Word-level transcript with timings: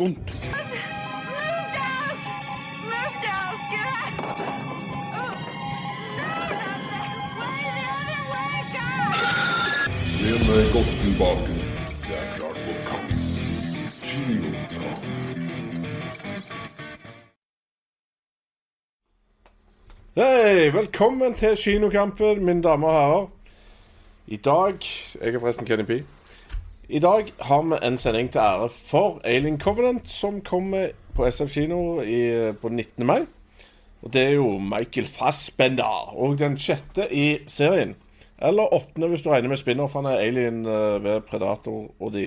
Oh. 0.00 0.06
Len 0.06 0.14
deg 10.46 10.72
godt 10.72 10.92
tilbake. 11.02 11.52
Det 12.06 12.16
er 12.16 12.26
klart 12.36 12.58
for 12.64 12.76
kamp. 12.88 13.12
Kinokamp. 14.02 15.04
Hei, 20.14 20.72
velkommen 20.72 21.34
til 21.34 21.56
Kinokampen, 21.64 22.44
mine 22.44 22.62
damer 22.62 22.88
og 22.88 22.94
herrer. 22.94 23.26
I 24.26 24.36
dag 24.36 24.74
Jeg 25.20 25.34
er 25.34 25.40
forresten 25.40 25.66
Kenny 25.66 25.84
P. 25.84 26.19
I 26.90 26.98
dag 26.98 27.28
har 27.38 27.62
vi 27.62 27.76
en 27.86 27.98
sending 27.98 28.32
til 28.34 28.40
ære 28.42 28.68
for 28.68 29.20
Alien 29.24 29.60
Covenant, 29.60 30.08
som 30.08 30.40
kommer 30.40 30.88
på 31.14 31.26
SF 31.30 31.52
kino 31.54 32.00
i, 32.02 32.50
på 32.52 32.68
19. 32.68 33.06
mai. 33.06 33.20
Og 34.02 34.12
det 34.12 34.22
er 34.22 34.30
jo 34.30 34.58
Michael 34.58 35.06
Fassbender, 35.06 36.10
og 36.18 36.38
den 36.38 36.56
sjette 36.58 37.06
i 37.14 37.38
serien. 37.46 37.94
Eller 38.42 38.74
åttende, 38.74 39.08
hvis 39.08 39.22
du 39.22 39.30
regner 39.30 39.48
med 39.48 39.60
spin-offene 39.60 40.16
Alien 40.18 40.66
eh, 40.66 41.04
ved 41.04 41.20
Predator 41.20 41.94
og 42.00 42.12
de. 42.12 42.24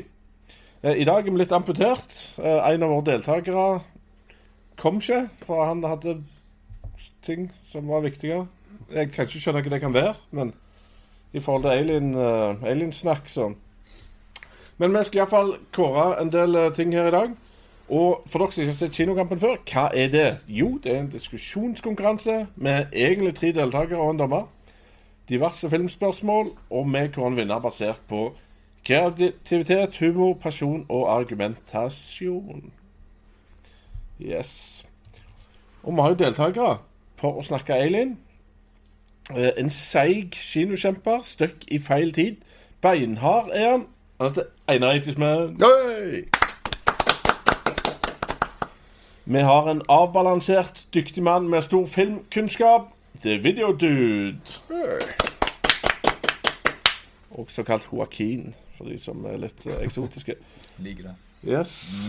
Eh, 0.83 0.95
I 0.95 1.03
dag 1.03 1.27
er 1.27 1.31
vi 1.31 1.43
litt 1.43 1.51
amputert. 1.51 2.15
Eh, 2.39 2.71
En 2.73 2.87
av 2.87 2.93
våre 2.93 3.05
deltakere 3.11 3.67
kom 4.79 5.03
ikke, 5.03 5.25
for 5.43 5.65
han 5.65 5.83
hadde 5.83 6.21
ting 7.21 7.51
som 7.67 7.91
var 7.91 8.07
viktige. 8.07 8.45
Jeg 8.95 9.11
kan 9.11 9.27
ikke 9.27 9.43
skjønne 9.43 9.67
hva 9.67 9.75
det 9.75 9.83
kan 9.83 9.99
være, 9.99 10.15
men 10.31 10.55
i 11.33 11.43
forhold 11.43 11.67
til 11.67 11.75
alien-snakk, 11.75 13.27
alien 13.27 13.35
sånn. 13.35 13.59
Men 14.83 14.97
vi 14.97 15.03
skal 15.07 15.21
iallfall 15.21 15.53
kåre 15.71 16.09
en 16.19 16.31
del 16.31 16.55
eh, 16.59 16.71
ting 16.75 16.91
her 16.91 17.07
i 17.07 17.11
dag. 17.11 17.29
Og 17.87 18.23
for 18.27 18.41
dere 18.41 18.51
som 18.51 18.63
ikke 18.63 18.71
har 18.73 18.75
sett 18.75 18.95
Kinokampen 18.97 19.39
før, 19.39 19.61
hva 19.69 19.83
er 19.95 20.09
det? 20.11 20.25
Jo, 20.51 20.73
det 20.83 20.91
er 20.91 20.99
en 20.99 21.11
diskusjonskonkurranse 21.11 22.35
med 22.55 22.91
egentlig 22.91 23.31
tre 23.37 23.53
deltakere 23.55 24.01
og 24.03 24.11
en 24.11 24.19
dommer. 24.19 24.49
Diverse 25.29 25.69
filmspørsmål, 25.69 26.51
og 26.69 26.91
vi 26.91 27.05
kårer 27.15 27.31
en 27.31 27.37
vinner 27.37 27.63
basert 27.63 28.01
på 28.11 28.25
kreativitet, 28.83 29.95
humor, 30.03 30.33
pasjon 30.43 30.83
og 30.89 31.07
argumentasjon. 31.15 32.67
Yes. 34.19 34.85
Og 35.83 35.95
vi 35.95 36.01
har 36.01 36.09
jo 36.11 36.21
deltakere 36.25 36.77
for 37.15 37.39
å 37.39 37.47
snakke 37.47 37.79
alien. 37.79 38.17
Eh, 39.31 39.55
En 39.55 39.71
seig 39.71 40.35
kinokjemper, 40.35 41.23
støkk 41.23 41.69
i 41.71 41.79
feil 41.79 42.11
tid. 42.11 42.43
Beinhard 42.81 43.47
er 43.55 43.69
han. 43.71 43.87
Han 44.23 44.31
heter 44.31 44.43
Einar. 44.67 44.93
Hey! 44.93 46.23
Vi 49.23 49.39
har 49.39 49.71
en 49.71 49.81
avbalansert, 49.89 50.87
dyktig 50.93 51.23
mann 51.23 51.49
med 51.49 51.61
stor 51.61 51.85
filmkunnskap. 51.85 52.81
The 53.21 53.37
Video 53.37 53.71
Dude. 53.71 54.39
Også 57.31 57.63
kalt 57.63 57.87
Joaquin, 57.93 58.55
for 58.77 58.85
de 58.85 58.99
som 59.03 59.25
er 59.25 59.41
litt 59.41 59.65
eh, 59.65 59.81
eksotiske. 59.83 60.35
Liker 60.77 61.03
det. 61.03 61.15
Yes. 61.43 62.07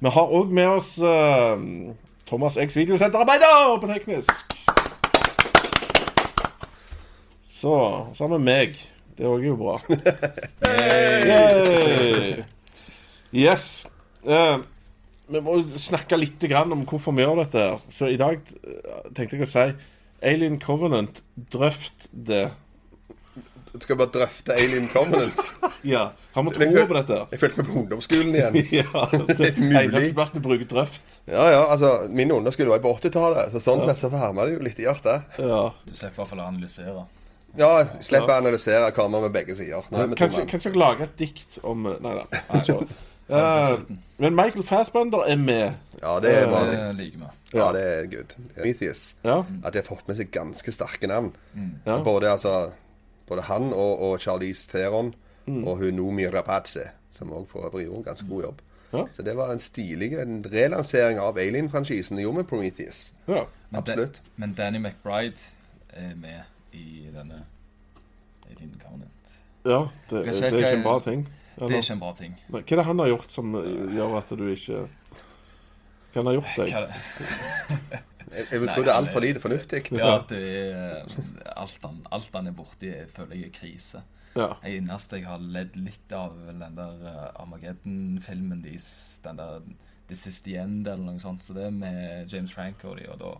Vi 0.00 0.12
har 0.12 0.34
òg 0.40 0.52
med 0.52 0.66
oss 0.66 0.98
eh, 0.98 1.64
Thomas 2.28 2.58
X 2.60 2.76
videosenterarbeider 2.76 3.80
på 3.80 3.86
teknisk. 3.86 4.44
Så 7.46 8.06
så 8.12 8.28
har 8.28 8.36
vi 8.36 8.44
meg. 8.44 8.76
Det 9.16 9.24
òg 9.24 9.40
er 9.40 9.48
jo 9.48 9.56
bra. 9.56 9.76
Yay! 11.26 12.42
Yes. 13.36 13.86
Eh, 14.26 14.58
vi 15.32 15.40
må 15.42 15.56
snakke 15.80 16.18
litt 16.20 16.44
om 16.60 16.84
hvorfor 16.86 17.16
vi 17.16 17.24
gjør 17.24 17.40
dette. 17.44 17.58
her. 17.70 17.80
Så 17.92 18.10
i 18.12 18.18
dag 18.20 18.36
eh, 18.44 19.08
tenkte 19.16 19.38
jeg 19.38 19.46
å 19.46 19.50
si 19.50 19.66
Alien 20.26 20.60
Covenant, 20.62 21.22
drøft 21.52 22.08
det. 22.12 22.46
Skal 23.76 23.96
vi 23.96 23.98
bare 24.00 24.12
drøfte 24.14 24.56
Alien 24.56 24.88
Covenant? 24.92 25.42
Ja. 25.86 26.08
Har 26.34 26.42
vi 26.42 26.50
tro 26.56 26.82
på 26.88 26.94
dette? 26.96 27.16
Jeg 27.30 27.38
følte 27.38 27.60
meg 27.60 27.66
på 27.68 27.74
ungdomsskolen 27.78 28.32
igjen. 28.34 28.56
Ja. 28.80 29.02
Det 29.28 29.36
er 29.36 29.58
Mulig. 29.60 30.08
eneste 30.10 30.40
bruker 30.42 30.66
drøft. 30.70 31.12
Ja, 31.30 31.44
ja, 31.52 31.60
altså, 31.70 31.90
Min 32.16 32.32
underskole 32.34 32.72
var 32.72 32.80
på 32.82 32.90
80-tallet, 32.96 33.52
så 33.54 33.62
sånn 33.62 33.84
sett 33.86 34.00
så 34.00 34.10
varma 34.10 34.48
det 34.48 34.56
jo 34.56 34.64
litt 34.66 34.80
i 34.82 34.86
hjertet. 34.88 35.36
Ja. 35.38 35.60
Du 35.86 35.92
slipper 35.94 36.16
i 36.16 36.18
hvert 36.24 36.32
fall 36.32 36.42
å 36.42 36.48
analysere. 36.48 37.04
Ja, 37.58 37.86
Slipp 38.04 38.28
å 38.28 38.36
analysere 38.36 38.90
kameraet 38.96 39.28
med 39.28 39.32
begge 39.38 39.56
sider. 39.58 39.86
Er 39.92 40.14
Kanskje, 40.18 40.46
jeg 40.70 40.76
lager 40.76 41.04
et 41.08 41.16
dikt 41.18 41.58
om 41.62 41.82
Nei 41.88 42.14
da. 42.18 42.24
På 43.26 43.36
eh, 43.36 43.78
men 44.22 44.36
Michael 44.38 44.62
Fassbender 44.66 45.24
er 45.26 45.36
med. 45.40 45.74
Ja, 46.02 46.18
det 46.22 46.30
er 46.36 46.46
bra. 46.50 46.60
Det 46.64 46.76
det. 46.78 46.90
liker 47.00 47.18
vi. 47.24 47.58
Ja, 47.58 47.72
det 47.72 47.82
er 47.82 48.06
good. 48.12 48.34
Prometheus. 48.54 49.04
Ja. 49.24 49.40
At 49.64 49.72
de 49.74 49.80
har 49.82 49.86
fått 49.88 50.06
med 50.08 50.16
seg 50.18 50.30
ganske 50.34 50.72
sterke 50.74 51.08
navn. 51.10 51.32
Ja. 51.86 51.98
Både, 52.06 52.30
altså, 52.30 52.72
både 53.28 53.42
han 53.48 53.72
og, 53.72 54.00
og 54.10 54.20
Charlize 54.20 54.68
Theron 54.72 55.14
Mm. 55.46 55.60
og 55.62 55.76
hun 55.78 55.94
Nomi 55.94 56.24
Rapace, 56.26 56.82
som 57.14 57.30
òg 57.30 57.44
for 57.46 57.68
øvrig 57.68 57.84
gjorde 57.84 58.00
en 58.00 58.04
ganske 58.08 58.24
god 58.26 58.40
jobb. 58.42 58.62
Ja. 58.92 59.04
Så 59.14 59.22
det 59.22 59.36
var 59.38 59.52
en 59.52 59.60
stilig 59.62 60.08
en 60.18 60.40
relansering 60.50 61.20
av 61.22 61.38
Alien-franchisen 61.38 62.16
de 62.18 62.24
gjorde 62.24 62.40
med 62.40 62.48
Prometheus. 62.50 63.12
ja. 63.28 63.44
Men 63.70 63.78
Absolutt. 63.78 64.18
Men 64.36 64.54
Danny 64.58 64.78
McBride 64.78 65.38
er 65.94 66.16
med 66.18 66.42
i 66.76 67.10
denne 67.14 67.40
Alien 68.50 68.74
Covenant. 68.82 69.32
ja 69.66 69.80
det, 70.10 70.24
Jeg 70.26 70.34
det 70.36 70.52
er 70.52 70.58
ikke 70.60 70.76
en 70.78 70.84
bra 70.86 70.98
ting. 71.00 71.24
ting. 71.26 71.34
Det 71.56 71.70
er 71.72 71.80
ikke 71.82 71.92
en 71.96 72.02
bra 72.04 72.12
ting. 72.18 72.34
Hva 72.52 72.60
er 72.60 72.76
det 72.80 72.84
han 72.84 72.98
har 73.00 73.08
gjort 73.14 73.32
som 73.32 73.54
gjør 73.96 74.18
at 74.20 74.34
du 74.38 74.44
ikke 74.52 74.82
Hva 76.12 76.20
han 76.20 76.28
har 76.30 76.36
gjort 76.36 76.58
deg? 76.60 76.74
Jeg, 78.26 78.46
jeg 78.50 78.60
vil 78.60 78.68
tro 78.68 78.82
det 78.82 78.90
er 78.90 78.98
altfor 78.98 79.22
lite 79.22 79.40
fornuftig. 79.40 79.80
Ja, 79.96 80.16
det 80.28 80.40
er 80.74 81.04
alt 81.56 81.78
han, 81.86 82.00
alt 82.12 82.34
han 82.34 82.50
er 82.50 82.54
borti, 82.58 82.88
jeg 82.90 83.08
føler 83.14 83.38
jeg 83.38 83.50
er 83.52 83.54
krise. 83.54 84.02
Ja. 84.36 84.48
Det 84.62 84.72
eneste 84.76 85.20
jeg 85.20 85.28
har 85.30 85.40
ledd 85.40 85.76
litt 85.80 86.12
av, 86.12 86.34
vel 86.44 86.58
den 86.60 86.74
der 86.76 87.04
eh, 87.08 87.40
Armageddon-filmen 87.40 88.64
deres. 88.64 88.88
Den 89.24 89.38
der 89.40 89.62
The 90.10 90.18
Siste 90.18 90.56
End 90.60 90.86
eller 90.86 91.06
noe 91.14 91.22
sånt. 91.22 91.46
Så 91.46 91.54
det 91.56 91.64
er 91.68 91.72
med 91.78 92.32
James 92.34 92.52
Franco 92.52 92.90
og 92.92 92.98
de, 93.00 93.06
og 93.14 93.22
da, 93.22 93.30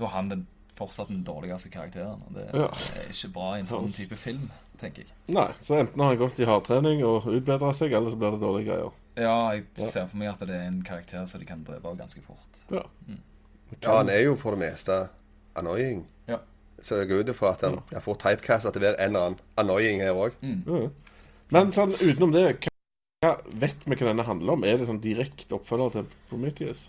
da 0.00 0.06
er 0.08 0.14
han 0.14 0.30
den, 0.32 0.46
fortsatt 0.78 1.10
den 1.12 1.24
dårligste 1.26 1.70
karakteren. 1.74 2.22
Og 2.28 2.38
det 2.38 2.46
ja. 2.52 2.68
det 2.70 3.02
er 3.04 3.12
ikke 3.12 3.32
bra 3.34 3.50
i 3.56 3.60
en 3.64 3.68
sånn 3.70 3.90
type 3.92 4.18
film, 4.18 4.48
tenker 4.80 5.04
jeg. 5.04 5.12
Nei, 5.34 5.48
så 5.66 5.78
enten 5.82 6.00
har 6.04 6.12
han 6.14 6.20
gått 6.22 6.38
i 6.40 6.48
hardtrening 6.48 7.02
og 7.06 7.26
utbedra 7.34 7.72
seg, 7.76 7.92
eller 7.98 8.14
så 8.14 8.20
blir 8.20 8.36
det 8.36 8.42
dårlige 8.44 8.70
greier. 8.70 8.96
Ja, 9.18 9.36
jeg 9.56 9.64
Ja. 9.76 9.86
ser 9.90 10.06
for 10.06 10.16
meg 10.20 10.28
at 10.30 10.44
det 10.46 10.54
er 10.54 10.68
en 10.68 10.82
karakter 10.86 11.26
som 11.26 11.40
de 11.42 11.46
kan 11.46 11.64
drepe 11.66 11.96
ganske 11.98 12.22
fort. 12.22 12.62
Ja. 12.70 12.84
Ja, 13.82 13.96
han 13.98 14.08
er 14.08 14.22
jo 14.22 14.36
for 14.36 14.54
det 14.56 14.60
meste 14.62 15.08
annoying. 15.58 16.06
Ja. 16.28 16.38
Så 16.78 17.00
jeg 17.00 17.08
går 17.10 17.24
ut 17.26 17.32
ifra 17.34 17.52
at 17.52 17.62
han 17.66 17.80
jeg 17.90 18.02
får 18.04 18.18
typecasta 18.22 18.70
til 18.72 18.82
å 18.82 18.86
være 18.86 19.00
en 19.02 19.10
eller 19.10 19.26
annen 19.26 19.40
annoying 19.58 20.00
her 20.00 20.14
òg. 20.14 20.38
Ja. 20.42 20.88
Men 21.50 21.72
sånn 21.72 21.94
utenom 21.98 22.32
det, 22.32 22.68
hva 23.24 23.32
vet 23.50 23.82
vi 23.84 23.96
hva 23.96 24.06
denne 24.12 24.24
handler 24.28 24.52
om? 24.54 24.64
Er 24.64 24.78
det 24.78 24.86
sånn 24.86 25.00
direkte 25.02 25.56
oppfølger 25.58 25.90
til 25.96 26.08
Prometheus? 26.30 26.84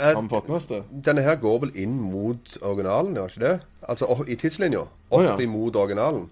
Har 0.00 0.22
vi 0.22 0.28
fått 0.28 0.48
med 0.48 0.56
oss 0.56 0.66
det? 0.70 0.82
Denne 1.06 1.22
her 1.22 1.36
går 1.42 1.58
vel 1.66 1.72
inn 1.76 1.98
mot 2.00 2.56
originalen, 2.62 3.14
gjør 3.16 3.28
ikke 3.34 3.44
det? 3.44 3.60
Altså 3.88 4.08
opp- 4.10 4.28
i 4.28 4.36
tidslinja. 4.40 4.80
Opp 5.10 5.18
oh, 5.20 5.24
ja. 5.24 5.36
imot 5.44 5.76
originalen. 5.76 6.30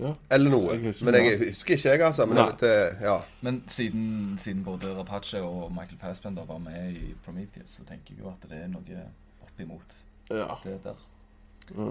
Ja. 0.00 0.14
Eller 0.32 0.50
noe. 0.50 0.76
Jeg 0.78 0.94
Men 1.04 1.14
jeg 1.14 1.38
husker 1.42 1.74
ikke, 1.76 1.88
jeg, 1.90 2.00
altså. 2.00 2.26
Men 2.26 2.38
jeg 2.40 2.46
vet, 2.54 2.62
eh, 2.70 3.02
ja. 3.04 3.18
Men 3.44 3.62
siden, 3.68 4.38
siden 4.40 4.64
både 4.64 4.94
Rapace 4.96 5.42
og 5.42 5.70
Michael 5.72 5.98
Fassbender 6.00 6.44
var 6.48 6.58
med 6.58 6.92
i 6.96 7.14
Prometheus, 7.24 7.76
så 7.76 7.84
tenker 7.84 8.14
jeg 8.16 8.24
jo 8.24 8.28
at 8.32 8.48
det 8.48 8.62
er 8.62 8.70
noe 8.72 9.04
opp 9.44 9.60
imot 9.60 9.96
ja. 10.30 10.48
det 10.64 10.78
der. 10.84 11.06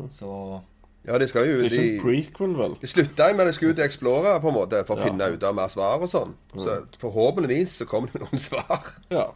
Så 0.10 0.62
ja, 1.07 1.18
de 1.18 1.27
skal 1.27 1.45
jo 1.48 1.60
Det 1.62 1.65
er 1.65 1.69
De, 1.69 1.75
ikke 1.75 1.94
en 1.95 2.01
prequel, 2.04 2.56
vel? 2.57 2.74
de 2.81 2.88
slutta 2.88 3.30
med 3.33 3.45
at 3.45 3.48
de 3.48 3.54
skulle 3.56 3.72
ut 3.72 3.80
og 3.80 3.86
explore, 3.86 4.33
på 4.42 4.50
en 4.51 4.57
måte, 4.57 4.81
for 4.88 4.95
å 4.95 5.00
Ja. 5.00 5.06
finne 5.07 5.30
ut 5.36 5.44
av 5.44 5.56
mer 5.56 5.68
svar 5.72 6.01
og 6.01 6.10
sånn. 6.12 6.33
Så 6.57 6.81
forhåpentligvis 7.00 7.77
så 7.81 7.86
kommer 7.88 8.10
det 8.12 8.22
noen 8.25 8.42
svar. 8.42 8.89
Ja. 9.13 9.30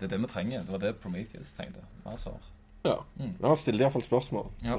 Det 0.00 0.06
er 0.06 0.12
det 0.14 0.20
vi 0.22 0.30
trenger. 0.30 0.62
Det 0.64 0.72
var 0.72 0.78
det 0.82 0.94
Prometheus 1.02 1.52
trengte. 1.52 1.82
Mer 2.04 2.16
svar. 2.16 2.38
ja. 2.84 2.96
Men 3.18 3.36
han 3.44 3.56
stiller 3.56 3.84
iallfall 3.86 4.04
spørsmål. 4.06 4.50
Ja. 4.64 4.76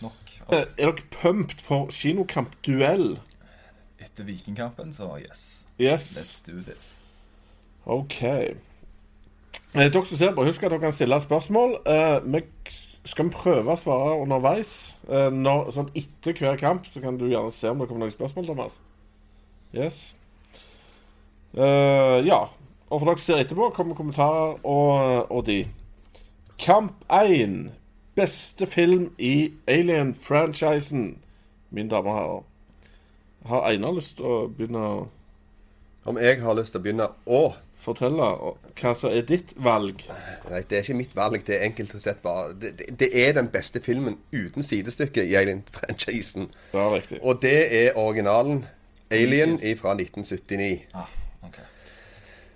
Nok. 0.00 0.32
Eh, 0.52 0.58
Er 0.78 0.92
dere 0.92 1.04
pumped 1.10 1.60
for 1.60 1.88
kinokamp-duell? 1.92 3.18
Etter 4.00 4.24
Vikingkampen, 4.24 4.92
så 4.92 5.18
yes. 5.18 5.66
Yes. 5.80 6.12
Let's 6.16 6.52
do 6.52 6.62
this. 6.72 7.02
OK. 7.86 8.22
Eh, 8.22 8.54
dere 9.74 10.04
som 10.06 10.16
ser 10.16 10.34
på, 10.34 10.44
husk 10.44 10.62
at 10.62 10.70
dere 10.70 10.80
kan 10.80 10.92
stille 10.92 11.20
spørsmål. 11.20 11.76
Eh, 11.86 12.20
vi 12.24 12.44
skal 13.04 13.28
vi 13.28 13.34
prøve 13.34 13.72
å 13.72 13.80
svare 13.80 14.16
underveis. 14.20 14.96
Når, 15.08 15.70
sånn 15.72 15.90
etter 15.96 16.36
hver 16.36 16.56
kamp 16.60 16.86
så 16.92 17.00
kan 17.00 17.16
du 17.18 17.26
gjerne 17.30 17.52
se 17.52 17.68
om 17.72 17.78
det 17.80 17.88
kommer 17.88 18.04
noen 18.06 18.12
spørsmål, 18.12 18.46
Thomas. 18.46 18.80
Yes. 19.74 20.14
Uh, 21.56 22.20
ja. 22.26 22.44
Og 22.90 22.98
for 22.98 23.06
dere 23.06 23.22
ser 23.22 23.40
etterpå, 23.44 23.70
kommer 23.74 23.94
kommentarer 23.94 24.56
og, 24.66 25.30
og 25.30 25.46
de. 25.46 25.62
Kamp 26.58 27.04
1. 27.12 27.70
Beste 28.18 28.66
film 28.66 29.12
i 29.18 29.52
Alien-franchisen. 29.70 31.18
Mine 31.70 31.90
damer 31.90 32.10
og 32.10 32.18
herrer. 32.18 32.46
Har 33.46 33.70
Einar 33.70 33.94
lyst 33.96 34.18
til 34.18 34.26
å 34.26 34.40
begynne 34.52 34.80
å 34.84 34.96
Om 36.10 36.18
jeg 36.18 36.40
har 36.42 36.56
lyst 36.56 36.74
til 36.74 36.80
å 36.80 36.84
begynne 36.84 37.06
å 37.28 37.40
fortelle 37.80 38.26
hva 38.80 38.92
som 38.96 39.14
er 39.14 39.24
ditt 39.28 39.54
valg. 39.56 40.02
Nei, 40.50 40.60
det 40.68 40.76
er 40.78 40.84
ikke 40.84 40.98
mitt 40.98 41.14
valg. 41.16 41.40
Det 41.46 41.56
er 41.56 41.64
enkelt 41.68 41.94
og 41.96 42.02
slett 42.02 42.20
bare 42.24 42.52
Det, 42.58 42.74
det, 42.78 42.90
det 43.00 43.10
er 43.22 43.32
den 43.38 43.48
beste 43.52 43.80
filmen 43.84 44.18
uten 44.32 44.66
sidestykke 44.66 45.24
i 45.24 45.36
Alien-franchisen. 45.40 46.50
Ja, 46.74 46.90
riktig. 46.92 47.22
Og 47.22 47.40
det 47.44 47.56
er 47.84 47.96
originalen 48.00 48.64
Alien 49.10 49.56
fra 49.78 49.94
1979. 49.96 50.88
Ah, 50.94 51.08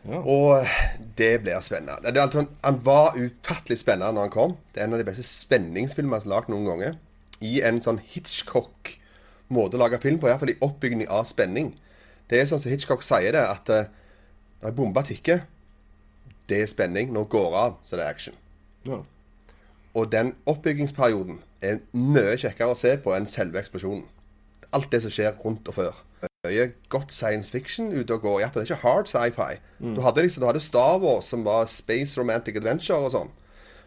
Og 0.04 0.66
det 1.18 1.40
blir 1.42 1.60
spennende. 1.64 2.12
Det 2.12 2.20
altså, 2.20 2.44
han 2.64 2.80
var 2.84 3.16
ufattelig 3.16 3.78
spennende 3.80 4.12
når 4.12 4.26
han 4.26 4.34
kom. 4.34 4.56
Det 4.74 4.82
er 4.82 4.88
en 4.88 4.96
av 4.96 5.00
de 5.00 5.06
beste 5.08 5.24
spenningsfilmene 5.24 6.20
som 6.20 6.30
er 6.30 6.34
lagd 6.34 6.50
noen 6.52 6.68
ganger. 6.68 6.98
I 7.44 7.54
en 7.64 7.80
sånn 7.84 8.02
Hitchcock-måte 8.12 9.78
å 9.78 9.80
lage 9.80 10.00
film 10.02 10.20
på, 10.20 10.28
iallfall 10.28 10.52
i 10.52 10.60
oppbygging 10.64 11.06
av 11.08 11.24
spenning. 11.28 11.72
Det 12.28 12.40
er 12.40 12.48
sånn 12.48 12.60
som 12.60 12.72
Hitchcock 12.72 13.04
sier 13.04 13.32
det, 13.36 13.42
at 13.44 13.72
eh, 13.72 13.90
når 14.60 14.70
en 14.70 14.76
bombe 14.76 15.04
tikker, 15.08 15.44
det 16.48 16.60
er 16.62 16.70
spenning. 16.70 17.12
Når 17.12 17.28
går 17.32 17.58
av, 17.60 17.76
så 17.84 17.96
det 17.96 18.02
er 18.02 18.04
det 18.04 18.12
action. 18.12 18.38
Ja. 18.88 19.00
Og 19.94 20.10
den 20.12 20.34
oppbyggingsperioden 20.50 21.40
er 21.64 21.80
mye 21.96 22.36
kjekkere 22.40 22.74
å 22.74 22.78
se 22.78 22.96
på 23.00 23.14
enn 23.16 23.28
selve 23.30 23.60
eksplosjonen. 23.60 24.04
Alt 24.74 24.90
det 24.92 25.02
som 25.04 25.12
skjer 25.14 25.36
rundt 25.44 25.68
og 25.70 25.78
før. 25.78 26.02
Mye 26.44 26.66
godt 26.92 27.12
science 27.14 27.52
fiction 27.52 27.92
ute 27.92 28.16
og 28.16 28.24
går. 28.24 28.40
Ja, 28.42 28.50
det 28.52 28.64
er 28.64 28.68
ikke 28.68 28.82
hard 28.82 29.08
sci-fi. 29.08 29.60
Du, 29.80 30.00
hadde 30.04 30.24
liksom, 30.26 30.42
du 30.42 30.48
hadde 30.50 30.62
Star 30.64 30.98
Wars, 31.00 31.30
som 31.30 31.44
var 31.46 31.68
space 31.72 32.18
romantic 32.20 32.58
adventure 32.60 33.00
og 33.00 33.14
sånn. 33.14 33.32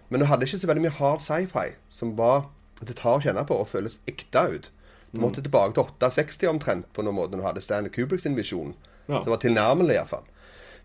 Men 0.09 0.23
du 0.23 0.29
hadde 0.29 0.47
ikke 0.47 0.59
så 0.61 0.69
veldig 0.69 0.85
mye 0.87 0.97
hard 0.97 1.23
sci-fi, 1.25 1.67
som 1.93 2.15
var 2.17 2.47
det 2.85 2.97
tar 2.99 3.17
å 3.17 3.21
kjenne 3.23 3.43
på 3.49 3.57
og 3.57 3.69
føles 3.71 3.99
ekte 4.09 4.43
ut. 4.53 4.71
Du 5.11 5.21
måtte 5.23 5.41
tilbake 5.41 5.73
til 5.73 5.85
860 5.87 6.49
omtrent 6.51 6.89
på 6.93 7.05
noen 7.05 7.17
måte 7.17 7.39
du 7.39 7.45
hadde 7.45 7.63
Stanley 7.63 7.93
Kubricks 7.93 8.27
visjon. 8.37 8.75
Ja. 9.07 9.21
Som 9.23 9.31
var 9.31 9.41
tilnærmelig, 9.41 9.95
iallfall. 9.95 10.25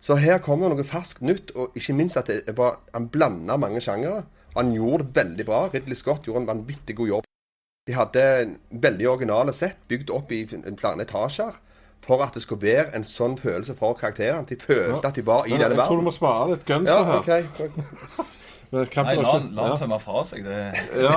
Så 0.03 0.17
her 0.19 0.39
kom 0.43 0.63
det 0.63 0.71
noe 0.73 0.87
ferskt 0.87 1.23
nytt, 1.27 1.53
og 1.59 1.75
ikke 1.79 1.95
minst 1.99 2.19
at 2.19 2.31
det 2.31 2.55
var, 2.59 2.81
han 2.95 3.11
blanda 3.13 3.59
mange 3.61 3.83
sjangere. 3.83 4.25
Han 4.57 4.73
gjorde 4.75 5.07
det 5.07 5.21
veldig 5.21 5.47
bra. 5.49 5.61
Ridley 5.73 5.99
Scott 5.99 6.27
gjorde 6.27 6.45
en 6.45 6.51
vanvittig 6.53 6.97
god 6.99 7.13
jobb. 7.13 7.29
De 7.88 7.94
hadde 7.99 8.23
veldig 8.70 9.08
originale 9.11 9.52
sett 9.56 9.81
bygd 9.90 10.11
opp 10.14 10.31
i 10.31 10.44
en 10.55 10.76
flere 10.79 11.02
etasjer 11.02 11.56
for 12.02 12.23
at 12.23 12.34
det 12.34 12.43
skulle 12.44 12.62
være 12.62 12.93
en 12.99 13.05
sånn 13.06 13.34
følelse 13.38 13.75
for 13.79 13.96
karakterene. 13.99 14.46
De 14.46 14.55
følte 14.58 15.08
at 15.08 15.19
de 15.19 15.25
var 15.26 15.46
i 15.49 15.55
Ja, 15.55 15.64
denne 15.64 15.79
jeg 15.81 15.88
tror 15.90 15.99
du 15.99 16.06
må 16.06 16.12
spare 16.14 16.49
litt 16.52 16.62
gunser 16.67 16.93
Ja, 16.94 17.02
her. 17.08 17.19
ok. 17.19 18.29
Nei, 18.73 19.17
la 19.19 19.32
han 19.34 19.49
ja. 19.58 19.75
tømme 19.79 19.99
fra 20.02 20.23
seg. 20.26 20.46
Det, 20.46 20.61
Ja. 21.02 21.17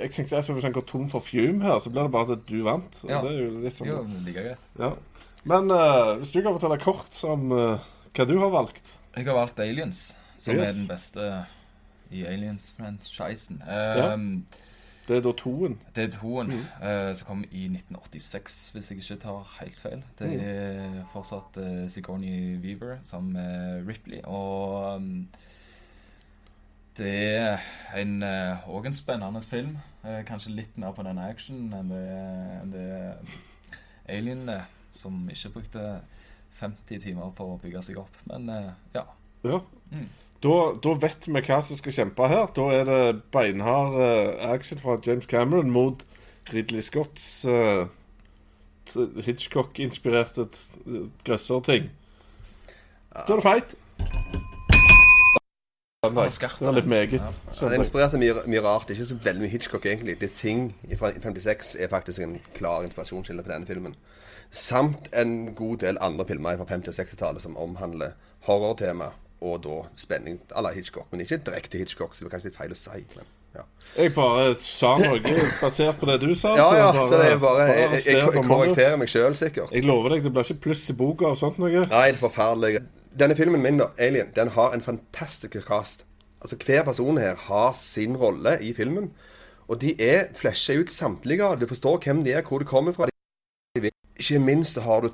Jeg 0.00 0.10
tenkte 0.10 0.34
altså, 0.40 0.52
Hvis 0.56 0.64
han 0.66 0.72
går 0.74 0.82
tom 0.88 1.04
for 1.08 1.22
fume 1.22 1.62
her, 1.62 1.76
så 1.78 1.92
blir 1.94 2.02
det 2.08 2.10
bare 2.16 2.32
at 2.34 2.40
du 2.48 2.56
vant. 2.66 2.96
Ja. 3.06 3.20
Det 3.22 3.30
er 3.30 3.36
jo 3.44 3.50
litt 3.62 3.76
sånn 3.78 3.86
jo, 3.92 4.00
like 4.26 4.42
greit. 4.42 4.70
ja. 4.80 4.94
Men 5.48 5.70
uh, 5.72 6.16
hvis 6.20 6.32
du 6.34 6.40
kan 6.42 6.52
fortelle 6.56 6.76
kort 6.82 7.16
om 7.24 7.52
uh, 7.54 7.78
hva 8.16 8.26
du 8.28 8.34
har 8.42 8.50
valgt 8.52 8.90
Jeg 9.16 9.24
har 9.28 9.36
valgt 9.38 9.60
Aliens, 9.62 10.00
som 10.36 10.56
Yes. 10.58 10.68
er 10.68 10.72
den 10.80 10.88
beste 10.90 11.28
i 12.10 12.24
Aliens-franchisen. 12.26 13.62
Ja. 13.68 14.10
Det 15.08 15.16
er 15.16 15.22
da 15.24 15.32
toen. 15.32 15.78
Det 15.96 16.04
er 16.04 16.10
toen 16.14 16.52
eh, 16.52 17.14
som 17.18 17.26
kom 17.26 17.44
i 17.50 17.64
1986, 17.66 18.70
hvis 18.74 18.90
jeg 18.90 18.98
ikke 19.02 19.16
tar 19.24 19.54
helt 19.60 19.80
feil. 19.80 20.02
Det 20.18 20.34
er 20.38 21.00
fortsatt 21.12 21.56
uh, 21.58 21.86
Sigourney 21.90 22.58
Weaver 22.62 22.98
som 23.02 23.32
uh, 23.36 23.80
Ripley. 23.88 24.20
Og 24.24 24.94
um, 24.96 25.26
det 27.00 27.36
er 27.36 27.58
en, 27.96 28.22
eh, 28.22 28.68
også 28.68 28.86
en 28.86 28.94
spennende 28.94 29.42
film. 29.42 29.78
Kanskje 30.26 30.50
litt 30.52 30.78
mer 30.78 30.92
på 30.92 31.02
den 31.02 31.18
action 31.18 31.72
enn 31.72 31.92
det, 31.92 32.00
enn 32.62 32.72
det 32.72 32.86
Alien, 34.10 34.48
eh, 34.48 34.66
som 34.92 35.28
ikke 35.30 35.52
brukte 35.54 35.84
50 36.60 37.00
timer 37.00 37.30
på 37.36 37.46
å 37.54 37.58
bygge 37.62 37.82
seg 37.86 38.00
opp. 38.02 38.16
Men 38.28 38.50
ja. 38.94 39.06
Ja. 39.44 39.60
Mm. 39.90 40.08
Da, 40.40 40.52
da 40.80 40.92
vet 40.96 41.26
vi 41.28 41.40
hva 41.44 41.58
som 41.60 41.76
skal 41.76 41.92
kjempe 41.92 42.28
her. 42.32 42.46
Da 42.56 42.68
er 42.72 42.86
det 42.88 43.22
beinhard 43.32 43.96
uh, 44.00 44.52
action 44.54 44.80
fra 44.80 44.96
James 45.06 45.28
Cameron 45.28 45.70
mot 45.70 46.06
Ridley 46.52 46.80
Scotts 46.80 47.44
uh, 47.44 47.84
Hitchcock-inspirerte 49.20 50.48
uh, 50.86 51.04
grøsserting. 51.26 51.90
Da 53.12 53.36
er 56.08 56.24
det 56.24 56.32
skarp, 56.32 56.56
Det 56.58 56.66
var 56.66 56.72
litt 56.72 56.88
meget. 56.88 57.12
Ja. 57.12 57.28
Ja, 57.60 57.68
det 57.68 57.82
inspirerte 57.82 58.16
mye, 58.16 58.40
mye 58.48 58.64
rart. 58.64 58.88
Det 58.88 58.96
er 58.96 59.02
ikke 59.02 59.10
så 59.12 59.20
veldig 59.20 59.44
mye 59.44 59.52
Hitchcock, 59.52 59.84
egentlig. 59.86 60.16
The 60.18 60.32
Thing 60.32 60.70
fra 60.96 61.12
56 61.12 61.76
er 61.76 61.92
faktisk 61.92 62.24
en 62.24 62.38
klar 62.56 62.82
inspirasjonskilde 62.88 63.44
til 63.44 63.52
denne 63.52 63.68
filmen. 63.68 63.96
Samt 64.50 65.12
en 65.12 65.54
god 65.54 65.84
del 65.84 66.00
andre 66.00 66.24
filmer 66.26 66.56
fra 66.56 66.64
50- 66.72 66.88
og 66.88 66.94
60-tallet 66.94 67.42
som 67.44 67.56
omhandler 67.60 68.16
horrortema 68.48 69.12
og 69.40 69.60
da 69.64 69.76
spenning 69.96 70.40
à 70.52 70.62
la 70.62 70.72
Hitchcock. 70.74 71.06
Men 71.10 71.20
ikke 71.24 71.40
direkte 71.46 71.78
Hitchcock, 71.78 72.14
så 72.14 72.24
det 72.24 72.28
var 72.28 72.36
kanskje 72.36 72.50
litt 72.50 72.58
feil 72.58 72.74
å 72.74 72.78
si. 72.78 73.04
Men, 73.16 73.30
ja. 73.56 73.64
Jeg 73.96 74.12
bare 74.14 74.52
sa 74.60 74.92
noe 75.00 75.18
basert 75.58 75.98
på 75.98 76.06
det 76.06 76.20
du 76.22 76.34
sa. 76.38 76.52
ja 76.58 76.68
ja, 76.76 76.90
jeg 76.94 77.08
så 77.08 77.18
det 77.18 77.32
er 77.32 77.40
bare 77.42 77.64
Jeg, 77.66 77.78
jeg, 77.78 77.88
arrester 77.88 78.18
jeg, 78.20 78.44
korrekterer 78.46 79.00
meg 79.00 79.10
sjøl, 79.10 79.38
sikkert. 79.38 79.72
Jeg 79.74 79.88
lover 79.88 80.14
deg, 80.14 80.22
det 80.26 80.34
blir 80.36 80.46
ikke 80.46 80.66
pluss 80.68 80.84
i 80.92 80.96
boka 81.00 81.32
og 81.32 81.40
sånt 81.40 81.58
noe. 81.62 81.82
Nei, 81.82 82.04
det 82.12 82.18
er 82.18 82.20
forferdelig. 82.20 82.84
Denne 83.18 83.34
filmen 83.38 83.64
min, 83.64 83.80
da, 83.80 83.90
Alien, 83.98 84.30
den 84.36 84.52
har 84.54 84.76
en 84.76 84.84
fantastisk 84.84 85.58
cast. 85.66 86.06
Altså 86.40 86.56
Hver 86.56 86.84
person 86.86 87.18
her 87.20 87.34
har 87.48 87.72
sin 87.76 88.16
rolle 88.16 88.58
i 88.64 88.72
filmen. 88.76 89.10
Og 89.70 89.80
de 89.82 89.94
er 90.02 90.30
flesja 90.34 90.74
ut 90.80 90.90
samtlige 90.92 91.44
av. 91.46 91.58
Du 91.60 91.66
forstår 91.70 92.00
hvem 92.04 92.24
de 92.26 92.32
er, 92.34 92.42
hvor 92.46 92.58
de 92.58 92.66
kommer 92.66 92.94
fra. 92.94 93.10
Ikke 94.18 94.40
minst 94.42 94.78
har 94.82 95.04
du 95.04 95.12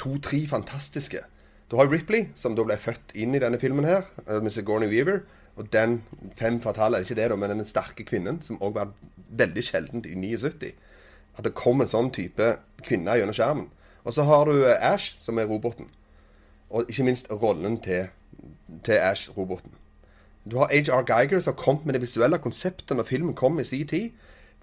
to-tre 0.00 0.46
fantastiske. 0.48 1.20
Du 1.70 1.76
har 1.76 1.88
Ripley, 1.88 2.28
som 2.34 2.54
da 2.56 2.64
ble 2.64 2.78
født 2.80 3.12
inn 3.18 3.34
i 3.36 3.40
denne 3.42 3.58
filmen 3.60 3.84
her, 3.84 4.06
eh, 4.26 4.40
med 4.40 4.52
Sigourney 4.52 4.88
Weaver. 4.88 5.20
Og 5.56 5.72
den 5.72 6.02
fem 6.36 6.60
fatale, 6.60 7.00
ikke 7.02 7.14
det 7.14 7.30
da, 7.30 7.36
men 7.36 7.50
den 7.50 7.64
sterke 7.64 8.04
kvinnen, 8.04 8.42
som 8.42 8.60
òg 8.62 8.74
var 8.74 8.92
veldig 9.28 9.64
sjeldent 9.64 10.06
i 10.06 10.14
79. 10.14 10.72
At 11.36 11.44
det 11.44 11.54
kom 11.54 11.80
en 11.80 11.90
sånn 11.90 12.10
type 12.14 12.56
kvinne 12.82 13.18
gjennom 13.18 13.34
skjermen. 13.34 13.68
Og 14.04 14.14
så 14.14 14.24
har 14.24 14.46
du 14.46 14.64
eh, 14.64 14.92
Ash, 14.94 15.16
som 15.20 15.38
er 15.38 15.50
roboten. 15.50 15.90
Og 16.70 16.88
ikke 16.88 17.04
minst 17.04 17.28
rollen 17.30 17.80
til, 17.84 18.08
til 18.84 18.94
Ash-roboten. 18.94 19.72
Du 20.48 20.56
har 20.56 20.72
H.R. 20.72 21.04
Geiger 21.04 21.40
som 21.40 21.52
har 21.52 21.62
kommet 21.62 21.84
med 21.84 21.94
det 21.94 22.02
visuelle 22.06 22.38
konseptet 22.38 22.96
når 22.96 23.04
filmen 23.04 23.34
kom 23.34 23.58
i 23.60 23.64
sin 23.64 23.86
tid. 23.86 24.10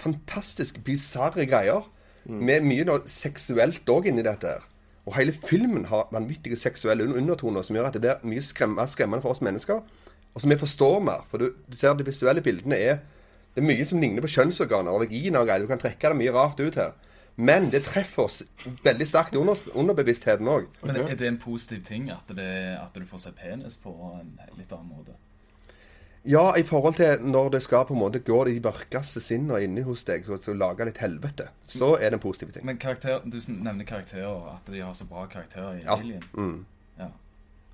Fantastisk 0.01 0.81
bisarre 0.83 1.45
greier. 1.45 1.85
Med 2.25 2.65
mye 2.65 2.85
noe 2.87 3.05
seksuelt 3.05 3.85
òg 3.89 4.07
inni 4.09 4.23
dette. 4.25 4.47
her. 4.47 4.63
Og 5.05 5.15
hele 5.19 5.33
filmen 5.33 5.85
har 5.85 6.09
vanvittige 6.13 6.57
seksuelle 6.57 7.05
undertoner 7.05 7.61
som 7.65 7.77
gjør 7.77 7.89
at 7.91 7.97
det 7.97 8.01
blir 8.01 8.23
mye 8.25 8.41
skremmende, 8.41 8.89
skremmende 8.89 9.21
for 9.21 9.35
oss 9.35 9.43
mennesker. 9.45 9.83
Og 10.33 10.41
som 10.41 10.51
vi 10.51 10.57
forstår 10.59 10.99
mer. 10.99 11.25
For 11.29 11.41
du, 11.41 11.51
du 11.69 11.77
ser 11.77 11.93
de 11.93 12.05
visuelle 12.05 12.41
bildene 12.41 12.79
er 12.79 12.97
Det 13.55 13.63
er 13.63 13.67
mye 13.69 13.85
som 13.87 14.01
ligner 14.03 14.19
på 14.19 14.27
kjønnsorganer 14.33 14.91
og 14.91 15.05
vagina 15.05 15.39
og 15.39 15.47
greier. 15.47 15.63
Du 15.63 15.69
kan 15.69 15.79
trekke 15.79 16.09
det 16.11 16.17
mye 16.19 16.31
rart 16.35 16.59
ut 16.59 16.75
her. 16.75 16.91
Men 17.35 17.69
det 17.71 17.85
treffer 17.85 18.25
oss 18.25 18.41
veldig 18.83 19.07
sterkt 19.07 19.35
i 19.35 19.39
under, 19.39 19.59
underbevisstheten 19.75 20.47
òg. 20.47 20.67
Men 20.83 20.99
er 21.03 21.15
det 21.15 21.27
en 21.27 21.39
positiv 21.39 21.85
ting 21.87 22.09
at, 22.11 22.27
det, 22.35 22.49
at 22.79 22.95
du 22.95 23.07
får 23.07 23.25
se 23.25 23.31
penis 23.35 23.77
på 23.79 23.91
en 23.91 24.33
litt 24.57 24.71
annen 24.75 24.91
måte? 24.91 25.15
Ja, 26.25 26.55
i 26.57 26.63
forhold 26.65 26.95
til 26.97 27.21
når 27.21 27.49
det 27.53 27.59
skal 27.63 27.85
på 27.85 27.93
en 27.93 27.99
måte 27.99 28.19
gå 28.25 28.37
de 28.47 28.55
mørkeste 28.59 29.21
sinnene 29.21 29.59
inni 29.63 29.83
hos 29.85 30.03
deg 30.07 30.25
og 30.29 30.39
så 30.41 30.55
lage 30.57 30.85
litt 30.87 30.97
helvete, 30.97 31.49
så 31.69 31.91
er 31.99 32.09
det 32.09 32.13
en 32.17 32.23
positiv 32.23 32.51
ting. 32.53 32.65
Men 32.65 32.79
karakter, 32.81 33.19
du 33.25 33.37
nevner 33.47 33.85
karakterer, 33.85 34.55
at 34.55 34.71
de 34.73 34.81
har 34.81 34.93
så 34.97 35.05
bra 35.05 35.25
karakterer 35.29 35.77
i 35.77 35.83
Ja. 35.83 35.97
Alien. 35.99 36.23
Mm. 36.33 36.65
Ja. 36.99 37.11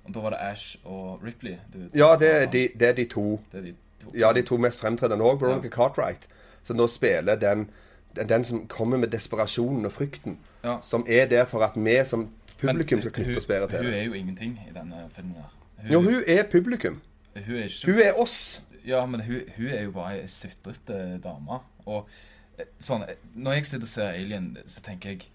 Og 0.04 0.14
da 0.14 0.20
var 0.20 0.30
det 0.30 0.38
Ash 0.42 0.76
og 0.84 1.22
Ripley? 1.24 1.56
Du, 1.72 1.78
Ja, 1.94 2.16
det 2.20 2.30
er 2.42 2.46
de, 2.50 2.68
det 2.78 2.88
er 2.88 2.92
de 2.92 3.04
to 3.04 3.40
Det 3.52 3.58
er 3.58 3.62
de 3.62 3.74
to. 4.00 4.12
Ja, 4.18 4.32
de 4.32 4.42
to 4.42 4.56
mest 4.56 4.80
fremtredende 4.80 5.24
òg. 5.24 5.40
Veronica 5.40 5.68
Cartwright, 5.68 6.28
som 6.62 6.76
nå 6.76 6.86
spiller 6.86 7.36
den, 7.36 7.70
den, 8.16 8.28
den 8.28 8.44
som 8.44 8.66
kommer 8.68 8.96
med 8.98 9.08
desperasjonen 9.08 9.86
og 9.86 9.92
frykten. 9.92 10.38
Ja. 10.64 10.76
Som 10.82 11.06
er 11.08 11.26
der 11.26 11.44
for 11.44 11.62
at 11.64 11.72
vi 11.76 11.96
som 12.04 12.28
publikum 12.60 12.98
Men 12.98 13.02
skal 13.08 13.12
knytte 13.12 13.36
oss 13.38 13.46
bedre 13.46 13.68
til 13.68 13.78
Hun 13.86 13.94
er 13.94 14.02
jo 14.02 14.12
ingenting 14.12 14.60
i 14.68 14.74
denne 14.74 15.08
filmen. 15.14 15.34
Hun, 15.82 15.92
Jo, 15.92 16.00
hun 16.00 16.22
er 16.26 16.42
publikum. 16.50 17.00
Hun 17.34 17.56
er 17.56 17.68
ikke 17.68 17.92
Hun 17.92 18.02
er 18.02 18.18
oss. 18.20 18.62
Ja, 18.86 19.06
men 19.06 19.22
hun, 19.24 19.40
hun 19.56 19.68
er 19.68 19.82
jo 19.86 19.94
bare 19.94 20.20
ei 20.20 20.28
sutrete 20.28 20.98
dame. 21.22 21.60
Og 21.86 22.10
eh, 22.58 22.68
sånn 22.82 23.06
eh, 23.06 23.20
Når 23.34 23.58
jeg 23.58 23.68
sitter 23.68 23.86
og 23.86 23.92
ser 23.92 24.18
Alien, 24.18 24.50
så 24.66 24.84
tenker 24.84 25.14
jeg 25.14 25.30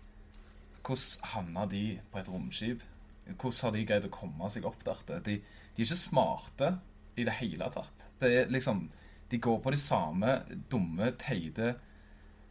Hvordan 0.88 1.32
havna 1.34 1.66
de 1.68 1.86
på 2.12 2.22
et 2.22 2.30
romskip? 2.32 2.84
Hvordan 3.27 3.63
har 3.63 3.74
de 3.75 3.88
greid 3.88 4.06
å 4.08 4.13
komme 4.13 4.51
seg 4.51 4.68
opp 4.68 4.86
der? 4.88 5.01
De, 5.25 5.39
de 5.42 5.82
er 5.82 5.88
ikke 5.88 6.00
smarte 6.00 6.77
i 7.18 7.25
det 7.27 7.34
hele 7.42 7.68
tatt. 7.74 8.08
Det 8.22 8.30
er 8.32 8.54
liksom 8.54 8.86
De 9.27 9.39
går 9.44 9.58
på 9.60 9.74
de 9.74 9.80
samme 9.82 10.38
dumme, 10.72 11.10
teite 11.20 11.74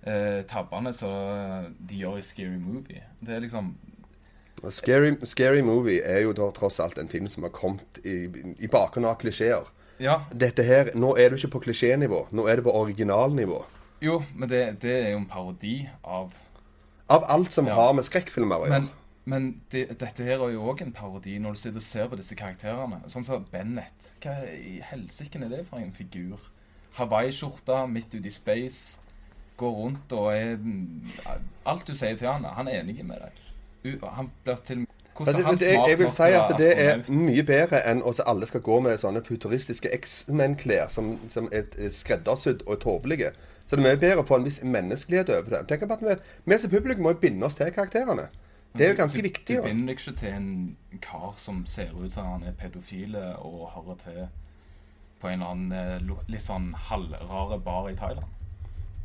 eh, 0.03 0.43
tabbene 0.49 0.93
som 0.93 1.71
de 1.79 2.03
gjør 2.03 2.19
i 2.21 2.25
Scary 2.27 2.59
Movie. 2.61 3.01
Det 3.21 3.33
er 3.33 3.41
liksom 3.47 3.71
Scary, 4.71 5.15
Scary 5.25 5.61
Movie 5.63 6.01
er 6.03 6.21
jo 6.25 6.33
da 6.33 6.51
tross 6.57 6.81
alt 6.81 6.99
en 6.99 7.09
film 7.09 7.29
som 7.29 7.43
har 7.47 7.51
kommet 7.51 8.01
i, 8.05 8.27
i 8.59 8.67
bakgrunnen 8.73 9.11
av 9.11 9.19
klisjeer. 9.21 9.67
Ja, 9.99 10.19
Dette 10.33 10.63
her, 10.67 10.91
Nå 10.95 11.15
er 11.17 11.31
du 11.31 11.37
ikke 11.39 11.55
på 11.57 11.63
klisjénivå, 11.69 12.27
nå 12.33 12.47
er 12.49 12.57
det 12.57 12.65
på 12.67 12.73
originalnivå. 12.75 13.63
jo, 14.03 14.23
men 14.35 14.49
det, 14.49 14.81
det 14.83 14.93
er 15.07 15.11
jo 15.15 15.19
en 15.23 15.27
parodi 15.31 15.89
av 16.05 16.33
Av 17.09 17.25
alt 17.31 17.53
som 17.53 17.67
Ja. 17.67 17.75
har 17.75 17.93
med 17.95 18.05
skrekkfilmer 18.05 18.57
å 18.57 18.67
gjøre. 18.67 18.81
Men 18.81 18.89
Men 19.29 19.61
det, 19.73 19.89
dette 19.99 20.23
her 20.23 20.39
er 20.39 20.53
jo 20.53 20.63
òg 20.71 20.83
en 20.83 20.93
parodi, 20.93 21.39
når 21.39 21.51
du 21.57 21.59
sitter 21.59 21.77
og 21.81 21.83
ser 21.83 22.07
på 22.09 22.17
disse 22.17 22.35
karakterene. 22.39 23.01
Sånn 23.11 23.25
som 23.27 23.45
Bennett. 23.51 24.13
Hva 24.23 24.37
i 24.55 24.79
helsike 24.81 25.41
er 25.43 25.49
det 25.49 25.65
for 25.67 25.79
en 25.83 25.91
figur? 25.93 26.39
Hawaii-skjorte 26.95 27.81
midt 27.91 28.15
ute 28.15 28.27
i 28.29 28.31
space. 28.31 29.01
Går 29.57 29.73
rundt 29.81 30.13
og 30.13 30.29
er 30.33 30.59
Alt 31.67 31.87
du 31.89 31.95
sier 31.95 32.15
til 32.17 32.29
han, 32.29 32.45
han 32.45 32.69
er 32.69 32.83
enig 32.85 33.03
med 33.05 33.19
deg. 33.25 33.43
Han 34.03 34.31
blir 34.45 34.63
til 34.67 34.87
Hvordan 35.17 35.45
han 35.45 35.57
det, 35.57 35.67
jeg, 35.67 35.85
jeg 35.89 35.99
vil 35.99 36.11
si 36.13 36.23
at 36.37 36.55
det 36.59 36.71
er 36.77 36.99
mye 37.09 37.43
bedre 37.49 37.81
enn 37.89 38.03
at 38.05 38.19
alle 38.29 38.47
skal 38.47 38.61
gå 38.61 38.81
med 38.85 38.99
sånne 39.01 39.23
futuristiske 39.25 39.89
X-Men-klær 39.97 40.91
som, 40.93 41.15
som 41.33 41.49
er 41.53 41.71
er 41.79 41.93
skreddersydd 41.93 42.67
og 42.67 42.81
tåpelige. 42.83 43.31
Så 43.67 43.77
det 43.77 43.83
er 43.85 43.89
mye 43.89 44.01
bedre 44.01 44.23
å 44.23 44.27
få 44.29 44.37
en 44.39 44.45
viss 44.45 44.61
menneskelighet 44.63 45.33
over 45.33 45.57
det. 45.57 45.63
Tenk 45.71 45.87
på 45.89 45.97
at 45.97 46.05
Vi, 46.05 46.17
vi 46.45 46.59
som 46.59 46.71
publikum 46.71 47.09
må 47.09 47.15
jo 47.17 47.23
binde 47.23 47.49
oss 47.49 47.57
til 47.57 47.73
karakterene. 47.73 48.29
Det 48.77 48.87
er 48.87 48.93
jo 48.93 48.97
ganske 49.01 49.19
du, 49.19 49.23
viktig. 49.23 49.57
Du 49.57 49.63
binder 49.65 49.93
deg 49.93 49.99
ikke 49.99 50.17
til 50.21 50.35
en 50.37 51.01
kar 51.03 51.35
som 51.41 51.65
ser 51.67 51.97
ut 51.97 52.13
som 52.13 52.29
han 52.35 52.45
er 52.45 52.53
pedofile 52.53 53.31
og 53.41 53.71
hører 53.73 54.03
til 54.05 54.27
på 55.21 55.31
en 55.33 55.41
eller 55.41 55.53
annen 55.55 55.73
eh, 55.73 56.17
litt 56.29 56.45
sånn 56.45 56.75
halvrare 56.91 57.59
bar 57.65 57.89
i 57.89 57.97
Thailand. 57.97 58.36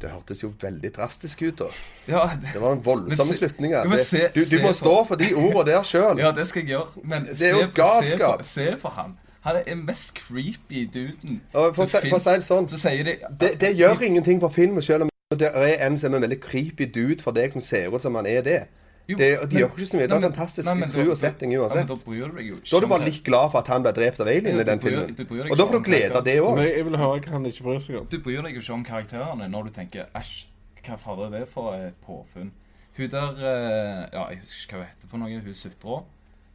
Det 0.01 0.09
hørtes 0.09 0.41
jo 0.43 0.53
veldig 0.61 0.91
drastisk 0.95 1.41
ut. 1.41 1.57
da 1.59 1.65
Ja, 2.07 2.29
Det 2.53 2.61
var 2.61 2.71
en 2.73 2.81
voldsomme 2.85 3.33
se- 3.33 3.37
slutninger. 3.37 3.83
Det- 3.83 4.31
Du, 4.35 4.39
du 4.39 4.45
se 4.45 4.61
må 4.61 4.73
stå 4.73 5.07
for 5.07 5.15
de 5.15 5.33
ordene 5.33 5.65
der 5.65 5.83
sjøl. 5.83 6.17
Ja, 6.19 6.31
det 6.31 6.47
skal 6.47 6.61
jeg 6.65 6.69
gjøre. 6.69 7.03
Men 7.03 7.21
Det 7.25 7.31
er 7.31 7.35
se, 7.35 7.49
jo 7.61 7.67
galskap. 7.75 8.43
Se 8.43 8.53
se 8.71 8.77
på 8.81 8.89
han. 8.89 9.17
Han 9.41 9.55
er 9.55 9.63
den 9.63 9.85
mest 9.85 10.13
creepy 10.15 10.89
duden 10.93 11.41
for 11.51 11.73
som 11.85 11.87
for 12.09 12.19
det 12.19 12.43
sånn, 12.43 12.67
Så 12.69 12.77
sier 12.77 13.03
de 13.03 13.15
Det, 13.39 13.59
det 13.59 13.75
gjør 13.77 14.01
ingenting 14.01 14.39
for 14.39 14.49
filmen, 14.49 14.81
selv 14.81 15.03
om 15.03 15.09
det 15.39 15.49
er 15.53 15.85
en 15.87 15.99
som 15.99 16.13
er 16.13 16.17
en 16.17 16.23
veldig 16.23 16.41
creepy 16.41 16.85
dude 16.93 17.21
for 17.23 17.31
deg 17.31 17.51
som 17.51 17.61
ser 17.61 17.89
ut 17.95 18.01
som 18.01 18.15
han 18.15 18.25
er 18.25 18.41
det. 18.41 18.63
Jo, 19.11 19.17
det 19.19 19.27
de 19.41 19.47
men- 19.47 19.61
gjør 19.63 19.71
ikke 19.75 19.87
så 19.91 19.97
mye. 19.99 20.07
Det 20.07 20.17
er 20.17 20.25
fantastisk 20.27 20.65
nei, 20.69 20.73
men 20.81 20.91
crew 20.95 21.11
og 21.11 21.17
setting 21.21 21.51
Ja, 21.51 21.59
men 21.59 21.69
uansett. 21.69 21.87
da 21.87 21.95
bryr 22.05 22.27
du 22.31 22.37
deg 22.37 22.47
jo 22.51 22.55
Da 22.63 22.77
er 22.77 22.81
du 22.81 22.87
bare 22.93 23.05
litt 23.05 23.23
glad 23.27 23.51
for 23.51 23.59
at 23.59 23.67
han 23.67 23.83
ble 23.83 23.91
drept 23.97 24.19
av 24.23 24.27
alien 24.27 24.55
Ja, 24.55 24.61
i 24.61 24.63
den 24.71 24.79
bryr- 24.79 24.97
filmen. 24.97 25.15
du 25.15 25.25
bryr 25.25 25.43
deg 25.43 25.51
Og 25.51 25.57
da 25.57 25.65
får 25.65 25.71
du 25.71 25.89
glede 25.89 26.15
av 26.15 26.23
det 26.25 26.35
Men 26.41 26.57
òg. 26.57 26.63
jeg 26.75 26.85
vil 26.85 26.97
høre 26.97 27.19
hva 27.21 27.31
han 27.31 27.45
ikke 27.45 27.63
bryr 27.63 27.79
seg 27.81 27.95
om. 28.01 28.05
Du 28.09 28.17
bryr 28.19 28.41
deg 28.43 28.53
jo 28.55 28.59
ikke 28.61 28.73
om 28.73 28.83
karakterene 28.85 29.49
når 29.51 29.63
du 29.63 29.69
tenker 29.79 30.05
Æsj, 30.15 30.45
hva 30.85 30.97
fader 30.97 31.25
er 31.27 31.39
det 31.39 31.47
for 31.49 31.73
et 31.73 31.93
påfunn? 32.05 32.51
Hun 32.97 33.07
der 33.07 33.31
eh, 33.39 34.09
Ja, 34.13 34.27
jeg 34.29 34.39
husker 34.39 34.67
ikke 34.67 34.77
hva 34.77 34.83
hun 34.83 34.91
heter 34.91 35.07
for 35.07 35.17
noe. 35.17 35.39
Hun 35.41 35.53
sutrer. 35.53 36.03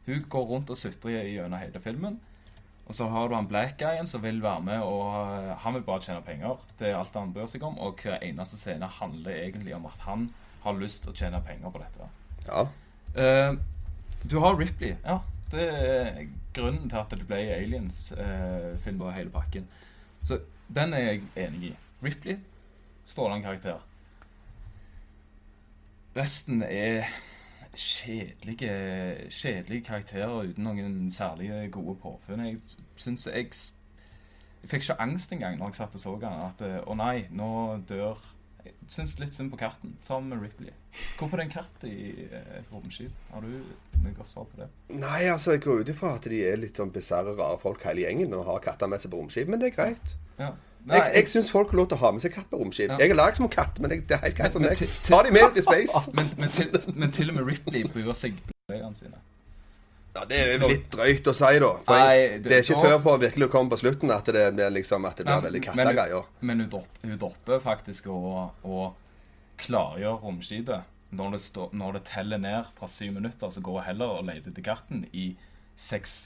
Hun 0.05 0.21
går 0.29 0.45
rundt 0.47 0.69
og 0.69 0.77
sutrer 0.77 1.23
gjennom 1.25 1.59
hele 1.59 1.79
filmen. 1.81 2.19
Og 2.87 2.93
så 2.95 3.09
har 3.09 3.27
du 3.27 3.35
han 3.35 3.47
black 3.47 3.77
guyen 3.79 4.07
som 4.07 4.21
vil 4.21 4.39
være 4.41 4.61
med, 4.63 4.79
og 4.79 5.09
eh, 5.27 5.55
han 5.59 5.73
vil 5.73 5.81
bare 5.81 5.99
tjene 5.99 6.21
penger. 6.23 6.55
Det 6.79 6.87
er 6.87 6.95
alt 6.95 7.13
han 7.13 7.33
bryr 7.33 7.45
seg 7.47 7.63
om. 7.63 7.77
Og 7.79 7.97
hver 7.99 8.19
eneste 8.23 8.55
scene 8.57 8.87
handler 8.87 9.31
egentlig 9.31 9.75
om 9.75 9.85
at 9.85 9.97
han 10.05 10.29
har 10.63 10.73
lyst 10.73 11.03
til 11.03 11.11
å 11.11 11.15
tjene 11.15 11.41
penger 11.45 11.69
på 11.69 11.79
dette. 11.83 12.07
Ja. 12.47 12.67
Uh, 13.17 13.57
du 14.31 14.39
har 14.39 14.57
Ripley. 14.59 14.95
Ja, 15.05 15.19
det 15.51 15.67
er 15.67 16.23
grunnen 16.53 16.89
til 16.89 16.97
at 16.97 17.13
det 17.13 17.27
ble 17.27 17.39
Aliens-film 17.55 19.01
og 19.01 19.13
hele 19.13 19.31
pakken. 19.31 19.67
Så 20.23 20.39
den 20.75 20.93
er 20.93 21.05
jeg 21.11 21.21
enig 21.35 21.69
i. 21.69 21.75
Ripley, 22.03 22.37
strålende 23.05 23.45
karakter. 23.45 23.79
Resten 26.17 26.63
er 26.63 27.05
kjedelige, 27.77 29.29
kjedelige 29.29 29.83
karakterer 29.85 30.49
uten 30.49 30.63
noen 30.65 31.11
særlige 31.11 31.67
gode 31.71 31.95
påfunn. 32.01 32.45
Jeg 32.45 32.59
syns 32.95 33.27
jeg 33.27 33.51
Jeg 34.61 34.69
fikk 34.69 34.81
ikke 34.81 35.01
angst 35.01 35.31
engang 35.31 35.59
når 35.59 35.69
jeg 35.69 35.75
satt 35.75 35.95
og 35.95 36.01
så 36.01 36.15
den. 36.21 36.39
At 36.43 36.61
eh, 36.65 36.79
å 36.83 36.95
nei, 36.97 37.27
nå 37.31 37.77
dør 37.87 38.17
syns 38.91 39.15
litt 39.21 39.35
synd 39.35 39.51
på 39.53 39.59
katten, 39.59 39.95
sammen 40.03 40.33
med 40.33 40.45
Ripley. 40.45 40.73
Hvorfor 41.17 41.37
er 41.37 41.43
det 41.43 41.47
en 41.47 41.55
katt 41.57 41.87
i 41.89 42.27
eh, 42.27 42.53
et 42.59 42.71
romskip? 42.73 43.13
Har 43.31 43.45
du 43.45 43.51
noe 43.51 44.13
godt 44.17 44.29
svar 44.29 44.47
på 44.51 44.61
det? 44.61 44.69
Nei, 44.93 45.25
altså, 45.31 45.55
jeg 45.55 45.63
går 45.65 45.83
ut 45.83 45.91
ifra 45.93 46.15
at 46.17 46.29
de 46.31 46.43
er 46.47 46.59
litt 46.61 46.79
sånn 46.79 46.93
bisarre, 46.93 47.35
rare 47.37 47.59
folk 47.61 47.83
hele 47.87 48.05
gjengen 48.05 48.35
og 48.37 48.47
har 48.49 48.63
katter 48.65 48.91
med 48.91 49.03
seg 49.03 49.13
på 49.13 49.21
romskip, 49.21 49.51
men 49.51 49.61
det 49.61 49.71
er 49.71 49.77
greit. 49.77 50.17
Ja. 50.39 50.53
Jeg, 50.87 51.07
jeg 51.17 51.27
syns 51.27 51.49
folk 51.51 51.73
har 51.73 51.81
lov 51.81 51.87
til 51.91 51.97
å 51.97 52.03
ha 52.05 52.11
med 52.15 52.23
seg 52.23 52.31
katt 52.37 52.47
på 52.51 52.59
romskip. 52.61 52.91
Ja. 52.93 52.99
Jeg 53.01 53.11
er 53.11 53.19
lagd 53.19 53.39
som 53.39 53.47
en 53.47 53.51
katt, 53.51 53.81
men 53.83 53.91
jeg, 53.91 54.05
det 54.07 54.15
er 54.15 54.23
helt 54.23 54.37
greit 54.37 54.53
for 54.55 54.63
meg. 54.63 54.83
Ta 55.09 55.23
de 55.25 55.33
med 55.35 55.49
ut 55.49 55.59
i 55.59 55.65
space. 55.65 56.03
men, 56.17 56.29
men, 56.39 56.53
til, 56.53 56.93
men 56.95 57.15
til 57.17 57.33
og 57.33 57.39
med 57.39 57.49
Ripley 57.49 57.89
bryr 57.91 58.13
seg 58.15 58.37
pleierne 58.69 58.95
sine. 58.95 59.19
Ja, 60.17 60.25
Det 60.25 60.37
er 60.41 60.53
jo 60.55 60.67
litt 60.71 60.87
drøyt 60.93 61.27
å 61.29 61.33
si, 61.37 61.59
da. 61.61 61.71
For 61.85 61.93
Nei, 61.93 62.13
jeg, 62.17 62.43
det- 62.43 62.53
er 62.55 62.63
ikke 62.65 62.85
før 62.87 63.01
på 63.05 63.15
virkelig 63.21 63.47
å 63.47 63.51
komme 63.53 63.69
på 63.73 63.77
slutten 63.83 64.13
at 64.15 64.29
det 64.33 64.45
blir 64.57 64.71
liksom 64.73 65.05
at 65.05 65.19
det 65.21 65.27
blir 65.27 65.43
veldig 65.45 65.61
men, 65.61 65.67
kattegreier. 65.77 66.29
men 66.41 66.63
hun, 66.65 66.87
hun 67.03 67.17
dropper 67.21 67.61
faktisk 67.61 68.09
å, 68.09 68.21
å 68.65 68.87
klargjøre 69.61 70.21
romskipet. 70.23 70.93
Når 71.17 71.37
det, 71.37 71.41
stå, 71.45 71.69
når 71.71 71.93
det 71.99 72.03
teller 72.09 72.41
ned 72.41 72.65
fra 72.75 72.89
syv 72.91 73.13
minutter, 73.15 73.51
så 73.53 73.61
går 73.63 73.77
hun 73.79 73.85
heller 73.85 74.17
og 74.17 74.25
leter 74.27 74.51
etter 74.51 74.65
katten 74.65 75.05
i 75.13 75.29
seks 75.79 76.17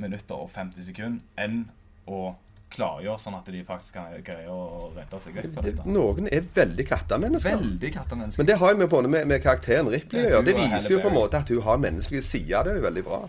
minutter 0.00 0.34
og 0.40 0.50
50 0.54 0.88
sekunder 0.88 1.44
enn 1.44 1.60
å 2.08 2.32
klargjøre 2.74 3.18
sånn 3.18 3.36
at 3.38 3.46
de 3.52 3.60
faktisk 3.64 3.94
kan 3.96 4.10
greie 4.24 4.48
å 4.52 4.90
redde 4.96 5.20
seg 5.24 5.34
vekk 5.38 5.52
fra 5.54 5.62
dette. 5.64 5.84
noen 5.88 6.28
er 6.28 6.48
veldig 6.54 6.86
kattemennesker. 6.88 7.56
Veldig 7.56 7.92
kattemennesker. 7.94 8.42
Men 8.42 8.46
det 8.50 8.56
har 8.60 8.72
jo 8.74 8.80
med, 8.82 8.88
både 8.92 9.08
med, 9.12 9.28
med 9.30 9.42
karakteren 9.42 9.88
Ripley 9.92 10.26
å 10.26 10.32
gjøre. 10.34 10.44
Det 10.48 10.56
viser 10.58 10.94
jo 10.96 11.02
på 11.04 11.08
en 11.12 11.16
måte 11.16 11.40
at 11.40 11.48
hun 11.54 11.62
har 11.64 11.78
menneskelige 11.84 12.22
sider. 12.28 12.64
Det 12.68 12.74
er 12.74 12.80
jo 12.82 12.86
veldig 12.88 13.04
bra. 13.06 13.20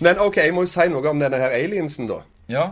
Men 0.00 0.22
OK, 0.24 0.36
jeg 0.40 0.54
må 0.56 0.64
jo 0.64 0.72
si 0.72 0.86
noe 0.92 1.12
om 1.12 1.20
denne 1.20 1.40
her 1.42 1.56
aliensen, 1.58 2.08
da. 2.10 2.22
Ja, 2.50 2.70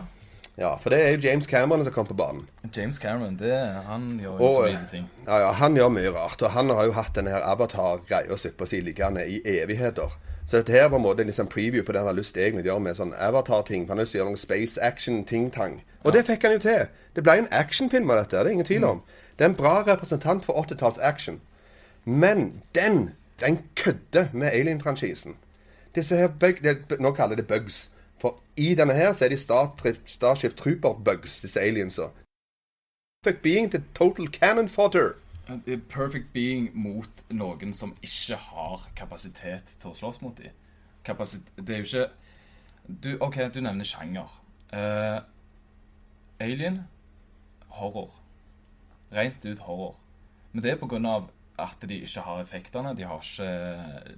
Ja, 0.59 0.73
For 0.75 0.91
det 0.91 0.97
er 0.99 1.13
jo 1.15 1.21
James 1.23 1.47
Cameron 1.47 1.85
som 1.87 1.93
kom 1.95 2.07
på 2.09 2.15
banen. 2.19 2.41
James 2.75 2.97
Cameron, 2.99 3.37
det, 3.39 3.53
han 3.87 4.17
gjør 4.19 4.41
jo 4.41 4.49
så 4.57 4.63
mye 4.65 4.87
ting. 4.91 5.05
ja, 5.27 5.37
ja, 5.45 5.51
Han 5.55 5.77
gjør 5.77 5.93
mye 5.95 6.11
rart. 6.11 6.41
Og 6.43 6.51
han 6.51 6.69
har 6.75 6.89
jo 6.89 6.91
hatt 6.97 7.13
denne 7.15 7.31
her 7.31 7.45
Avatar-greia 7.47 8.35
suppa 8.37 8.67
si 8.67 8.81
liggende 8.83 9.23
i 9.23 9.37
evigheter. 9.53 10.17
Så 10.49 10.57
dette 10.57 10.71
her 10.71 10.87
var 10.89 10.97
en 10.97 11.03
måte 11.03 11.23
liksom 11.23 11.47
preview 11.47 11.83
på 11.85 11.93
det 11.93 11.99
han 12.01 12.07
har 12.09 12.15
lyst 12.17 12.33
til 12.33 12.55
å 12.57 12.61
gjøre 12.65 12.81
med 12.81 12.95
sånn 12.97 13.11
Avatar-ting. 13.13 13.83
Han 13.85 13.99
har 13.99 14.07
lyst 14.07 14.15
til 14.15 14.17
å 14.17 14.23
gjøre 14.23 14.31
noen 14.31 14.41
space 14.41 14.81
action-ting-tang. 14.81 15.75
Og 16.01 16.15
det 16.15 16.23
fikk 16.25 16.47
han 16.47 16.55
jo 16.55 16.61
til. 16.63 16.87
Det 17.13 17.21
ble 17.21 17.35
en 17.43 17.49
actionfilm 17.53 18.09
av 18.09 18.23
dette, 18.23 18.39
det 18.39 18.49
er 18.49 18.57
ingen 18.57 18.65
tvil 18.65 18.87
om. 18.87 19.03
Det 19.37 19.45
er 19.45 19.51
en 19.51 19.59
bra 19.59 19.75
representant 19.85 20.47
for 20.47 20.57
80-talls 20.57 20.97
action. 21.05 21.37
Men 22.05 22.63
den, 22.73 23.11
den 23.43 23.59
kødder 23.77 24.33
med 24.33 24.49
Alien-franchisen. 24.49 25.37
Disse 25.95 26.17
her 26.17 26.33
bug, 26.41 26.63
det, 26.65 26.97
Nå 26.97 27.13
kaller 27.13 27.37
jeg 27.37 27.45
det 27.45 27.53
bugs. 27.53 27.91
For 28.17 28.41
i 28.57 28.73
denne 28.75 28.97
her 28.97 29.13
så 29.13 29.29
er 29.29 29.29
de 29.29 29.37
Star, 29.37 29.69
Starship 30.05 30.57
Trooper-bugs, 30.57 31.43
disse 31.45 31.61
aliensa. 31.61 32.09
Fuck 33.23 33.43
being 33.45 33.69
the 33.69 33.83
total 33.93 34.27
cannon 34.27 34.69
fodder. 34.69 35.13
Er 35.49 35.81
Perfect 35.89 36.31
being 36.33 36.69
mot 36.77 37.23
noen 37.33 37.73
som 37.73 37.95
ikke 38.05 38.37
har 38.49 38.85
kapasitet 38.95 39.75
til 39.79 39.91
å 39.91 39.97
slåss 39.97 40.21
mot 40.21 40.37
dem. 40.37 40.53
Det 41.03 41.73
er 41.73 41.81
jo 41.81 41.87
ikke 41.87 42.07
du, 42.89 43.09
OK, 43.21 43.37
du 43.53 43.59
nevner 43.61 43.85
sjanger. 43.85 44.29
Uh, 44.73 45.21
Alien 46.41 46.83
horror. 47.79 48.11
Rent 49.13 49.45
ut 49.45 49.65
horror. 49.65 49.97
Men 50.51 50.63
det 50.63 50.73
er 50.73 51.05
av 51.09 51.29
at 51.59 51.87
de 51.89 52.01
ikke 52.01 52.23
har 52.25 52.41
effektene. 52.41 52.95
De 52.95 53.05
har 53.05 53.21
ikke 53.21 53.49
eh, 53.49 54.13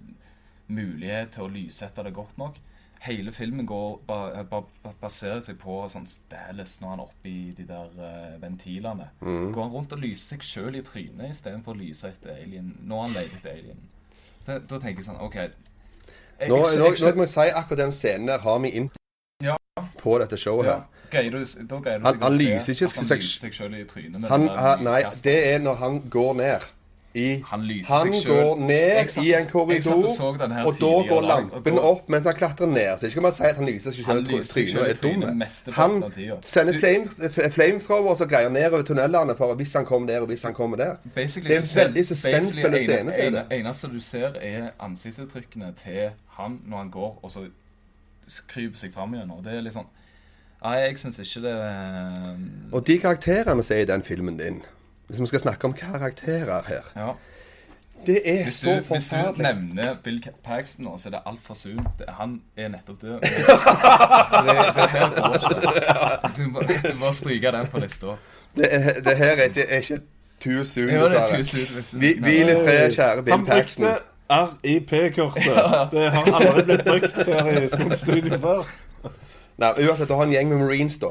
mulighet 0.72 1.34
til 1.36 1.48
å 1.48 1.52
lyssette 1.52 2.04
det 2.06 2.14
godt 2.16 2.38
nok. 2.38 2.60
Hele 3.02 3.32
filmen 3.34 3.66
går, 3.66 3.96
ba, 4.06 4.44
ba, 4.46 4.60
ba, 4.84 4.92
baserer 5.02 5.40
seg 5.42 5.58
på 5.58 5.80
sånn 5.90 6.04
Dallas 6.30 6.76
når 6.84 6.90
han 6.92 7.00
er 7.00 7.08
oppe 7.08 7.30
i 7.32 7.52
de 7.58 7.64
der 7.66 7.96
uh, 7.98 8.36
ventilene. 8.44 9.08
Går 9.26 9.64
han 9.64 9.72
rundt 9.74 9.96
og 9.96 10.04
lyser 10.04 10.36
seg 10.36 10.46
sjøl 10.46 10.78
i 10.78 10.84
trynet 10.86 11.32
istedenfor 11.34 11.74
å 11.74 11.80
lyse 11.82 12.12
etter 12.12 12.36
alien 12.36 12.76
når 12.86 13.02
han 13.08 13.16
leter 13.16 13.40
etter 13.40 13.56
alien. 13.56 13.80
Da, 14.46 14.60
da 14.60 14.78
tenker 14.78 15.02
jeg 15.02 15.08
sånn 15.10 15.22
OK 15.22 15.36
jeg, 15.40 15.52
Nå, 16.50 16.58
jeg- 16.62 16.78
nå, 16.78 16.92
jeg- 16.94 17.02
nå 17.02 17.16
må 17.18 17.26
jeg 17.26 17.34
si 17.34 17.48
akkurat 17.54 17.78
den 17.84 17.92
scenen 17.94 18.28
der 18.30 18.40
har 18.46 18.60
vi 18.60 18.70
inn 18.70 18.88
Ja. 19.44 19.56
på 19.98 20.20
dette 20.22 20.38
showet 20.38 20.66
ja, 20.66 20.76
her. 20.80 20.86
greier 21.12 21.32
du, 21.32 21.66
da 21.70 21.80
greier 21.80 22.00
du 22.00 22.06
Han- 22.06 22.22
han 22.22 22.38
lyser 22.38 22.74
ikke 22.74 23.06
seg- 23.06 23.54
sjøl 23.54 23.76
i 23.82 23.84
trynet. 23.86 24.30
Han, 24.30 24.48
han, 24.48 24.84
nei, 24.84 25.02
det 25.24 25.36
er 25.56 25.60
når 25.60 25.76
han 25.82 26.00
går 26.10 26.34
ned 26.36 26.62
i 27.14 27.44
Han 27.46 27.62
lyser 27.68 27.94
Han 27.94 28.14
seg 28.14 28.22
selv. 28.24 28.34
går 28.34 28.60
ned 28.68 29.08
satt- 29.10 29.26
i 29.26 29.34
en 29.34 29.46
korridor, 29.48 29.94
og 29.94 30.68
og 30.68 30.74
da 30.80 30.92
går 31.10 31.22
lampen 31.28 31.76
da- 31.76 31.82
opp 31.82 32.10
mens 32.10 32.26
han 32.26 32.36
klatrer 32.36 32.66
ned. 32.68 33.00
Så 33.00 33.06
ikke 33.06 33.14
kan 33.14 33.24
man 33.24 33.32
si 33.32 33.44
at 33.44 33.56
han 33.56 33.66
lyser 33.66 33.92
seg 33.92 34.06
selv 34.06 34.28
i 34.32 34.94
trynet 34.94 35.74
Han 35.74 36.04
sender 36.42 36.74
Du- 36.74 36.80
flame, 36.80 37.10
og 38.08 38.30
greier 38.30 38.50
nedover 38.50 38.82
tunnelene 38.84 39.36
for 39.38 39.56
hvis 39.56 39.74
han 39.74 39.86
kommer 39.86 40.08
der, 40.08 40.20
og 40.22 40.28
hvis 40.28 40.44
han 40.44 40.54
kommer 40.54 40.78
der. 40.78 40.96
Basically 41.16 41.54
Det 41.54 41.76
er 41.76 41.82
en 41.82 41.88
veldig 41.94 42.06
suspensfull 42.08 42.80
scene, 42.80 43.12
det. 43.12 43.20
ene- 43.20 43.46
eneste 43.52 43.88
du 43.94 44.00
ser, 44.00 44.32
er 44.42 44.70
ansiktsuttrykkene 44.80 45.74
til 45.84 46.10
han 46.30 46.60
når 46.68 46.78
han 46.78 46.90
går, 46.92 47.20
og 47.24 47.32
så 47.32 47.40
kryper 48.48 48.78
seg 48.78 48.94
fram 48.94 49.14
igjen. 49.14 49.32
Og 49.32 49.44
det 49.44 49.54
er 49.54 49.62
litt 49.62 49.74
sånn 49.74 49.88
Nei, 50.64 50.76
jeg 50.78 50.98
syns 51.00 51.18
ikke 51.20 51.42
det 51.42 51.56
eh, 51.56 52.74
Og 52.74 52.86
de 52.88 52.98
karakterene 53.00 53.64
som 53.64 53.78
er 53.78 53.82
i 53.82 53.86
den 53.86 54.04
filmen 54.04 54.38
din 54.38 54.62
Hvis 55.12 55.22
vi 55.22 55.28
skal 55.28 55.40
snakke 55.44 55.66
om 55.68 55.74
karakterer 55.76 56.62
her 56.68 56.88
Ja. 56.96 57.12
Det 58.06 58.22
er 58.26 58.44
Hvis 58.44 58.54
så 58.64 58.80
forferdelig. 58.88 59.26
hvis 59.28 59.38
du 59.38 59.42
nevner 59.44 59.96
Bill 60.04 60.24
Paxton 60.46 60.86
nå, 60.86 60.96
så 60.98 61.10
er 61.10 61.12
det 61.12 61.20
altfor 61.26 61.54
sunt. 61.54 62.00
Han 62.10 62.42
er 62.58 62.68
nettopp 62.74 63.02
død. 63.02 63.20
Så 63.22 64.42
det, 64.48 64.56
det 64.76 64.88
her 64.90 65.10
går 65.18 65.36
ikke. 65.38 66.44
Du 66.44 66.50
må, 66.50 66.60
du 66.62 66.96
må 67.06 67.12
stryke 67.14 67.52
den 67.52 67.68
på 67.68 67.80
lista. 67.84 68.16
Det, 68.56 68.68
er, 68.72 69.00
det 69.06 69.18
her 69.18 69.26
er, 69.38 69.48
det 69.54 69.66
er 69.70 69.78
ikke 69.78 70.00
too 70.44 70.64
soon, 70.64 70.90
Ja, 70.90 71.04
det 71.04 71.18
er 71.20 71.38
dessverre. 71.38 71.82
du- 72.02 72.22
Hvil 72.26 72.50
i 72.50 72.56
fred, 72.66 72.92
kjære 72.96 73.24
Bill 73.24 73.46
Paxton. 73.46 73.86
Han 73.86 74.48
brukte 74.48 74.68
RIP-kortet. 74.68 75.46
Det 75.92 76.12
har 76.12 76.42
aldri 76.42 76.64
blitt 76.64 76.86
brukt 76.86 77.16
her 77.26 77.62
i 77.62 77.68
skolestudio 77.68 78.38
før. 78.42 78.64
Nei, 79.62 79.72
uansett, 79.88 80.08
du 80.10 80.14
har 80.16 80.24
en 80.24 80.32
gjeng 80.34 80.50
med 80.50 80.58
marines, 80.58 80.98
da. 80.98 81.08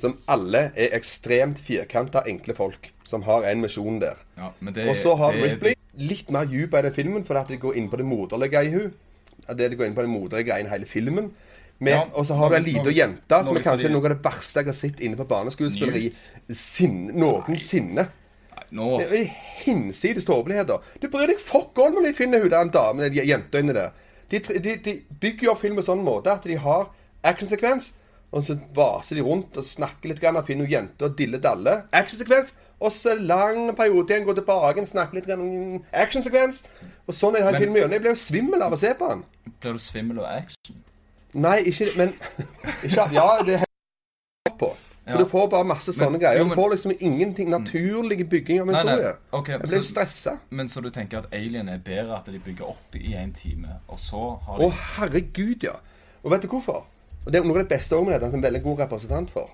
Som 0.00 0.14
alle 0.32 0.70
er 0.76 0.94
ekstremt 0.96 1.58
firkanta, 1.60 2.22
enkle 2.30 2.54
folk. 2.56 2.90
Som 3.04 3.22
har 3.26 3.44
en 3.50 3.60
misjon 3.60 3.98
der. 4.00 4.16
Ja, 4.38 4.48
Og 4.88 4.96
så 4.96 5.14
har 5.18 5.32
det- 5.32 5.42
Ripley 5.52 5.74
litt 5.98 6.30
mer 6.30 6.46
dyp 6.48 6.74
i 6.78 6.82
den 6.86 6.94
filmen, 6.94 7.24
fordi 7.24 7.40
at 7.40 7.48
de 7.48 7.56
går 7.60 7.76
inn 7.76 7.90
på 7.90 7.96
det 8.00 8.06
moderlige 8.06 8.62
i 8.64 8.70
hun. 8.70 8.94
Det 9.56 9.70
de 9.70 9.76
går 9.76 9.86
inn 9.90 9.94
på 9.94 10.00
det 10.06 10.08
moderlige 10.08 10.56
i 10.64 10.68
hele 10.68 10.86
filmen. 10.86 11.30
Ja, 11.82 12.02
og 12.14 12.26
så 12.26 12.34
har 12.36 12.48
du 12.50 12.54
ei 12.56 12.60
lita 12.62 12.90
jente 12.92 13.44
som 13.44 13.56
er 13.56 13.60
kanskje 13.64 13.88
de- 13.88 13.92
noe 13.94 14.04
av 14.04 14.10
det 14.16 14.22
verste 14.22 14.54
jeg 14.60 14.64
har 14.66 14.72
sett 14.72 15.00
inne 15.00 15.16
på 15.16 15.26
barneskuespilleri 15.28 16.10
noensinne. 17.14 18.08
Nå 18.72 18.98
Det 19.00 19.06
er 19.20 19.24
hinsides 19.64 20.24
tåpeligheter. 20.24 20.78
Du 21.02 21.08
bryr 21.08 21.26
deg 21.26 21.40
fuck 21.42 21.78
all 21.78 21.90
når 21.96 22.04
de 22.06 22.12
finner 22.14 22.40
hun 22.44 22.50
der 22.52 22.60
en 22.60 22.70
dame, 22.70 23.08
den 23.08 23.26
jenta 23.26 23.58
inni 23.58 23.72
der. 23.74 23.90
De, 24.30 24.38
de, 24.38 24.76
de 24.84 24.94
bygger 25.20 25.48
jo 25.48 25.50
opp 25.56 25.60
film 25.64 25.76
på 25.76 25.82
sånn 25.82 26.04
måte 26.06 26.30
at 26.30 26.44
de 26.46 26.54
har 26.62 26.86
actionsekvens, 27.24 27.92
og 28.32 28.42
så 28.46 28.58
vaser 28.74 29.16
de 29.16 29.22
rundt 29.26 29.56
og 29.56 29.64
snakker 29.64 30.08
litt, 30.12 30.20
grann, 30.20 30.36
og 30.36 30.46
finner 30.46 30.64
noen 30.64 30.70
jenter 30.72 31.06
og 31.08 31.16
diller 31.18 31.38
dalle. 31.42 31.82
Actionsekvens. 31.92 32.52
Og 32.80 32.92
så 32.92 33.14
lang 33.20 33.74
periode 33.76 34.08
igjen, 34.14 34.24
går 34.24 34.34
tilbake 34.38 34.80
og 34.80 34.88
snakker 34.88 35.14
litt. 35.18 35.26
grann, 35.26 35.82
Actionsekvens. 35.92 36.62
Og 37.06 37.14
sånn 37.14 37.34
er 37.36 37.42
det 37.42 37.46
hele 37.46 37.58
Men- 37.58 37.62
filmen. 37.74 37.90
Jeg 37.92 38.00
blir 38.00 38.10
jo 38.10 38.16
svimmel 38.16 38.62
av 38.62 38.72
å 38.72 38.78
se 38.78 38.94
på 38.94 39.08
den. 39.10 39.24
blir 39.60 39.72
du 39.72 39.78
svimmel 39.78 40.18
av 40.20 40.24
action. 40.42 40.84
Nei, 41.34 41.58
ikke 41.64 41.86
Men 41.96 42.08
ikke, 42.84 43.08
Ja, 43.12 43.42
det 43.42 43.54
er 43.54 43.58
helt 43.58 44.58
på. 44.58 44.70
For 44.70 44.76
Ja. 45.10 45.18
Du 45.18 45.24
får 45.24 45.50
bare 45.50 45.64
masse 45.64 45.92
sånne 45.92 46.12
Men- 46.12 46.20
greier. 46.20 46.38
jo, 46.38 46.44
Du 46.48 46.54
får 46.54 46.70
liksom 46.70 46.92
ingenting 47.00 47.48
naturlig 47.50 48.28
bygging 48.28 48.60
av 48.60 48.68
en 48.68 48.74
historie. 48.76 49.12
Okay, 49.32 49.52
jeg 49.52 49.60
ble 49.62 49.76
jo 49.76 49.82
stressa. 49.82 50.38
Men 50.50 50.68
så 50.68 50.80
du 50.82 50.90
tenker 50.90 51.18
at 51.18 51.32
Alien 51.32 51.68
er 51.68 51.78
bedre 51.78 52.16
at 52.16 52.26
de 52.26 52.38
bygger 52.38 52.64
opp 52.68 52.94
i 52.94 53.14
en 53.14 53.32
time, 53.32 53.68
og 53.88 53.98
så 53.98 54.38
har 54.46 54.58
de 54.58 54.64
Å, 54.64 54.70
herregud, 54.72 55.62
ja. 55.64 55.72
Og 56.22 56.30
vet 56.30 56.42
du 56.42 56.48
hvorfor? 56.48 56.84
Og 57.30 57.34
Det 57.34 57.38
er 57.40 57.44
noe 57.46 57.60
av 57.60 57.62
det 57.62 57.70
beste 57.70 57.94
også 57.94 58.06
med 58.08 58.16
det, 58.18 58.26
at 58.26 58.32
en 58.34 58.42
veldig 58.42 58.60
god 58.64 58.80
representant 58.80 59.30
for. 59.30 59.50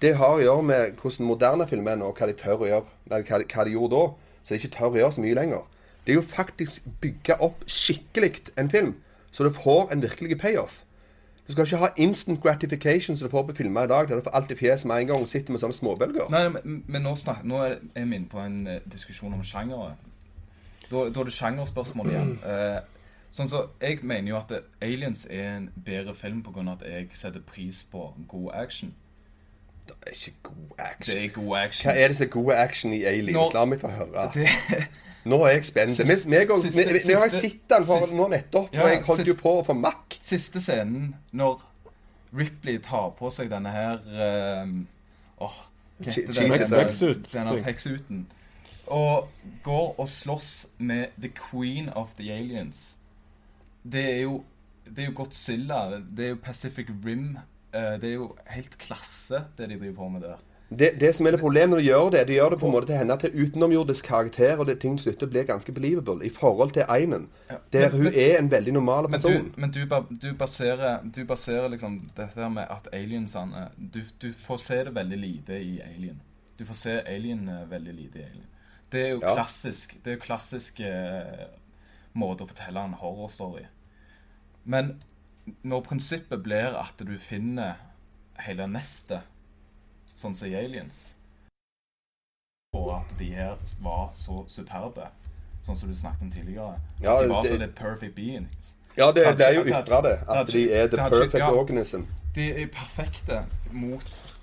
Det 0.00 0.14
har 0.16 0.38
å 0.38 0.40
gjøre 0.40 0.62
med 0.64 0.94
hvordan 0.96 1.26
moderne 1.28 1.66
filmer 1.68 1.92
er 1.92 2.00
nå, 2.00 2.06
hva 2.16 2.28
de 2.30 2.34
tør 2.40 2.62
å 2.64 2.70
gjøre. 2.70 2.94
hva, 3.10 3.18
hva 3.20 3.64
de 3.68 3.74
gjorde 3.74 3.98
da. 3.98 4.30
Så 4.40 4.54
de 4.54 4.60
ikke 4.62 4.70
tør 4.78 4.94
å 4.94 4.96
gjøre 4.96 5.12
så 5.12 5.24
mye 5.26 5.36
lenger. 5.36 5.66
Det 6.06 6.14
er 6.14 6.16
jo 6.16 6.24
faktisk 6.24 6.86
bygge 7.02 7.36
opp 7.44 7.68
skikkelig 7.68 8.48
en 8.56 8.72
film, 8.72 8.94
så 9.30 9.44
du 9.44 9.50
får 9.52 9.92
en 9.92 10.06
virkelig 10.06 10.40
payoff. 10.40 10.80
Du 11.44 11.52
skal 11.52 11.66
ikke 11.66 11.84
ha 11.84 11.92
instant 12.00 12.40
gratification 12.40 13.16
som 13.16 13.28
du 13.28 13.36
får 13.36 13.44
på 13.50 13.60
filmer 13.60 13.84
i 13.84 13.92
dag, 13.92 14.08
der 14.08 14.16
du 14.16 14.24
får 14.24 14.36
alt 14.40 14.50
i 14.50 14.56
fjeset 14.56 14.88
med 14.88 15.02
en 15.02 15.12
gang 15.12 15.20
og 15.20 15.28
sitter 15.28 15.52
med 15.52 15.60
sånne 15.60 15.76
småbølger. 15.76 16.32
Nei, 16.32 16.46
men, 16.48 16.82
men 16.88 17.04
nå, 17.04 17.12
snak, 17.16 17.44
nå 17.44 17.60
er 17.66 17.76
vi 17.92 18.08
inne 18.08 18.28
på 18.32 18.40
en 18.40 18.62
eh, 18.66 18.80
diskusjon 18.88 19.36
om 19.36 19.44
sjangere. 19.44 19.98
Da, 20.88 21.10
da 21.12 21.20
er 21.20 21.28
det 21.28 21.36
sjangerspørsmål 21.36 22.14
igjen. 22.14 22.38
Eh, 22.56 22.80
sånn 23.32 23.48
så, 23.48 23.66
Jeg 23.80 23.98
mener 24.02 24.28
jo 24.32 24.36
at 24.36 24.52
Aliens 24.82 25.26
er 25.30 25.56
en 25.56 25.70
bedre 25.84 26.14
film 26.14 26.42
pga. 26.42 26.72
at 26.72 26.82
jeg 26.88 27.08
setter 27.12 27.40
pris 27.40 27.84
på 27.92 28.14
god 28.28 28.50
action. 28.54 28.94
Det 29.86 29.94
er 30.06 30.10
ikke 30.10 30.34
god 30.42 31.04
Det 31.06 31.24
er 31.24 31.28
god 31.28 31.56
action. 31.58 31.90
Hva 31.90 31.96
er 31.98 32.08
det 32.08 32.16
som 32.16 32.24
er 32.26 32.30
god 32.30 32.52
action 32.52 32.92
i 32.92 33.02
Aliens? 33.04 33.36
Nå- 33.36 33.50
La 33.54 33.64
meg 33.64 33.80
få 33.80 33.88
høre. 33.88 34.30
Det, 34.34 34.48
Nå 35.24 35.42
er 35.44 35.48
jeg 35.52 35.64
spent. 35.64 35.90
Siste- 35.90 36.04
Vi, 36.06 36.14
siste- 36.62 36.92
vi, 36.92 36.98
vi 37.06 37.12
har 37.14 37.28
siste- 37.28 37.40
sett 37.40 37.68
den 37.68 37.84
for 37.84 38.00
siste- 38.00 38.16
nå 38.16 38.28
nettopp, 38.28 38.68
Ja, 38.72 38.82
og 38.82 38.90
jeg 38.90 39.02
holdt 39.02 39.26
jo 39.28 39.34
på 39.34 39.54
å 39.60 39.64
få 39.66 39.72
makk. 39.76 40.18
siste 40.20 40.60
scenen, 40.60 41.14
når 41.32 41.60
Ripley 42.36 42.78
tar 42.78 43.10
på 43.18 43.30
seg 43.32 43.48
denne 43.50 43.70
her 43.72 43.98
uh, 44.04 44.68
Åh, 45.40 45.54
hva 46.00 46.12
heter 46.12 46.68
den? 46.68 47.22
Denne 47.32 47.62
pekksuiten. 47.64 48.26
Og 48.86 49.28
går 49.62 49.94
og 49.98 50.08
slåss 50.08 50.66
med 50.78 51.06
The 51.20 51.28
Queen 51.28 51.88
of 51.88 52.14
the 52.18 52.30
Aliens. 52.32 52.96
Det 53.92 54.04
er 54.14 54.20
jo 54.22 54.44
Det 54.88 55.04
er 55.04 55.10
jo 55.10 55.12
Godzilla. 55.22 56.00
Det 56.16 56.24
er 56.24 56.28
jo 56.34 56.36
Pacific 56.42 56.88
Rim. 57.04 57.36
eh, 57.72 57.98
det 58.00 58.04
er 58.10 58.14
jo 58.14 58.36
helt 58.46 58.78
klasse, 58.78 59.44
det 59.58 59.68
de 59.68 59.76
driver 59.78 59.94
på 59.96 60.08
med 60.08 60.20
der. 60.22 60.36
Det, 60.70 61.00
det 61.00 61.14
som 61.14 61.26
er 61.26 61.30
det 61.30 61.40
problemet 61.40 61.70
når 61.70 61.78
de 61.80 61.84
gjør 61.84 62.10
det, 62.10 62.22
de 62.28 62.34
gjør 62.34 62.50
det 62.50 62.58
på 62.60 62.66
en 62.66 62.72
måte 62.72 62.86
til 62.86 62.96
henne 63.00 63.14
til 63.20 63.30
utenomjordisk 63.44 64.04
karakter, 64.04 64.58
og 64.60 64.66
det 64.66 64.78
ting 64.80 64.98
slutter 65.00 65.24
slutt 65.24 65.30
blir 65.32 65.46
ganske 65.48 65.72
believable 65.72 66.26
i 66.26 66.28
forhold 66.28 66.70
til 66.76 66.84
Einen, 66.92 67.28
der 67.72 67.88
hun 67.90 68.06
er 68.06 68.38
en 68.38 68.50
veldig 68.50 68.72
normal 68.72 69.08
Men 69.08 69.12
person. 69.12 69.52
men 69.56 69.70
du, 69.70 69.86
ba, 69.86 70.02
du, 70.22 70.34
baserer, 70.34 70.98
du 71.16 71.24
baserer 71.24 71.68
liksom 71.68 72.00
dette 72.16 72.40
her 72.40 72.48
med 72.48 72.66
at 72.70 72.88
aliensene 72.92 73.68
du, 73.94 74.02
du 74.22 74.32
får 74.32 74.56
se 74.56 74.84
det 74.84 74.94
veldig 74.94 75.18
lite 75.18 75.60
i 75.62 75.80
Alien. 75.80 76.20
Du 76.58 76.64
får 76.64 76.74
se 76.74 77.00
Alien 77.06 77.48
eh, 77.48 77.70
veldig 77.70 77.94
lite 77.94 78.18
i 78.18 78.22
Alien. 78.22 78.46
Det 78.92 79.02
er 79.06 79.10
jo 79.10 79.20
Ja. 79.22 79.34
klassisk 79.34 79.96
Det 80.04 80.12
er 80.12 80.16
jo 80.16 80.20
klassisk 80.26 80.80
eh, 80.80 81.46
måte 82.14 82.44
å 82.44 82.46
fortelle 82.48 82.84
en 82.84 82.92
horrorstory. 83.00 83.64
Men 84.68 84.98
når 85.64 85.80
prinsippet 85.86 86.42
blir 86.44 86.74
at 86.76 87.00
du 87.00 87.14
finner 87.18 87.78
hele 88.44 88.66
nestet, 88.68 89.24
sånn 90.12 90.34
som 90.36 90.50
i 90.50 90.56
Aliens, 90.58 91.14
og 92.76 92.90
at 92.98 93.14
de 93.18 93.30
her 93.32 93.56
var 93.80 94.10
så 94.12 94.42
superbe, 94.52 95.08
sånn 95.64 95.78
som 95.78 95.88
du 95.88 95.96
snakket 95.96 96.26
om 96.26 96.32
tidligere 96.34 96.74
Ja, 97.00 97.16
de 97.22 97.28
var 97.30 97.42
det- 97.42 97.50
så 97.50 97.58
the 97.58 97.68
perfect 97.68 98.14
beings. 98.14 98.74
Ja, 98.96 99.12
det, 99.12 99.24
det 99.38 99.46
er 99.46 99.54
jo 99.54 99.64
ytra 99.64 100.02
det 100.02 100.16
at 100.28 100.46
de 100.52 100.72
er 100.72 100.86
the 100.88 100.96
perfect 100.96 101.34
ja. 101.34 101.50
organism. 101.52 102.04
De 102.34 102.50
er 102.62 102.66
perfekte 102.66 103.44
mot 103.72 104.34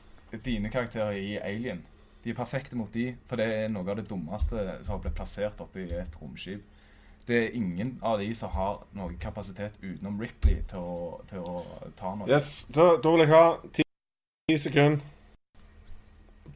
dine 0.45 0.69
karakterer 0.69 1.11
i 1.11 1.37
Alien. 1.37 1.85
De 2.23 2.29
er 2.29 2.33
perfekte 2.33 2.75
mot 2.75 2.91
de, 2.93 3.15
for 3.25 3.35
det 3.35 3.45
er 3.45 3.67
noe 3.69 3.89
av 3.89 3.97
det 3.97 4.09
dummeste 4.09 4.57
som 4.83 4.95
har 4.95 5.03
blitt 5.03 5.15
plassert 5.15 5.61
oppi 5.61 5.85
et 5.93 6.21
romskip. 6.21 6.63
Det 7.25 7.37
er 7.39 7.55
ingen 7.57 7.95
av 8.05 8.19
de 8.21 8.27
som 8.37 8.51
har 8.53 8.83
noen 8.93 9.15
kapasitet 9.21 9.79
utenom 9.81 10.19
Ripley 10.21 10.59
til 10.69 10.83
å, 10.83 11.21
til 11.29 11.41
å 11.41 11.63
ta 11.97 12.13
noe. 12.13 12.29
Yes, 12.29 12.67
da, 12.69 12.91
da 13.01 13.13
vil 13.15 13.23
jeg 13.23 13.31
ha 13.31 13.45
ti, 13.73 13.85
ti 14.51 14.57
sekunder. 14.61 15.01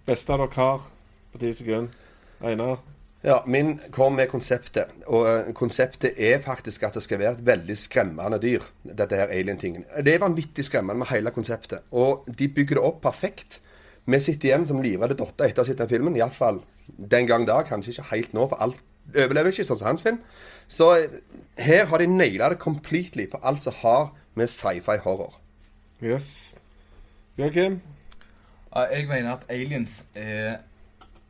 Beste 0.06 0.38
dere 0.38 0.54
har 0.54 0.86
på 1.34 1.42
ti 1.42 1.50
sekunder. 1.58 1.90
Einar. 2.46 2.78
Ja, 3.26 3.42
min 3.50 3.74
kom 3.92 4.14
med 4.16 4.30
konseptet. 4.32 4.94
Og 5.12 5.26
eh, 5.28 5.50
konseptet 5.58 6.22
er 6.22 6.38
faktisk 6.44 6.86
at 6.88 6.96
det 6.96 7.04
skal 7.04 7.20
være 7.20 7.40
et 7.40 7.42
veldig 7.50 7.78
skremmende 7.78 8.40
dyr. 8.40 8.64
Dette 8.86 9.18
her 9.20 9.34
alien-tingen. 9.34 9.88
Det 10.06 10.14
er 10.14 10.22
vanvittig 10.24 10.68
skremmende 10.70 11.02
med 11.02 11.10
hele 11.12 11.34
konseptet. 11.36 11.90
Og 11.92 12.30
de 12.30 12.48
bygger 12.48 12.78
det 12.78 12.86
opp 12.92 13.02
perfekt. 13.04 13.58
Vi 14.06 14.22
sitter 14.24 14.52
igjen 14.52 14.70
som 14.70 14.80
livredde 14.86 15.18
dotter 15.18 15.50
etter 15.50 15.64
å 15.64 15.66
ha 15.66 15.72
sett 15.74 15.82
den 15.82 15.92
filmen. 15.92 16.16
Iallfall 16.18 16.62
den 16.88 17.28
gang 17.28 17.50
da. 17.50 17.60
Kanskje 17.68 17.98
ikke 17.98 18.08
helt 18.14 18.38
nå, 18.38 18.48
for 18.54 18.62
alt 18.64 18.80
overlever 19.10 19.52
ikke, 19.52 19.66
sånn 19.68 19.82
som 19.82 19.92
hans 19.92 20.06
film. 20.06 20.22
Så 20.70 20.92
her 21.58 21.86
har 21.90 21.98
de 21.98 22.08
naila 22.08 22.52
det 22.54 22.62
completely 22.62 23.26
på 23.32 23.40
alt 23.44 23.66
som 23.66 23.74
har 23.82 24.12
med 24.38 24.48
sci-fi 24.48 25.00
horror. 25.04 25.40
Yes. 26.04 26.54
Joakim. 27.38 27.82
Ja, 28.76 28.82
Jeg 28.82 29.08
mener 29.08 29.34
at 29.34 29.50
Aliens 29.50 30.06
er 30.16 30.58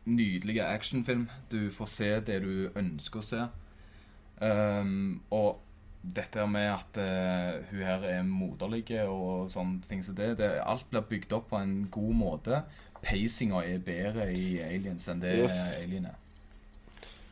nydelige 0.06 0.66
actionfilm. 0.66 1.30
Du 1.52 1.70
får 1.72 1.86
se 1.86 2.10
det 2.20 2.42
du 2.44 2.70
ønsker 2.76 3.22
å 3.22 3.26
se. 3.26 3.48
Um, 4.42 5.22
og 5.32 5.60
dette 6.16 6.46
med 6.48 6.70
at 6.72 7.00
uh, 7.00 7.64
hun 7.72 7.84
her 7.84 8.06
er 8.08 8.24
moderlig 8.24 8.86
og 9.04 9.50
sånne 9.52 9.82
ting 9.84 10.04
som 10.04 10.16
det, 10.16 10.38
det 10.40 10.52
Alt 10.64 10.88
blir 10.92 11.04
bygd 11.10 11.34
opp 11.36 11.50
på 11.52 11.60
en 11.60 11.88
god 11.92 12.14
måte. 12.16 12.62
Pacinga 13.04 13.64
er 13.64 13.84
bedre 13.84 14.30
i 14.36 14.60
Aliens 14.64 15.08
enn 15.12 15.24
det 15.24 15.38
Yes. 15.44 15.80
Alien 15.84 16.12
er. 16.12 16.18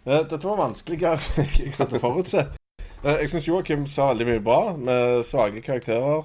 Eh, 0.08 0.24
Dette 0.24 0.44
var 0.48 0.58
vanskeligere 0.62 1.20
enn 1.42 1.54
jeg 1.60 1.74
hadde 1.78 2.00
forutsett. 2.00 2.56
Eh, 3.04 3.18
Jeg 3.24 3.30
syns 3.34 3.48
Joakim 3.50 3.88
sa 3.92 4.10
veldig 4.14 4.28
mye 4.30 4.44
bra, 4.46 4.60
med 4.80 5.24
svake 5.28 5.62
karakterer. 5.66 6.24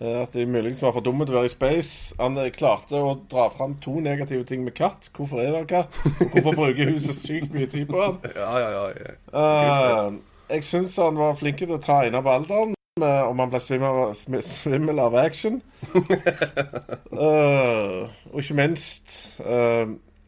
Eh, 0.00 0.20
At 0.22 0.32
de 0.36 0.44
muligens 0.46 0.82
var 0.84 0.92
for 0.94 1.02
dumme 1.04 1.26
til 1.26 1.34
å 1.34 1.40
være 1.40 1.50
i 1.50 1.54
space. 1.54 2.14
Han 2.20 2.38
klarte 2.54 3.00
å 3.00 3.16
dra 3.30 3.48
fram 3.50 3.74
to 3.82 3.96
negative 4.04 4.44
ting 4.46 4.62
med 4.64 4.76
katt. 4.78 5.10
Hvorfor 5.16 5.42
er 5.42 5.52
det 5.56 5.64
katt? 5.72 5.98
Og 6.06 6.36
Hvorfor 6.38 6.56
bruker 6.60 6.92
hun 6.92 7.02
så 7.02 7.16
sykt 7.18 7.52
mye 7.56 7.66
tid 7.72 7.88
på 7.90 8.02
han? 8.04 8.18
Ja, 8.36 8.52
ja, 8.62 8.88
ja. 8.94 10.10
jeg 10.54 10.62
syns 10.68 10.96
han 11.02 11.18
var 11.18 11.34
flink 11.40 11.58
til 11.64 11.74
å 11.74 11.82
ta 11.82 12.02
inn 12.06 12.14
på 12.22 12.30
alderen. 12.38 12.74
med 13.00 13.26
om 13.28 13.40
han 13.42 13.50
ble 13.52 13.58
svimmel, 13.60 14.14
svimmel 14.46 15.00
av 15.02 15.16
action. 15.20 15.58
Og 17.16 18.40
ikke 18.40 18.56
minst 18.56 19.16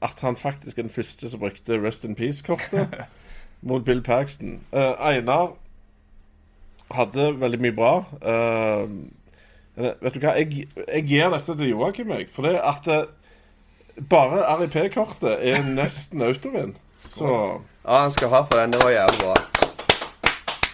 at 0.03 0.21
han 0.21 0.37
faktisk 0.37 0.79
er 0.79 0.83
den 0.87 0.93
første 0.95 1.31
som 1.31 1.41
brukte 1.41 1.79
Rest 1.83 2.05
in 2.05 2.15
Peace-kortet 2.15 2.89
mot 3.69 3.85
Bill 3.85 4.03
Paxton. 4.03 4.61
Uh, 4.73 4.95
Einar 5.11 5.57
hadde 6.95 7.41
veldig 7.41 7.61
mye 7.61 7.75
bra. 7.75 7.93
Uh, 8.23 8.91
vet 9.77 10.15
du 10.15 10.21
hva, 10.23 10.35
jeg, 10.39 10.69
jeg 10.89 11.07
gir 11.07 11.31
dette 11.35 11.57
til 11.59 11.73
Joakim, 11.73 12.13
jeg. 12.15 12.29
For 12.33 12.47
det 12.47 12.61
at 12.63 12.87
uh, 12.87 13.05
bare 14.11 14.45
RIP-kortet 14.61 15.39
er 15.41 15.63
nesten 15.67 16.23
autovinn. 16.23 16.77
Så 16.99 17.61
Ja, 17.85 18.03
han 18.03 18.13
skal 18.13 18.29
ha 18.29 18.43
for 18.43 18.61
den. 18.61 18.73
Det 18.73 18.83
var 18.83 18.91
jævlig 18.91 19.21
bra. 19.23 19.35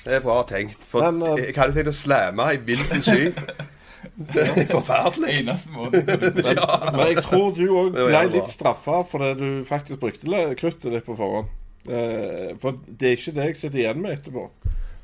Det 0.05 0.15
er 0.15 0.21
bra 0.21 0.43
tenkt. 0.49 0.79
For 0.89 1.11
Men, 1.11 1.39
jeg 1.39 1.55
hadde 1.57 1.73
tenkt 1.73 1.89
å 1.89 1.97
slamme 1.97 2.49
i 2.53 2.61
vilten 2.61 3.05
sky. 3.05 3.31
Det 4.15 4.45
er 4.45 4.71
forferdelig. 4.71 5.35
Eneste 5.41 5.75
måten 5.75 6.07
Men 6.97 7.03
jeg 7.09 7.25
tror 7.25 7.53
du 7.57 7.65
òg 7.69 7.93
ble 7.97 8.23
litt 8.37 8.53
straffa 8.53 9.03
fordi 9.09 9.35
du 9.41 9.49
faktisk 9.69 10.03
brukte 10.03 10.47
kruttet 10.61 10.91
ditt 10.93 11.07
på 11.07 11.17
forhånd. 11.19 11.53
Eh, 11.85 12.55
for 12.61 12.81
det 12.87 13.11
er 13.11 13.19
ikke 13.19 13.37
det 13.37 13.51
jeg 13.51 13.61
sitter 13.61 13.83
igjen 13.83 14.01
med 14.05 14.19
etterpå. 14.19 14.49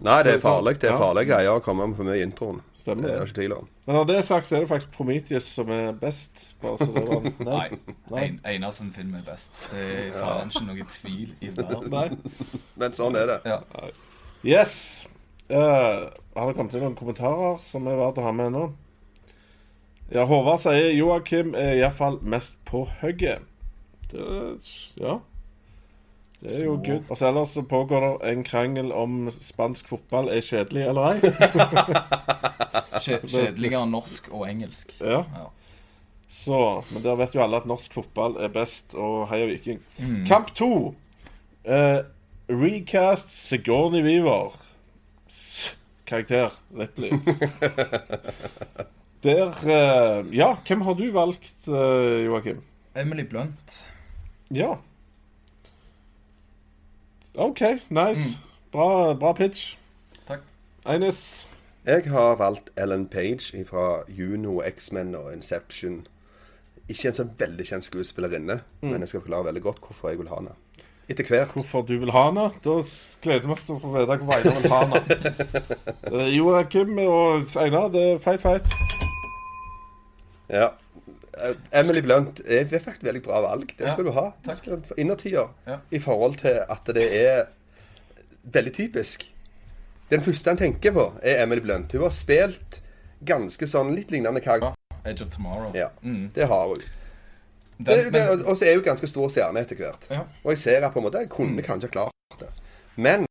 Nei, 0.00 0.22
det 0.24 0.38
er 0.38 0.40
farlig. 0.40 0.78
Det 0.80 0.88
er 0.88 0.94
ja. 0.94 1.00
farlige 1.02 1.28
greier 1.28 1.58
å 1.58 1.62
komme 1.64 1.86
med 1.90 1.98
for 1.98 2.08
mye 2.08 2.20
i 2.22 2.24
introen. 2.24 2.62
Stemmer 2.80 3.10
Det 3.10 3.12
er 3.12 3.26
ikke 3.26 3.36
tvil 3.36 3.54
om. 3.58 3.68
Men 3.84 3.98
når 3.98 4.06
det 4.08 4.16
er 4.16 4.24
sagt, 4.24 4.48
så 4.48 4.56
er 4.56 4.64
det 4.64 4.70
faktisk 4.70 4.92
Prometheus 4.96 5.48
som 5.58 5.72
er 5.74 5.90
best. 6.00 6.44
Bare 6.62 6.80
så 6.80 6.88
det 6.94 7.04
var 7.08 7.26
Nei. 7.50 7.66
Nei. 8.08 8.22
En, 8.24 8.38
Einarsen 8.48 8.92
film 8.96 9.12
er 9.18 9.26
best. 9.26 9.58
Det 9.74 9.86
er 10.06 10.14
faen 10.16 10.52
ikke 10.52 10.64
noe 10.70 10.86
tvil 10.94 11.34
i 11.44 11.52
verden. 11.58 12.22
Men 12.80 12.96
sånn 12.96 13.18
er 13.20 13.34
det. 13.34 13.40
Ja. 13.52 13.60
Yes. 14.46 14.76
Uh, 15.50 16.08
har 16.36 16.48
det 16.48 16.56
kommet 16.56 16.78
inn 16.78 16.86
noen 16.86 16.96
kommentarer 16.96 17.60
som 17.64 17.88
er 17.90 18.00
verdt 18.00 18.22
å 18.22 18.24
ha 18.24 18.32
med 18.32 18.54
nå? 18.54 18.68
Ja, 20.11 20.25
Håvard 20.27 20.59
sier 20.59 20.90
Joakim 20.96 21.53
er 21.55 21.77
iallfall 21.79 22.16
mest 22.23 22.57
på 22.66 22.85
hugget. 23.01 23.44
Ja. 24.99 25.18
Det 26.40 26.55
er 26.57 26.64
jo 26.64 26.75
good. 26.83 27.05
Og 27.12 27.18
så 27.20 27.29
ellers 27.29 27.53
så 27.55 27.62
pågår 27.68 28.01
det 28.07 28.31
en 28.33 28.42
krangel 28.44 28.92
om 28.96 29.29
spansk 29.44 29.88
fotball 29.92 30.31
er 30.33 30.40
kjedelig 30.42 30.87
eller 30.88 31.12
ei. 31.12 31.20
Kje- 33.05 33.20
Kjedeligere 33.29 33.85
norsk 33.87 34.31
og 34.33 34.46
engelsk. 34.49 34.94
Ja. 35.01 35.20
Ja. 35.37 35.46
Så, 36.31 36.59
Men 36.94 37.03
der 37.05 37.16
vet 37.18 37.35
jo 37.35 37.42
alle 37.44 37.59
at 37.61 37.66
norsk 37.66 37.92
fotball 37.94 38.37
er 38.40 38.49
best, 38.55 38.94
og 38.94 39.29
heia 39.31 39.46
Viking. 39.51 39.81
Kamp 40.29 40.53
to. 40.55 40.94
Eh, 41.64 42.01
recast 42.49 43.31
Sigourney 43.35 44.03
Weaver. 44.07 44.55
S 45.29 45.75
karakter 46.07 46.51
Ripley. 46.75 47.11
Der 49.22 49.52
eh, 49.66 50.37
Ja, 50.37 50.54
hvem 50.66 50.80
har 50.80 50.94
du 50.94 51.11
valgt, 51.12 51.68
eh, 51.68 52.24
Joakim? 52.24 52.62
Emily 52.96 53.22
Blunt. 53.22 53.85
Ja. 54.50 54.74
OK, 57.35 57.61
nice. 57.90 58.40
Bra, 58.72 59.12
bra 59.14 59.33
pitch. 59.33 59.76
Takk. 60.26 60.40
Eines. 60.87 61.48
Jeg 61.87 62.02
har 62.11 62.37
valgt 62.37 62.70
Ellen 62.76 63.06
Page 63.09 63.64
fra 63.66 64.02
Juno, 64.09 64.61
X-Men 64.62 65.14
og 65.14 65.33
Inception. 65.33 66.06
Ikke 66.88 67.09
en 67.09 67.16
sånn 67.16 67.30
veldig 67.38 67.66
kjent 67.68 67.87
skuespillerinne, 67.87 68.56
men 68.83 69.00
jeg 69.00 69.12
skal 69.12 69.22
forklare 69.22 69.46
veldig 69.50 69.62
godt 69.62 69.80
hvorfor 69.87 70.11
jeg 70.11 70.18
vil 70.18 70.28
ha 70.33 70.40
henne. 70.40 70.56
Etter 71.11 71.26
hvert. 71.26 71.54
Hvorfor 71.54 71.83
du 71.87 71.96
vil 71.98 72.12
ha 72.14 72.24
henne? 72.28 72.48
Da 72.64 72.76
gleder 73.22 73.46
vi 73.46 73.54
oss 73.54 73.66
til 73.66 73.76
å 73.76 73.83
få 73.83 73.94
vite 73.94 74.18
hvor 74.22 74.35
Einar 74.38 74.62
vil 74.62 74.74
ha 74.74 74.83
henne. 74.87 75.04
Eh, 76.11 76.26
Joakim 76.35 76.96
og 77.04 77.52
Einar, 77.61 77.87
det 77.94 78.02
er 78.16 78.18
feit, 78.18 78.42
feit. 78.42 78.99
Ja. 80.50 80.68
Eh, 81.38 81.54
Emily 81.80 82.00
Blunt 82.02 82.40
er 82.46 82.64
er 82.64 82.78
faktisk 82.78 83.02
veldig 83.06 83.22
bra 83.22 83.40
valg. 83.40 83.68
Det 83.78 83.86
Ja, 83.86 83.92
skal 83.92 84.04
du 84.04 84.10
ha. 84.10 84.30
takk. 84.44 84.64
Du 84.64 84.80
få 84.88 84.94
Innertier. 84.98 85.48
Ja. 85.66 85.76
I 85.90 85.98
forhold 85.98 86.36
til 86.38 86.60
at 86.68 86.86
det 86.94 87.06
er 87.26 87.44
veldig 88.44 88.72
typisk. 88.74 89.24
Den 90.10 90.20
første 90.22 90.50
han 90.50 90.56
tenker 90.58 90.92
på, 90.92 91.12
er 91.22 91.42
Emily 91.42 91.60
Blunt. 91.60 91.92
Hun 91.92 92.02
har 92.02 92.10
spilt 92.10 92.80
ganske 93.24 93.66
sånn 93.66 93.94
litt 93.94 94.10
lignende 94.10 94.40
karakter. 94.40 94.74
Edge 95.04 95.22
of 95.22 95.30
Tomorrow. 95.30 95.70
Ja, 95.74 95.88
Mm. 96.02 96.30
det 96.34 96.46
har 96.48 96.66
hun. 96.66 96.82
Og 98.46 98.56
så 98.58 98.64
er 98.66 98.74
hun 98.74 98.84
ganske 98.84 99.06
stor 99.06 99.28
stjerne 99.28 99.60
etter 99.60 99.76
hvert. 99.76 100.06
ja. 100.10 100.20
Og 100.44 100.50
jeg 100.52 100.58
ser 100.58 100.84
at 100.84 100.92
på 100.92 100.98
en 101.00 101.04
måte 101.06 101.18
jeg 101.18 101.28
kunne 101.30 101.62
kanskje 101.62 101.88
klart 101.90 102.12
det. 102.38 102.48
Men 102.96 103.24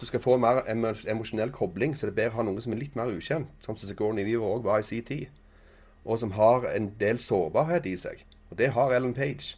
du 0.00 0.06
skal 0.06 0.20
få 0.20 0.34
en 0.34 0.40
mer 0.80 0.94
emosjonell 1.06 1.50
kobling, 1.50 1.94
så 1.96 2.06
det 2.06 2.12
er 2.18 2.22
bedre 2.24 2.30
å 2.32 2.36
ha 2.36 2.42
noe 2.42 2.60
som 2.60 2.72
er 2.72 2.76
litt 2.76 2.96
mer 2.96 3.06
ukjent. 3.06 3.46
Sånn 3.60 3.76
som 3.76 3.88
Sigourney 3.88 4.24
Weaver 4.24 4.46
òg 4.58 4.62
var 4.64 4.78
i 4.78 4.82
sin 4.82 5.02
tid. 5.02 5.26
Og 6.08 6.18
som 6.18 6.30
har 6.32 6.64
en 6.72 6.88
del 7.00 7.18
sårbarhet 7.20 7.86
i 7.86 7.96
seg. 8.00 8.22
Og 8.50 8.56
det 8.58 8.70
har 8.72 8.94
Ellen 8.96 9.12
Page. 9.14 9.56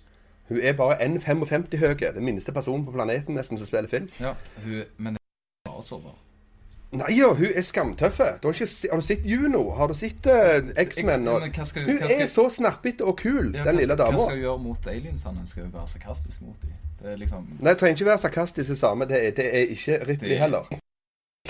Hun 0.51 0.59
er 0.67 0.75
bare 0.75 0.97
1,55 1.05 1.77
høy. 1.79 1.95
Den 2.17 2.25
minste 2.27 2.53
personen 2.53 2.83
på 2.85 2.93
planeten 2.97 3.39
nesten 3.39 3.59
som 3.59 3.69
spiller 3.69 3.89
film. 3.89 4.09
ja 4.21 4.35
hun, 4.65 4.83
men 4.99 5.15
jeg 5.15 5.71
bare 5.71 5.85
sårbar. 5.87 6.17
Nei 6.91 7.13
ja, 7.15 7.29
hun 7.39 7.53
er 7.55 7.63
skamtøffe. 7.63 8.27
Har, 8.43 8.51
ikke, 8.51 8.67
har 8.91 8.99
du 8.99 9.07
sett 9.07 9.27
Juno? 9.31 9.63
Har 9.79 9.87
du 9.87 9.95
sett 9.95 10.27
uh, 10.27 10.73
X-Men? 10.83 11.29
Hun 11.31 12.03
er 12.03 12.27
så 12.27 12.49
snappete 12.51 13.07
og 13.07 13.15
kul, 13.21 13.53
Ja, 13.55 13.63
den 13.69 13.79
lille 13.79 13.95
dama. 13.95 14.19
Hva 14.19 14.27
skal 14.27 14.41
hun 14.41 14.43
gjøre 14.43 14.59
mot 14.65 14.91
aliensene? 14.91 15.47
Skal 15.47 15.69
hun 15.69 15.73
være 15.77 15.87
sarkastisk 15.95 16.43
mot 16.43 16.59
dem? 16.65 16.75
Det 17.01 17.13
er 17.13 17.21
liksom 17.23 17.47
Nei, 17.63 17.75
trenger 17.79 18.01
ikke 18.01 18.11
være 18.11 18.23
sarkastisk 18.27 18.75
det 18.75 18.79
samme. 18.79 19.07
Det 19.09 19.21
er, 19.27 19.31
det 19.39 19.47
er 19.55 19.71
ikke 19.77 20.01
Ripley 20.09 20.35
Det- 20.35 20.39
heller. 20.43 20.67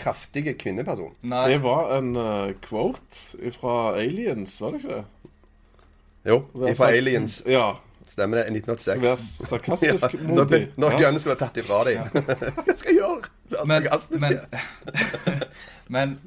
Kraftige 0.01 0.55
kvinneperson. 0.59 1.13
Nei. 1.29 1.45
Det 1.53 1.61
var 1.65 1.93
en 1.99 2.11
uh, 2.17 2.51
quote 2.65 3.53
fra 3.57 3.77
Aliens, 4.01 4.57
var 4.63 4.75
det 4.75 4.83
ikke 4.83 4.97
det? 4.97 5.05
Jo, 6.31 6.41
fra 6.77 6.91
Aliens. 6.95 7.43
Ja. 7.49 7.69
Stemmer 8.11 8.41
det. 8.41 8.47
1986. 8.51 9.03
Vær 9.05 9.21
sarkastisk 9.49 10.15
ja, 10.15 10.23
mot 10.27 10.37
når, 10.41 10.45
dem. 10.51 10.67
når 10.77 10.91
Ja. 10.91 10.97
gunnene 10.99 11.21
skulle 11.23 11.37
vært 11.37 11.45
tatt 11.47 11.61
ifra 11.63 11.79
dem. 11.87 12.25
Hva 12.67 12.75
skal 12.75 12.91
jeg 12.91 12.99
gjøre? 12.99 13.31
Vær 13.53 13.69
Men, 13.71 13.87
sarkastiske? 13.87 14.63
men, 15.29 15.45
men 15.97 16.19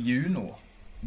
Juno 0.00 0.46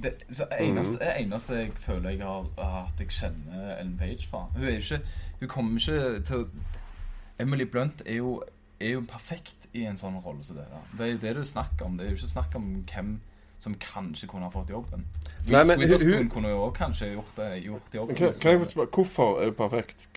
det, 0.04 0.12
så 0.34 0.46
eneste, 0.60 0.98
det 1.00 1.12
eneste 1.22 1.56
jeg 1.56 1.72
føler 1.78 2.10
jeg 2.10 2.22
har 2.26 2.46
at 2.86 3.02
jeg 3.02 3.10
kjenner 3.13 3.76
Ellen 3.80 3.98
Page 3.98 4.28
fra 4.30 4.48
Hun 4.56 4.63
er 4.63 4.72
jo 4.72 4.82
ikke 4.82 5.00
Hun 5.39 5.48
kommer 5.48 5.80
ikke 5.80 6.24
til 6.26 6.36
å 6.36 6.48
Emily 7.39 7.66
Blunt 7.70 8.02
er 8.06 8.20
jo, 8.22 8.36
er 8.84 8.98
jo 8.98 9.04
perfekt 9.08 9.69
i 9.74 9.86
en 9.89 9.98
sånn 10.00 10.19
rolle 10.24 10.43
som 10.46 10.58
det 10.60 10.65
der. 10.69 10.89
Det 10.98 11.06
er 11.06 11.13
jo 11.13 11.22
det 11.24 11.36
du 11.38 11.43
snakker 11.48 11.88
om. 11.88 11.98
Det 11.98 12.06
er 12.06 12.13
jo 12.13 12.19
ikke 12.19 12.34
snakk 12.34 12.58
om 12.60 12.67
hvem 12.89 13.15
som 13.63 13.76
kanskje 13.80 14.28
kunne 14.28 14.50
ha 14.50 14.52
fått 14.52 14.74
jobben. 14.74 15.06
Nei, 15.48 15.63
men 15.63 15.80
Witherspoon 15.80 16.30
kunne 16.32 16.52
jo 16.52 16.65
også 16.65 16.78
kanskje 16.82 17.13
gjort, 17.13 17.34
det, 17.38 17.50
gjort 17.63 17.96
jobben. 17.96 18.17
Kan, 18.19 18.34
kan 18.41 18.58
jeg 18.58 18.67
spørre, 18.67 18.89
Hvorfor 18.91 19.39
er 19.41 19.52
hun 19.52 19.58
perfekt? 19.60 20.08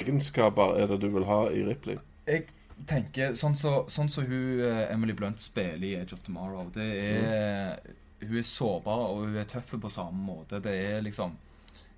Hvilke 0.00 0.12
egenskaper 0.12 0.76
er 0.80 0.90
det 0.92 1.00
du 1.00 1.08
vil 1.14 1.24
ha 1.28 1.40
i 1.52 1.64
Ripley? 1.64 1.96
Jeg 2.28 2.46
tenker 2.88 3.34
sånn 3.36 3.56
som 3.58 3.86
så, 3.88 3.92
sånn 3.92 4.12
så 4.12 4.24
hun 4.28 4.60
eh, 4.64 4.84
Emily 4.92 5.16
Blunt 5.16 5.40
spiller 5.40 5.86
i 5.88 5.94
Age 6.00 6.16
of 6.16 6.22
Tomorrow. 6.26 6.68
Det 6.74 6.90
er 7.00 7.80
Hun 8.20 8.36
er 8.36 8.44
sårbar, 8.44 9.06
og 9.08 9.24
hun 9.24 9.36
er 9.40 9.48
tøff 9.48 9.72
på 9.80 9.88
samme 9.88 10.20
måte. 10.20 10.60
Det 10.60 10.76
er 10.92 11.00
liksom 11.00 11.36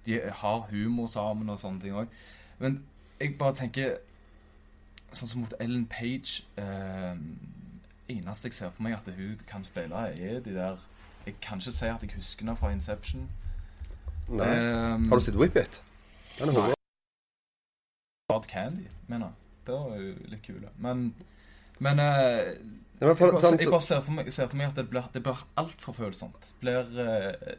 De 0.06 0.20
har 0.42 0.64
humor 0.70 1.06
sammen 1.06 1.50
og 1.50 1.58
sånne 1.58 1.82
ting 1.82 1.94
òg. 1.94 2.10
Men 2.58 2.80
jeg 3.20 3.36
bare 3.38 3.54
tenker 3.54 3.98
Sånn 5.12 5.28
som 5.28 5.42
mot 5.44 5.54
Ellen 5.60 5.84
Page 5.90 6.42
eh, 6.56 7.16
Eneste 8.12 8.48
jeg 8.48 8.56
ser 8.56 8.72
for 8.72 8.84
meg 8.86 8.96
at 8.96 9.08
hun 9.16 9.40
kan 9.48 9.64
spille, 9.64 9.94
er 9.94 10.40
de 10.44 10.54
der 10.56 10.80
Jeg 11.26 11.36
kan 11.44 11.60
ikke 11.60 11.72
si 11.72 11.86
at 11.86 12.02
jeg 12.02 12.14
husker 12.16 12.44
henne 12.44 12.56
fra 12.58 12.72
Inception. 12.74 13.28
Nei. 14.28 14.48
Um, 14.48 15.04
Har 15.08 15.20
du 15.20 15.24
sett 15.24 15.38
Whip 15.38 15.56
It? 15.56 15.82
Den 16.38 16.48
er 16.48 16.56
hodet. 16.58 16.78
Hard 18.32 18.48
Candy, 18.50 18.88
mener 19.06 19.26
jeg. 19.30 19.34
Det 19.66 19.74
var 19.74 20.00
jo 20.00 20.14
litt 20.32 20.42
kule. 20.46 20.72
Men 20.78 21.14
Men 21.78 21.98
eh, 21.98 22.56
men 23.02 23.08
jeg, 23.08 23.16
bare, 23.18 23.58
jeg 23.58 23.70
bare 23.70 23.82
ser 23.82 24.00
for 24.00 24.14
meg, 24.14 24.28
ser 24.30 24.46
for 24.46 24.58
meg 24.60 24.68
at 24.70 24.76
det 24.78 24.84
blir, 24.90 25.06
det 25.14 25.22
blir 25.24 25.40
altfor 25.58 25.94
følsomt. 25.96 26.52
Blir 26.60 27.00
eh, 27.02 27.56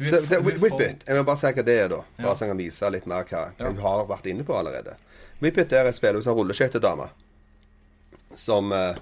er 0.00 0.36
er 0.36 0.40
Whip 0.42 0.58
for- 0.68 0.80
It. 0.82 1.04
Jeg 1.06 1.16
må 1.16 1.22
bare 1.24 1.36
si 1.38 1.46
hva 1.46 1.64
det 1.64 1.78
er, 1.80 1.88
da. 1.88 1.96
Bare 2.18 2.26
Ja. 2.28 2.34
så 2.34 2.44
jeg 2.44 2.48
kan 2.50 2.58
vise 2.58 2.90
litt 2.90 3.06
mer 3.06 3.24
hva, 3.24 3.44
hva 3.52 3.52
Ja. 3.58 3.66
hun 3.66 3.76
har 3.78 4.06
vært 4.06 4.26
inne 4.26 4.44
på 4.44 4.54
allerede. 4.58 4.96
Whip 5.40 5.58
It 5.58 5.68
der 5.68 5.92
spill 5.92 6.14
hos 6.14 6.24
hun 6.24 6.34
som 6.34 6.38
rulleskøytedame. 6.38 7.08
Som 8.34 8.72
eh, 8.72 8.94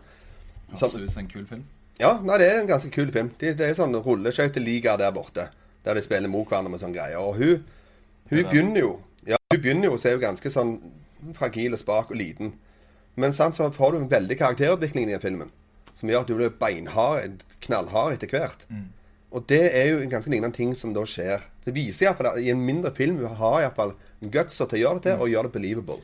Ser 0.74 0.86
ut 0.86 1.10
som 1.10 1.20
en 1.22 1.28
kul 1.28 1.46
film. 1.46 1.64
Ja, 2.00 2.18
nei, 2.22 2.38
det 2.38 2.48
er 2.52 2.60
en 2.60 2.66
ganske 2.66 2.90
kul 2.90 3.10
film. 3.12 3.30
Det, 3.38 3.56
det 3.58 3.68
er 3.68 3.74
sånn 3.74 3.94
rulleskøyteliga 4.02 4.96
der 4.98 5.12
borte. 5.14 5.48
Der 5.84 5.94
de 5.94 6.02
spiller 6.02 6.28
mot 6.28 6.48
hverandre 6.48 6.70
med 6.70 6.80
sånne 6.80 6.94
greier. 6.96 7.18
Og 7.20 7.36
hun, 7.36 7.64
hun 8.30 8.38
Det 8.38 8.46
begynner 8.50 8.80
jo 8.80 9.00
Ja, 9.26 9.36
hun 9.52 9.60
begynner 9.60 9.84
jo, 9.90 9.96
så 9.96 10.08
er 10.10 10.18
hun 10.18 10.20
ganske 10.26 10.50
sånn 10.52 10.74
fragil 11.34 11.72
og 11.72 11.78
spak 11.78 12.10
og 12.10 12.16
liten. 12.16 12.52
Men 13.16 13.32
sant, 13.32 13.56
så 13.56 13.70
får 13.72 13.92
du 13.92 13.98
en 13.98 14.08
veldig 14.10 14.36
karakterutvikling 14.38 15.08
i 15.08 15.12
den 15.14 15.20
filmen. 15.20 15.50
Som 15.94 16.08
gjør 16.10 16.20
at 16.20 16.26
du 16.26 16.34
blir 16.34 16.50
beinhard, 16.50 17.44
knallhard 17.62 18.12
etter 18.18 18.26
hvert. 18.28 18.66
Og 19.34 19.46
det 19.50 19.62
er 19.74 19.88
jo 19.90 20.00
en 20.00 20.10
ganske 20.12 20.30
lignende 20.30 20.54
ting 20.54 20.74
som 20.78 20.92
da 20.94 21.02
skjer. 21.08 21.42
Det 21.64 21.72
viser 21.74 22.06
iallfall 22.06 22.28
at 22.34 22.42
i 22.42 22.50
en 22.52 22.60
mindre 22.62 22.92
film 22.94 23.16
hun 23.18 23.34
har 23.40 23.64
iallfall 23.64 23.96
gutsa 24.22 24.68
til 24.70 24.78
å 24.78 24.82
gjøre 24.84 25.00
det 25.00 25.08
til, 25.08 25.22
og 25.24 25.32
gjøre 25.32 25.48
det 25.48 25.56
believable. 25.56 25.96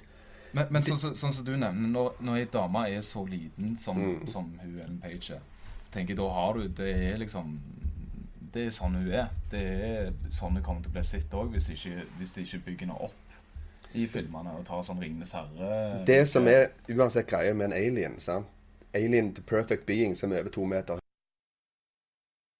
Men, 0.52 0.66
men 0.74 0.82
sånn 0.82 0.98
som 0.98 1.12
sånn 1.14 1.32
så 1.36 1.44
du 1.46 1.52
nevner, 1.54 1.92
når, 1.94 2.16
når 2.26 2.40
ei 2.40 2.48
dame 2.50 2.82
er 2.90 3.04
så 3.06 3.22
liten 3.28 3.76
som, 3.78 4.00
Mm. 4.02 4.26
som 4.26 4.48
hun 4.58 4.80
Ellen 4.82 4.98
Page 4.98 5.36
er, 5.36 5.44
så 5.84 5.92
tenker 5.94 6.16
jeg 6.16 6.18
da 6.18 6.26
har 6.34 6.58
du 6.58 6.66
Det 6.80 6.88
er 6.90 7.18
liksom 7.22 7.52
Det 8.52 8.66
er 8.66 8.70
sånn 8.74 8.96
hun 8.98 9.12
er. 9.14 9.28
Det 9.50 9.60
er 9.62 10.12
sånn 10.34 10.56
hun 10.58 10.62
kommer 10.66 10.82
til 10.82 10.90
å 10.90 10.96
bli 10.98 11.04
sett 11.06 11.30
òg, 11.38 11.52
hvis, 11.54 11.70
hvis 12.18 12.32
de 12.34 12.42
ikke 12.42 12.64
bygger 12.66 12.88
henne 12.88 12.98
opp 12.98 13.14
i 13.94 14.06
filmene 14.10 14.52
og 14.58 14.64
tar 14.66 14.82
sånn 14.86 15.00
Ringenes 15.02 15.32
herre 15.38 16.02
Det 16.06 16.20
som 16.30 16.46
er 16.50 16.68
uansett 16.90 17.26
greia 17.30 17.54
med 17.54 17.70
en 17.70 17.78
alien, 17.78 18.18
sant? 18.22 18.46
Alien 18.94 19.32
the 19.34 19.42
perfect 19.42 19.86
being 19.86 20.16
som 20.18 20.32
er 20.32 20.42
over 20.42 20.50
to 20.50 20.66
meter 20.66 20.99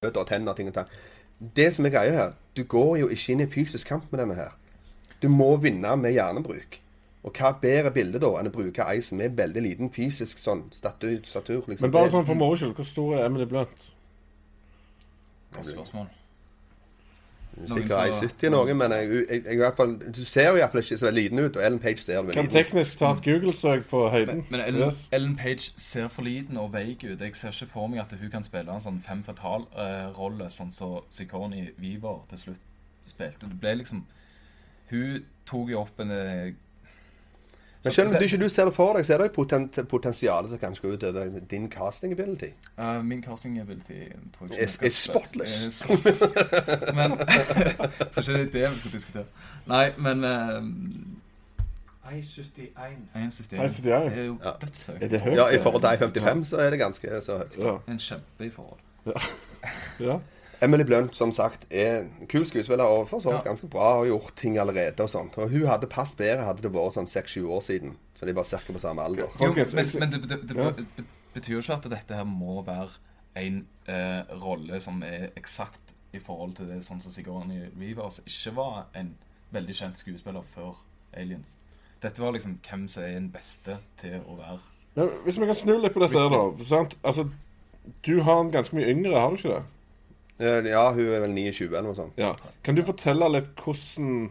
og 0.00 0.26
tenner 0.26 0.54
ting 0.56 0.68
og 0.68 0.74
tang. 0.74 0.92
Det 1.56 1.66
som 1.74 1.84
er 1.84 1.92
greia 1.92 2.12
her, 2.12 2.30
du 2.56 2.62
går 2.64 2.94
jo 3.02 3.08
ikke 3.12 3.34
inn 3.34 3.42
i 3.44 3.46
fysisk 3.52 3.90
kamp 3.90 4.06
med 4.10 4.22
denne 4.22 4.36
her. 4.38 4.54
Du 5.20 5.28
må 5.28 5.56
vinne 5.60 5.92
med 6.00 6.14
hjernebruk. 6.16 6.78
Og 7.20 7.36
hva 7.36 7.50
bedre 7.60 7.92
bilde 7.92 8.20
da 8.22 8.30
enn 8.40 8.48
å 8.48 8.52
bruke 8.54 8.86
ei 8.88 9.02
som 9.04 9.20
er 9.20 9.34
veldig 9.36 9.60
liten 9.66 9.92
fysisk 9.92 10.40
sånn 10.40 10.62
statur, 10.72 11.18
statur 11.28 11.68
liksom. 11.68 11.84
Men 11.84 11.92
bare 11.92 12.14
sånn 12.14 12.24
for 12.24 12.40
moro 12.40 12.56
skyld, 12.56 12.72
hvor 12.78 12.88
stor 12.88 13.18
er 13.18 13.26
Emily 13.26 13.44
Blunt? 13.50 13.84
Godt 15.52 15.68
spørsmål. 15.74 16.08
Sikkert 17.66 17.92
ei 18.04 18.12
som- 18.12 18.28
70 18.28 18.50
noe, 18.50 18.74
men 18.74 18.92
jeg, 18.92 19.10
jeg, 19.10 19.44
jeg, 19.44 19.54
i 19.54 19.56
hvert 19.56 19.76
fall, 19.76 19.98
du 19.98 20.20
ser 20.24 20.48
jo 20.50 20.56
iallfall 20.56 20.80
ikke 20.80 20.96
så 20.98 21.10
liten 21.12 21.38
ut, 21.38 21.56
og 21.56 21.64
Ellen 21.66 21.78
Page 21.78 21.98
ser 22.00 22.22
veldig 22.22 22.34
liten 22.36 22.46
ut. 22.46 22.52
teknisk 22.52 22.98
ta 22.98 23.10
et 23.12 23.22
Google-søk 23.24 23.86
på 23.90 24.08
høyden. 24.10 24.44
Men 24.50 24.60
Ellen, 24.60 24.80
Yes. 24.86 25.08
Ellen 25.12 25.36
Page 25.36 25.72
ser 25.76 26.08
for 26.08 26.22
liten 26.22 26.56
og 26.56 26.72
veik 26.72 27.04
ut. 27.04 27.20
Jeg 27.20 27.36
ser 27.36 27.50
ikke 27.50 27.66
for 27.72 27.86
meg 27.88 28.00
at 28.00 28.12
hun 28.20 28.30
kan 28.30 28.42
spille 28.42 28.72
en 28.72 28.80
sånn 28.80 29.02
fem 29.02 29.22
fatal-rolle, 29.22 30.48
sånn 30.50 30.72
som 30.72 31.00
Sigourney 31.10 31.70
Weaver 31.80 32.24
til 32.30 32.38
slutt 32.38 32.60
spilte. 33.06 33.46
Det 33.50 33.60
ble 33.60 33.74
liksom 33.82 34.04
Hun 34.90 35.24
tok 35.46 35.68
jo 35.70 35.80
opp 35.80 36.00
en 36.00 36.10
eh, 36.10 36.52
Men 37.84 37.92
selv 37.92 38.08
om 38.08 38.14
du 38.14 38.24
ikke 38.24 38.36
du 38.42 38.48
ser 38.48 38.64
det 38.68 38.74
for 38.74 38.92
deg, 38.96 39.06
så 39.06 39.14
er 39.14 39.18
det 39.22 39.26
jo 39.30 39.32
potent, 39.42 39.78
potensialet 39.88 40.50
som 40.50 40.58
kan 40.60 40.74
gå 40.82 40.88
utover 40.92 41.38
din 41.50 41.70
casting 41.72 42.12
ability. 42.12 42.50
Uh, 42.78 43.04
min 43.04 43.22
casting 43.24 43.60
ability 43.60 44.02
tror 44.38 44.50
jeg 44.50 44.60
ikke 44.60 44.82
er, 44.82 44.86
er 44.86 44.90
spotless. 44.90 45.66
er 45.66 45.70
spotless. 45.70 46.22
Men 46.94 47.16
Jeg 47.18 48.10
tror 48.12 48.20
ikke 48.20 48.32
det 48.32 48.40
er 48.40 48.68
det 48.68 48.74
vi 48.74 48.78
skal 48.80 48.92
diskutere. 48.92 49.24
Nei, 49.66 49.86
men 49.96 50.24
uh, 50.24 50.62
1,71. 52.10 52.60
1,71 53.14 53.54
1,71. 53.54 53.82
Det 53.84 53.92
er 53.94 54.24
jo 54.24 54.38
Ja. 54.44 54.50
dødshøyt. 54.60 55.02
Er 55.02 55.08
det 55.08 55.20
høyt? 55.20 55.36
Ja, 55.36 55.48
I 55.48 55.58
forhold 55.62 55.82
til 55.82 56.22
I-55 56.24 56.44
så 56.44 56.56
er 56.56 56.70
det 56.70 56.78
ganske 56.78 57.20
så 57.20 57.36
høyt. 57.38 57.58
Ja. 57.64 57.76
En 57.92 57.98
kjempe 57.98 58.44
i 58.46 58.50
forhold. 58.50 58.78
ja. 60.00 60.18
Emily 60.62 60.84
Blunt, 60.84 61.14
som 61.16 61.32
sagt, 61.32 61.66
er 61.72 62.02
en 62.20 62.26
kul 62.28 62.44
skuespiller 62.46 62.84
og 62.84 63.08
for 63.08 63.18
så 63.20 63.30
vidt 63.32 63.44
Ja. 63.44 63.48
ganske 63.50 63.68
bra 63.72 64.00
og 64.00 64.06
gjort 64.06 64.32
ting 64.36 64.58
allerede 64.58 65.00
og 65.00 65.08
sånt. 65.10 65.38
Og 65.38 65.48
hun 65.50 65.66
hadde 65.66 65.86
passet 65.86 66.16
bedre 66.18 66.44
hadde 66.44 66.62
det 66.62 66.72
vært 66.72 66.92
sånn 66.98 67.08
seks-sju 67.08 67.46
år 67.48 67.60
siden. 67.64 67.96
Så 68.14 68.26
de 68.26 68.34
var 68.36 68.44
ca. 68.44 68.60
på 68.72 68.78
samme 68.78 69.02
alder. 69.02 69.28
Jo, 69.40 69.52
men, 69.54 69.86
men 70.00 70.10
det, 70.12 70.28
det, 70.28 70.48
det, 70.48 70.56
Ja. 70.56 70.72
betyr 71.34 71.52
jo 71.54 71.58
ikke 71.60 71.72
at 71.78 71.90
dette 71.90 72.14
her 72.14 72.24
må 72.24 72.62
være 72.66 72.88
en 73.36 73.66
eh, 73.88 74.22
rolle 74.42 74.80
som 74.80 75.02
er 75.02 75.30
eksakt 75.36 75.94
i 76.12 76.18
forhold 76.18 76.56
til 76.56 76.66
det 76.66 76.82
sånn 76.84 77.00
som 77.00 77.12
Sigourney 77.12 77.68
Rivers 77.80 78.20
ikke 78.26 78.54
var 78.56 78.86
en 78.94 79.14
veldig 79.52 79.74
kjent 79.74 79.98
skuespiller 79.98 80.42
før 80.54 80.74
Aliens. 81.14 81.54
Dette 82.02 82.18
var 82.22 82.32
liksom 82.32 82.58
hvem 82.68 82.88
som 82.88 83.02
er 83.02 83.14
den 83.14 83.30
beste 83.30 83.78
til 84.00 84.20
å 84.26 84.36
være 84.36 84.58
Men 84.96 85.08
hvis 85.24 85.38
vi 85.38 85.46
kan 85.46 85.54
snu 85.54 85.76
litt 85.78 85.94
på 85.94 86.00
dette 86.02 86.18
her, 86.18 86.28
da. 86.28 86.64
Sant? 86.66 86.96
Altså, 87.04 87.28
du 88.06 88.22
har 88.22 88.40
en 88.40 88.50
ganske 88.50 88.74
mye 88.76 88.88
yngre, 88.90 89.14
har 89.20 89.30
du 89.30 89.36
ikke 89.36 89.54
det? 89.54 89.62
Ja, 90.40 90.86
hun 90.96 91.04
er 91.12 91.20
vel 91.26 91.34
29 91.36 91.66
eller 91.68 91.82
noe 91.90 91.96
sånt. 91.98 92.16
Ja. 92.20 92.30
Kan 92.64 92.74
du 92.78 92.82
fortelle 92.86 93.28
litt 93.34 93.50
hvordan 93.60 94.30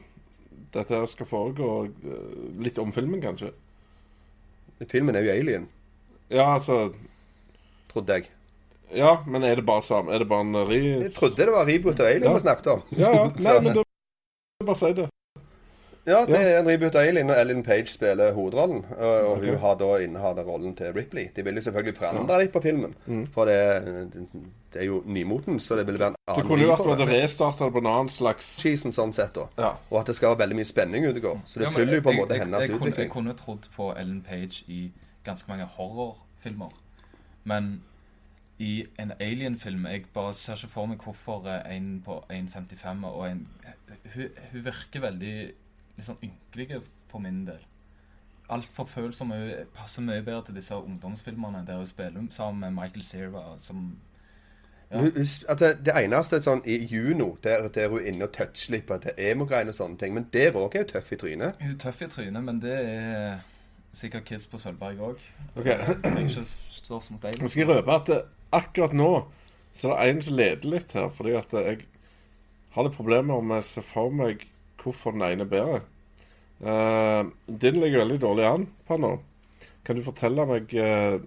dette 0.73 0.95
her 0.95 1.05
skal 1.09 1.27
foregå? 1.29 1.67
eh, 1.85 2.61
Litt 2.65 2.79
om 2.81 2.91
filmen, 2.95 3.21
kanskje? 3.21 3.51
Filmen 4.89 5.15
er 5.19 5.25
jo 5.27 5.33
Alien, 5.35 5.67
Ja, 6.31 6.47
altså 6.55 6.93
trodde 7.91 8.15
jeg. 8.19 8.29
Ja, 8.95 9.19
men 9.27 9.43
er 9.45 9.55
det 9.59 9.65
bare 9.65 9.81
samme? 9.85 10.13
Er 10.15 10.23
det 10.23 10.29
bare 10.29 10.45
en 10.47 10.55
ri... 10.69 10.79
Jeg 11.03 11.13
trodde 11.13 11.35
det 11.45 11.51
var 11.53 11.65
reboot 11.69 11.99
av 11.99 12.07
Alien 12.09 12.23
Ja. 12.29 12.33
vi 12.33 12.39
snakket 12.45 12.67
om. 12.73 12.83
Ja, 12.97 13.11
ja. 13.13 13.25
Nei, 13.45 13.59
men 13.67 13.75
da 13.77 13.83
Bare 14.65 14.75
si 14.79 14.93
det. 14.97 15.08
Ja, 16.07 16.25
det 16.25 16.35
er 16.39 16.59
en 16.59 16.67
reboot 16.67 16.95
av 16.95 17.01
Alien, 17.07 17.29
og 17.29 17.37
Ellen 17.37 17.63
Page 17.63 17.87
spiller 17.91 18.31
hovedrollen. 18.33 18.85
Og, 18.97 19.27
og 19.27 19.37
Ok. 19.37 19.43
hun 19.45 19.57
har 19.57 19.75
da 19.75 19.89
innehatt 20.01 20.37
rollen 20.47 20.75
til 20.75 20.93
Ripley. 20.93 21.27
De 21.35 21.43
vil 21.43 21.55
jo 21.55 21.61
selvfølgelig 21.61 21.97
forandre 21.97 22.39
litt 22.39 22.51
på 22.53 22.61
filmen, 22.63 22.95
Mm. 23.05 23.27
for 23.27 23.45
det, 23.45 23.57
det 24.73 24.81
er 24.81 24.85
jo 24.85 25.03
nymotens, 25.05 25.63
så 25.67 25.75
det 25.75 25.85
vil 25.87 25.99
være 25.99 26.07
en 26.07 26.15
Det 26.27 26.43
Du 26.43 26.47
kunne 26.47 26.61
jo 26.63 26.67
vri 26.67 26.75
vært 26.75 26.85
på 26.85 26.91
at 26.91 26.97
det 26.97 27.23
restarta 27.23 27.69
på 27.69 27.77
en 27.77 27.85
annen 27.87 28.09
slags 28.09 28.59
Cheesen 28.61 28.91
sånn 28.91 29.13
sett, 29.13 29.33
da. 29.33 29.47
Ja. 29.57 29.71
Og 29.91 29.99
at 29.99 30.05
det 30.07 30.15
skal 30.15 30.29
være 30.35 30.39
veldig 30.47 30.55
mye 30.55 30.65
spenning 30.65 31.05
ute 31.05 31.17
og 31.17 31.21
går. 31.21 31.41
Så 31.45 31.59
det 31.59 31.65
Ja, 31.65 31.69
følger 31.69 31.95
jo 31.95 32.01
på 32.01 32.09
en 32.11 32.17
måte 32.17 32.29
jeg- 32.33 32.39
hennes 32.41 32.61
jeg, 32.61 32.69
kunne, 32.69 32.85
jeg 32.85 32.93
utvikling. 32.93 33.09
kunne 33.11 33.33
trodd 33.33 33.67
på 33.75 33.93
Ellen 33.99 34.21
Page 34.21 34.63
i 34.67 34.91
ganske 35.25 35.47
mange 35.49 35.65
horrorfilmer. 35.65 36.71
Men 37.45 37.81
i 38.59 38.85
en 38.99 39.13
Alien-film 39.19 39.85
Jeg 39.85 40.05
bare 40.13 40.33
ser 40.33 40.53
ikke 40.55 40.67
for 40.69 40.85
meg 40.87 40.97
hvorfor 40.97 41.45
eh, 41.47 41.75
en 41.75 42.01
på 42.05 42.23
1,55 42.29 43.05
og 43.05 43.25
en 43.31 43.47
hun, 44.15 44.27
hun 44.51 44.65
virker 44.65 44.99
veldig 44.99 45.51
litt 45.99 46.07
sånn 46.09 46.23
ynkelige 46.25 46.81
for 47.09 47.23
min 47.23 47.43
del. 47.47 47.61
Altfor 48.49 48.87
følsom. 48.89 49.33
Hun 49.35 49.71
passer 49.75 50.05
mye 50.05 50.23
bedre 50.25 50.47
til 50.47 50.57
disse 50.57 50.77
ungdomsfilmene 50.77 51.65
der 51.67 51.81
hun 51.81 51.89
spiller 51.89 52.29
sammen 52.33 52.63
med 52.65 52.77
Michael 52.81 53.05
Cera, 53.05 53.49
som 53.57 53.97
Ja. 54.89 55.03
At 55.53 55.59
det, 55.61 55.85
det 55.85 55.93
eneste 55.93 56.39
er 56.39 56.41
sånn 56.41 56.63
i 56.65 56.79
Juno, 56.89 57.35
der, 57.43 57.67
der 57.69 57.91
hun 57.91 57.99
er 57.99 58.07
inne 58.09 58.25
og 58.25 58.31
toucher 58.33 58.73
litt 58.73 58.87
på 58.89 58.95
er 58.97 59.19
emo-greiene 59.21 59.69
og 59.69 59.77
sånne 59.77 60.01
ting, 60.01 60.15
men 60.15 60.25
der 60.33 60.57
òg 60.57 60.73
er 60.73 60.81
hun 60.81 60.89
tøff 60.89 61.11
i 61.13 61.19
trynet. 61.21 61.59
Hun 61.61 61.75
er 61.75 61.77
tøff 61.83 62.01
i 62.01 62.07
trynet, 62.09 62.41
men 62.47 62.57
det 62.63 62.73
er 62.73 63.35
sikkert 63.93 64.25
kids 64.25 64.47
på 64.49 64.57
Sølvberg 64.57 65.03
òg. 65.11 65.21
Okay. 65.55 65.77
Nå 66.09 67.51
skal 67.51 67.61
jeg 67.61 67.69
røpe 67.69 67.99
at 67.99 68.09
akkurat 68.49 68.97
nå 68.97 69.11
så 69.73 69.93
er 69.93 70.07
det 70.07 70.15
en 70.15 70.21
som 70.25 70.37
leder 70.39 70.71
litt 70.73 70.93
her, 70.97 71.09
fordi 71.13 71.35
at 71.37 71.53
jeg 71.53 71.83
har 72.73 72.85
litt 72.85 72.97
problemer 72.97 73.41
med 73.45 73.61
å 73.61 73.65
se 73.65 73.83
for 73.85 74.13
meg 74.13 74.47
hvorfor 74.83 75.15
den 75.15 75.25
ene 75.27 75.45
er 75.45 75.51
bedre. 75.51 75.81
Uh, 76.59 77.31
din 77.47 77.79
ligger 77.79 78.03
veldig 78.03 78.21
dårlig 78.21 78.47
an 78.47 78.67
på 78.87 78.97
nå. 78.99 79.13
Kan 79.85 79.95
du 79.95 80.03
fortelle 80.03 80.45
meg 80.49 80.73
uh, 80.75 81.19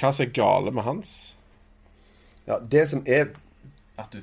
hva 0.00 0.12
som 0.12 0.24
er 0.24 0.32
gale 0.34 0.72
med 0.72 0.86
hans? 0.86 1.14
Ja, 2.48 2.58
det 2.58 2.86
som 2.88 3.04
er 3.06 3.34
At 4.00 4.14
du 4.14 4.22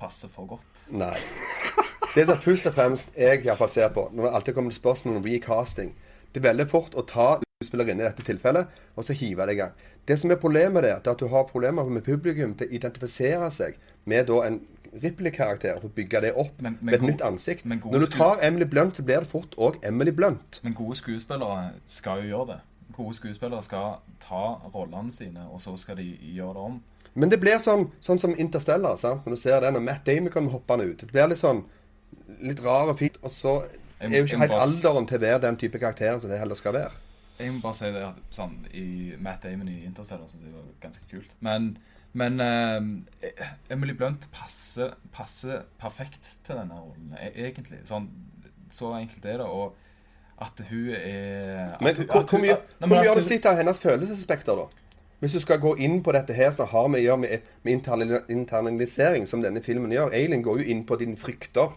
passer 0.00 0.30
for 0.32 0.48
godt. 0.48 0.86
Nei. 0.96 1.12
Det 2.14 2.24
som 2.26 2.40
først 2.40 2.66
og 2.66 2.74
fremst 2.74 3.12
jeg 3.18 3.42
i 3.42 3.44
hvert 3.44 3.60
fall 3.60 3.70
ser 3.70 3.92
på, 3.94 4.08
når 4.14 4.24
det 4.24 4.32
alltid 4.34 4.56
kommer 4.56 4.72
til 4.72 4.80
spørsmål 4.80 5.20
om 5.20 5.26
recasting 5.28 5.92
Det 6.32 6.40
er 6.40 6.48
veldig 6.48 6.66
fort 6.70 6.96
å 6.96 7.04
ta 7.06 7.28
skuespillerinne 7.60 8.00
i 8.00 8.06
dette 8.06 8.24
tilfellet, 8.24 8.68
og 8.96 9.04
så 9.04 9.12
hive 9.12 9.44
det 9.46 9.52
i 9.52 9.58
gang. 9.58 9.72
Det 10.08 10.16
som 10.18 10.30
er 10.32 10.38
problemet 10.40 10.82
der, 10.82 11.00
det 11.02 11.10
er 11.10 11.12
at 11.12 11.20
du 11.20 11.26
har 11.28 11.42
problemer 11.44 11.84
med 11.92 12.06
publikum 12.06 12.54
til 12.56 12.70
å 12.70 12.76
identifisere 12.78 13.50
seg 13.52 13.76
med 14.08 14.30
da 14.30 14.38
en 14.46 14.56
Ripley-karakter, 15.02 15.80
for 15.80 15.88
å 15.88 15.92
bygge 15.92 16.20
det 16.20 16.32
opp 16.34 16.60
Men- 16.60 16.78
men 16.80 16.84
med 16.86 16.94
et 16.94 17.02
nytt 17.02 17.20
ansikt. 17.20 17.64
Når 17.64 18.00
du 18.00 18.06
tar 18.06 18.38
Emily 18.42 18.64
Blunt, 18.64 18.96
så 18.96 19.02
blir 19.02 19.20
det 19.20 19.26
fort 19.28 19.54
òg 19.56 19.76
Emily 19.84 20.10
Blunt. 20.10 20.60
Men 20.62 20.74
gode 20.74 20.96
skuespillere 20.96 21.72
skal 21.86 22.22
jo 22.22 22.28
gjøre 22.36 22.46
det. 22.46 22.60
Gode 22.96 23.14
skuespillere 23.14 23.62
skal 23.62 23.94
ta 24.20 24.60
rollene 24.74 25.10
sine, 25.10 25.40
og 25.52 25.60
så 25.60 25.76
skal 25.78 25.96
de 25.96 26.18
gjøre 26.36 26.54
det 26.54 26.56
om. 26.62 26.82
Men 27.14 27.28
det 27.28 27.40
blir 27.40 27.58
sånn, 27.58 27.90
sånn 28.00 28.18
som 28.20 28.34
Interstellar. 28.38 28.96
sant? 28.96 29.24
Når 29.26 29.30
du 29.34 29.40
ser 29.40 29.60
den, 29.60 29.76
og 29.76 29.82
Matt 29.82 30.04
Damon 30.06 30.30
kommer 30.30 30.50
hoppende 30.50 30.84
ut. 30.84 30.98
Det 30.98 31.12
blir 31.12 31.28
litt 31.28 31.38
sånn 31.38 31.64
litt 32.42 32.60
rar 32.64 32.88
og 32.88 32.98
fint. 32.98 33.16
Og 33.22 33.30
så 33.30 33.62
er 34.00 34.08
jo 34.08 34.24
ikke 34.24 34.38
helt 34.38 34.52
alderen 34.52 35.06
til 35.06 35.18
å 35.18 35.20
være 35.20 35.40
den 35.40 35.56
type 35.56 35.78
karakteren 35.78 36.20
som 36.20 36.30
det 36.30 36.38
heller 36.38 36.54
skal 36.54 36.72
være. 36.72 36.90
Jeg 37.38 37.52
må 37.52 37.60
bare 37.62 37.74
si 37.74 37.84
det 37.86 38.02
at 38.04 38.14
sånn, 38.30 38.66
i 38.74 39.14
Matt 39.18 39.42
Damon 39.42 39.68
i 39.68 39.84
Interstellar 39.86 40.26
syns 40.28 40.42
jeg 40.44 40.52
var 40.52 40.62
ganske 40.80 41.02
kult. 41.10 41.34
Men, 41.40 41.78
men 42.12 42.40
uh, 42.40 43.30
Emily 43.70 43.92
Blunt 43.94 44.28
passer, 44.32 44.94
passer 45.12 45.62
perfekt 45.78 46.36
til 46.46 46.56
denne 46.58 46.74
rollen, 46.74 47.14
e- 47.20 47.32
egentlig. 47.46 47.78
Sånn, 47.84 48.08
så 48.70 48.92
enkelt 48.98 49.24
er 49.24 49.38
det. 49.38 49.46
Og 49.46 49.74
at 50.40 50.62
hun 50.70 50.88
er 50.96 51.66
at 51.74 51.80
Men 51.80 51.96
hun- 51.96 52.06
hvor, 52.06 52.20
hvor 52.22 52.30
hun- 52.38 52.40
mye, 52.40 52.56
Nei, 52.80 52.88
hvor 52.88 52.96
mye 52.96 53.08
har 53.08 53.14
du 53.14 53.22
sett 53.22 53.46
av 53.46 53.56
hennes 53.56 53.78
følelsesspekter, 53.78 54.56
da? 54.56 54.66
Hvis 55.20 55.32
du 55.36 55.40
skal 55.40 55.60
gå 55.60 55.74
inn 55.76 56.02
på 56.02 56.12
dette 56.12 56.32
her, 56.32 56.50
så 56.50 56.64
har 56.64 56.88
vi 56.88 56.94
å 56.96 57.04
gjøre 57.04 57.18
med, 57.20 57.40
med 57.62 57.72
internali- 57.78 58.22
internalisering, 58.30 59.26
som 59.28 59.42
denne 59.42 59.60
filmen 59.62 59.92
gjør. 59.92 60.12
Eileen 60.16 60.42
går 60.42 60.58
jo 60.62 60.64
inn 60.64 60.86
på 60.86 60.96
dine 60.96 61.16
frykter, 61.16 61.76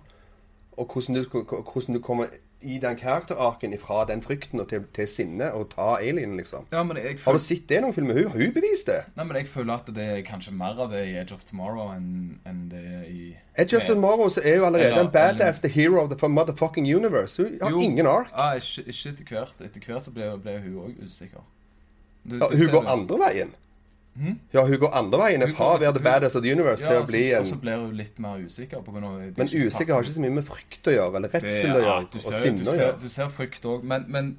og 0.77 0.87
hvordan 0.87 1.15
du, 1.19 1.43
hvordan 1.43 1.93
du 1.93 1.99
kommer 1.99 2.27
i 2.63 2.77
den 2.79 2.95
karakterarken 2.95 3.73
fra 3.79 4.05
den 4.09 4.21
frykten 4.21 4.59
og 4.63 4.67
til, 4.69 4.83
til 4.95 5.07
sinne 5.07 5.51
og 5.53 5.69
ta 5.73 5.97
alien, 5.99 6.37
liksom. 6.37 6.65
Ja, 6.71 6.83
men 6.83 6.97
jeg 6.97 7.17
Har 7.25 7.33
du 7.33 7.39
sett 7.39 7.67
det 7.69 7.77
i 7.77 7.81
noen 7.83 7.93
filmer? 7.93 8.13
Hun 8.13 8.27
har 8.31 8.39
hun 8.39 8.53
bevist 8.55 8.87
det. 8.87 8.99
nei, 9.15 9.25
men 9.25 9.35
jeg 9.37 9.47
føler 9.47 9.73
at 9.73 9.89
det 9.95 10.03
er 10.17 10.21
kanskje 10.27 10.53
mer 10.57 10.79
av 10.79 10.91
det 10.91 11.03
i 11.09 11.15
Edge 11.21 11.33
of 11.35 11.43
Tomorrow 11.45 11.91
enn 11.95 12.39
enn 12.45 12.61
det 12.71 12.83
i 13.09 13.35
Edge 13.57 13.77
of 13.77 13.87
Tomorrow 13.87 14.29
så 14.33 14.41
er 14.43 14.55
jo 14.57 14.65
allerede 14.65 14.91
Eller- 14.91 15.01
en 15.07 15.11
badass, 15.11 15.59
the 15.59 15.69
hero 15.69 15.99
of 16.03 16.09
the 16.09 16.27
motherfucking 16.27 16.85
universe. 16.95 17.37
Hun 17.43 17.57
har 17.61 17.69
Jo. 17.71 17.79
ingen 17.79 18.07
ark. 18.07 18.31
Ah, 18.33 18.55
ikke, 18.55 18.87
ikke 18.87 19.09
etter 19.09 19.25
hvert. 19.35 19.55
Etter 19.61 19.81
hvert 19.85 20.05
så 20.05 20.11
ble, 20.11 20.31
ble 20.41 20.59
hun 20.59 20.79
òg 20.87 21.05
usikker. 21.05 21.43
Du- 22.29 22.37
Ja, 22.39 22.47
hun 22.47 22.69
går 22.71 22.87
andre 22.87 23.17
veien. 23.27 23.51
Ja, 24.53 24.61
hun 24.65 24.77
går 24.79 24.91
andre 24.93 25.19
veien 25.19 25.41
fra 25.55 25.71
å 25.73 25.79
være 25.81 25.93
the 25.97 26.03
baddest 26.05 26.35
of 26.35 26.43
the 26.43 26.51
universe 26.53 26.83
Ja, 26.85 26.89
til 26.91 27.01
å 27.01 27.07
bli 27.07 27.21
en 27.33 27.39
Og 27.41 27.47
så 27.49 27.55
blir 27.61 27.79
hun 27.81 27.95
litt 27.97 28.19
mer 28.19 28.37
usikker. 28.45 28.83
På 28.85 28.91
grunn 28.93 29.03
av 29.09 29.19
Men 29.37 29.47
usikker 29.49 29.93
har 29.93 30.03
ikke 30.05 30.13
så 30.13 30.21
mye 30.21 30.35
med 30.37 30.45
frykt 30.45 30.87
å 30.87 30.93
gjøre, 30.93 31.15
eller 31.17 31.29
redsel 31.33 31.71
å 31.73 31.79
ja, 31.79 31.85
gjøre, 31.87 32.07
du 32.11 32.17
og 32.19 32.27
ser- 32.27 32.39
sinne 32.43 32.57
du 32.63 32.69
å 32.71 32.75
gjøre. 32.77 32.99
Du 33.01 33.09
ser 33.09 33.29
frykt 33.29 33.65
òg, 33.65 33.83
men, 33.83 34.05
men 34.07 34.37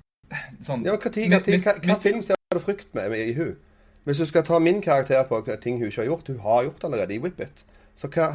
sånn 0.63 0.85
Ja, 0.87 0.95
hva, 0.97 1.11
tid, 1.11 1.31
hva, 1.33 1.41
tid, 1.43 1.61
hva, 1.65 1.75
hva 1.83 1.97
film 2.01 2.23
ser 2.23 2.37
du 2.55 2.61
frykt 2.63 2.95
med, 2.95 3.11
med 3.11 3.29
i 3.29 3.33
hun? 3.35 3.57
Hvis 4.05 4.19
du 4.21 4.25
skal 4.29 4.43
ta 4.45 4.59
min 4.61 4.81
karakter 4.85 5.23
på 5.25 5.41
ting 5.61 5.79
hun 5.79 5.89
ikke 5.89 6.03
har 6.03 6.11
gjort 6.11 6.27
Hun 6.29 6.39
har 6.45 6.63
gjort 6.65 6.85
allerede 6.85 7.15
i 7.15 7.19
Whip 7.19 7.41
It. 7.41 7.65
Så 7.97 8.09
hva 8.09 8.29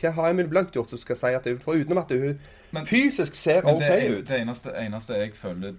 hva 0.00 0.10
har 0.14 0.30
Emil 0.30 0.46
Blunt 0.48 0.72
gjort 0.74 0.90
som 0.90 0.98
skal 0.98 1.16
si 1.16 1.26
at 1.34 1.44
hun, 1.44 1.58
utenom 1.58 1.98
at 1.98 2.10
hun 2.10 2.38
Men- 2.72 2.86
fysisk 2.86 3.34
ser 3.34 3.62
OK 3.66 3.74
OK 3.74 3.80
det, 3.80 4.10
ut? 4.18 4.26
det 4.28 4.40
eneste, 4.40 4.70
eneste 4.78 5.14
jeg 5.18 5.34
føler, 5.34 5.74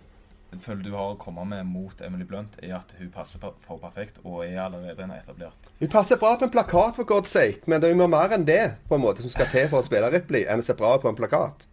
føler 0.60 0.84
du 0.84 0.92
har 0.92 1.14
å 1.14 1.20
komme 1.20 1.46
med 1.48 1.64
mot 1.70 2.02
Emily 2.04 2.26
Blunt, 2.28 2.58
er 2.60 2.74
at 2.76 2.92
hun 3.00 3.12
passer 3.14 3.40
for 3.40 3.80
perfekt 3.80 4.20
og 4.26 4.42
er 4.44 4.60
allerede 4.66 5.06
en 5.06 5.14
etablert. 5.16 5.70
Hun 5.80 5.92
passer 5.92 6.20
bra 6.20 6.34
på 6.36 6.48
en 6.48 6.52
plakat, 6.52 6.98
for 7.00 7.08
God's 7.08 7.32
sake, 7.32 7.64
men 7.72 7.80
det 7.80 7.88
er 7.88 7.96
jo 7.96 8.10
mer 8.12 8.36
enn 8.36 8.48
det 8.48 8.62
på 8.90 8.98
en 8.98 9.06
måte 9.06 9.24
som 9.24 9.32
skal 9.32 9.48
til 9.54 9.70
for 9.72 9.80
å 9.80 9.88
spille 9.88 10.12
Ripley, 10.12 10.44
enn 10.44 10.60
å 10.60 10.66
se 10.66 10.76
bra 10.76 10.98
på 11.00 11.08
en 11.08 11.18
plakat. 11.18 11.68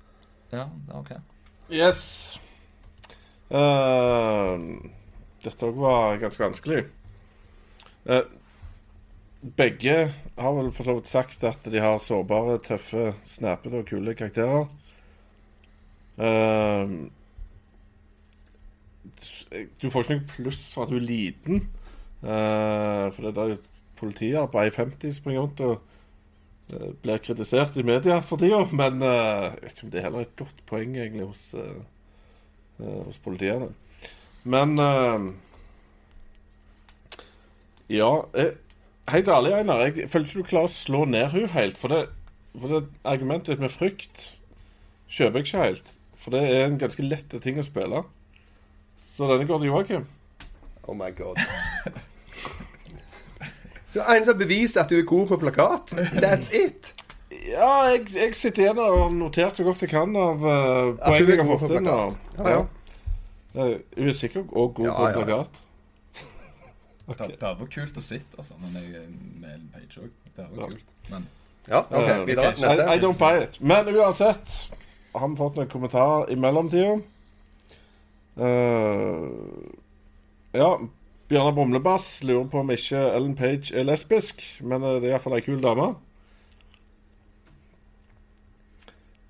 Ja, 0.54 0.68
det 0.70 0.94
er 0.94 1.00
ok. 1.02 1.12
Yes. 1.74 2.04
Uh, 3.50 4.56
dette 5.44 5.68
òg 5.68 5.82
var 5.82 6.20
ganske 6.22 6.46
vanskelig. 6.46 6.84
Uh, 8.08 8.22
begge 9.58 9.96
har 10.38 10.54
vel 10.56 10.70
for 10.74 10.86
så 10.86 10.96
vidt 10.98 11.10
sagt 11.10 11.44
at 11.46 11.66
de 11.70 11.82
har 11.82 11.98
sårbare, 12.02 12.58
tøffe, 12.62 13.12
snappete 13.26 13.82
og 13.82 13.90
kule 13.90 14.14
karakterer. 14.18 14.70
Ehm, 16.18 17.10
du 19.80 19.88
får 19.90 20.04
ikke 20.04 20.16
noe 20.18 20.30
pluss 20.32 20.62
for 20.74 20.84
at 20.84 20.92
du 20.92 20.98
er 20.98 21.06
liten. 21.06 21.66
Uh, 22.22 23.08
for 23.14 23.22
det 23.22 23.30
er 23.30 23.36
der 23.36 23.58
politiet 23.98 24.50
på 24.50 24.62
I50 24.66 25.18
springer 25.20 25.44
rundt 25.44 25.60
og 25.62 25.76
uh, 26.74 26.88
blir 27.02 27.20
kritisert 27.22 27.76
i 27.78 27.86
media 27.86 28.18
for 28.26 28.40
tida. 28.40 28.64
Men 28.72 29.02
uh, 29.02 29.48
jeg 29.54 29.60
vet 29.62 29.76
ikke 29.76 29.86
om 29.86 29.92
det 29.92 30.00
er 30.00 30.08
heller 30.08 30.26
et 30.26 30.38
godt 30.38 30.64
poeng 30.66 30.96
egentlig 30.96 31.28
hos, 31.28 31.44
hos 32.78 33.20
politiene. 33.22 33.70
Men 34.48 34.78
Ja, 37.88 38.08
jeg, 38.36 38.52
helt 39.08 39.28
Einar. 39.28 39.80
Jeg 39.80 40.10
føler 40.12 40.26
ikke 40.26 40.42
du 40.42 40.48
klarer 40.50 40.68
å 40.68 40.72
slå 40.72 41.04
ned 41.08 41.30
hun 41.32 41.48
helt. 41.54 41.78
For 41.80 41.88
det, 41.88 42.02
for 42.52 42.74
det 42.74 42.82
argumentet 43.08 43.62
med 43.62 43.72
frykt 43.72 44.26
kjøper 45.08 45.40
jeg 45.40 45.46
ikke 45.46 45.62
helt. 45.62 45.92
For 46.18 46.34
det 46.34 46.42
er 46.44 46.66
en 46.66 46.78
ganske 46.80 47.06
lett 47.06 47.36
ting 47.42 47.60
å 47.60 47.64
spille. 47.64 48.02
Så 49.18 49.26
denne 49.26 49.46
går 49.48 49.58
til 49.58 49.66
Joakim. 49.72 50.04
Oh 50.86 50.94
my 50.96 51.10
god. 51.18 51.40
Du 53.94 54.02
er 54.04 54.18
en 54.18 54.24
som 54.24 54.36
beviser 54.38 54.82
at 54.82 54.90
du 54.92 54.98
er 54.98 55.04
god 55.08 55.26
på 55.30 55.36
plakat. 55.40 55.94
That's 56.22 56.50
it. 56.54 56.90
Ja, 57.48 57.70
jeg, 57.88 58.02
jeg 58.14 58.34
sitter 58.36 58.62
igjen 58.66 58.78
og 58.78 58.98
har 59.00 59.14
notert 59.16 59.56
så 59.56 59.64
godt 59.64 59.80
jeg 59.82 59.90
kan 59.90 60.12
av 60.20 60.44
uh, 60.44 60.50
du 60.92 61.00
poeng 61.00 61.16
er 61.24 61.32
jeg 61.32 61.46
har 61.48 61.58
fått 61.62 61.72
inn. 61.78 61.88
Ja, 61.88 62.52
ja. 62.52 62.60
Eh, 63.56 63.72
Hun 63.96 64.10
er 64.12 64.14
sikkert 64.14 64.52
og 64.52 64.74
god 64.76 64.86
Ja, 64.90 64.92
på 64.92 65.02
ja, 65.02 65.08
ja. 65.08 65.24
plakat. 65.24 65.58
Det, 67.08 67.16
det 67.18 67.40
hadde 67.40 67.54
vært 67.62 67.72
kult 67.74 67.96
å 67.96 68.04
sitte, 68.04 68.36
altså. 68.36 68.58
Men 68.60 68.76
jeg 68.76 69.06
med 69.40 69.48
Ellen 69.54 69.68
Page 69.72 70.02
òg. 70.04 70.10
Det 70.36 70.44
hadde 70.44 70.60
vært 70.60 70.76
kult. 70.76 71.12
Men 71.14 71.26
Ja, 71.72 71.80
OK. 71.88 72.02
Eh, 72.04 72.24
Videre. 72.28 72.50
Neste. 72.52 72.74
I, 72.84 72.98
I 72.98 73.02
don't 73.02 73.18
buy 73.24 73.40
it. 73.46 73.56
Men 73.64 73.88
uansett, 73.96 74.58
har 75.16 75.32
vi 75.32 75.40
fått 75.40 75.56
noen 75.58 75.72
kommentarer 75.72 76.28
i 76.28 76.36
mellomtida. 76.38 76.98
Eh, 78.38 79.30
ja, 80.54 80.78
Bjørnar 81.28 81.52
Brumlebass 81.52 82.22
lurer 82.22 82.46
på 82.48 82.60
om 82.60 82.70
ikke 82.70 83.00
Ellen 83.16 83.34
Page 83.36 83.74
er 83.74 83.86
lesbisk, 83.88 84.42
men 84.62 84.82
eh, 84.82 85.00
det 85.02 85.08
er 85.08 85.16
iallfall 85.16 85.38
ei 85.38 85.44
kul 85.46 85.58
dame. 85.62 85.94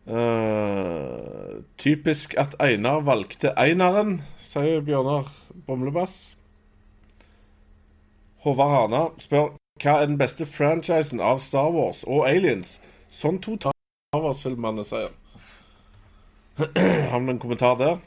Uh, 0.09 1.61
typisk 1.77 2.33
at 2.41 2.55
Einar 2.65 3.03
valgte 3.05 3.53
Einaren, 3.61 4.23
sier 4.41 4.81
Bjørnar 4.81 5.29
Brumlebass. 5.67 6.37
Håvard 8.45 8.73
Hana 8.73 9.03
spør 9.21 9.51
hva 9.83 9.97
er 9.99 10.09
den 10.09 10.17
beste 10.19 10.47
franchisen 10.47 11.21
av 11.21 11.43
Star 11.45 11.69
Wars 11.75 12.05
og 12.07 12.25
Aliens. 12.29 12.79
Sånn 13.11 13.41
to 13.45 13.59
Star 13.61 14.23
Wars-filmene 14.23 14.85
sier. 14.87 15.13
Har 17.11 17.21
vi 17.21 17.35
en 17.35 17.43
kommentar 17.43 17.77
der? 17.81 18.01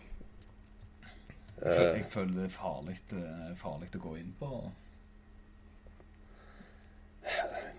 Jeg, 1.61 2.05
føler 2.09 2.33
det 2.33 2.45
er 2.47 2.53
farlig, 2.55 2.97
eh, 3.13 3.97
å 3.99 4.01
gå 4.01 4.15
inn 4.17 4.33
på. 4.39 4.49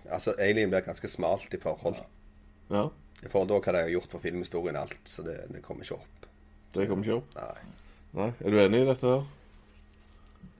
Altså, 0.09 0.33
Alien 0.39 0.71
blir 0.71 0.85
ganske 0.85 1.07
smalt 1.11 1.53
i 1.53 1.59
forhold. 1.59 1.99
Ja, 2.69 2.87
I 3.23 3.29
forhold 3.29 3.49
til 3.49 3.59
hva 3.59 3.75
de 3.75 3.83
har 3.83 3.91
gjort 3.91 4.11
på 4.11 4.21
filmhistorien 4.23 4.77
og 4.77 4.87
alt. 4.87 5.01
Så 5.07 5.23
det, 5.23 5.37
det 5.51 5.63
kommer 5.63 5.83
ikke 5.83 5.99
opp. 5.99 6.27
det 6.73 6.87
kommer 6.89 7.07
ikke 7.07 7.19
opp. 7.21 7.35
Nei. 7.39 7.79
Nei, 8.13 8.29
Er 8.39 8.53
du 8.53 8.59
enig 8.61 8.83
i 8.83 8.89
dette 8.89 9.09
her? 9.09 9.23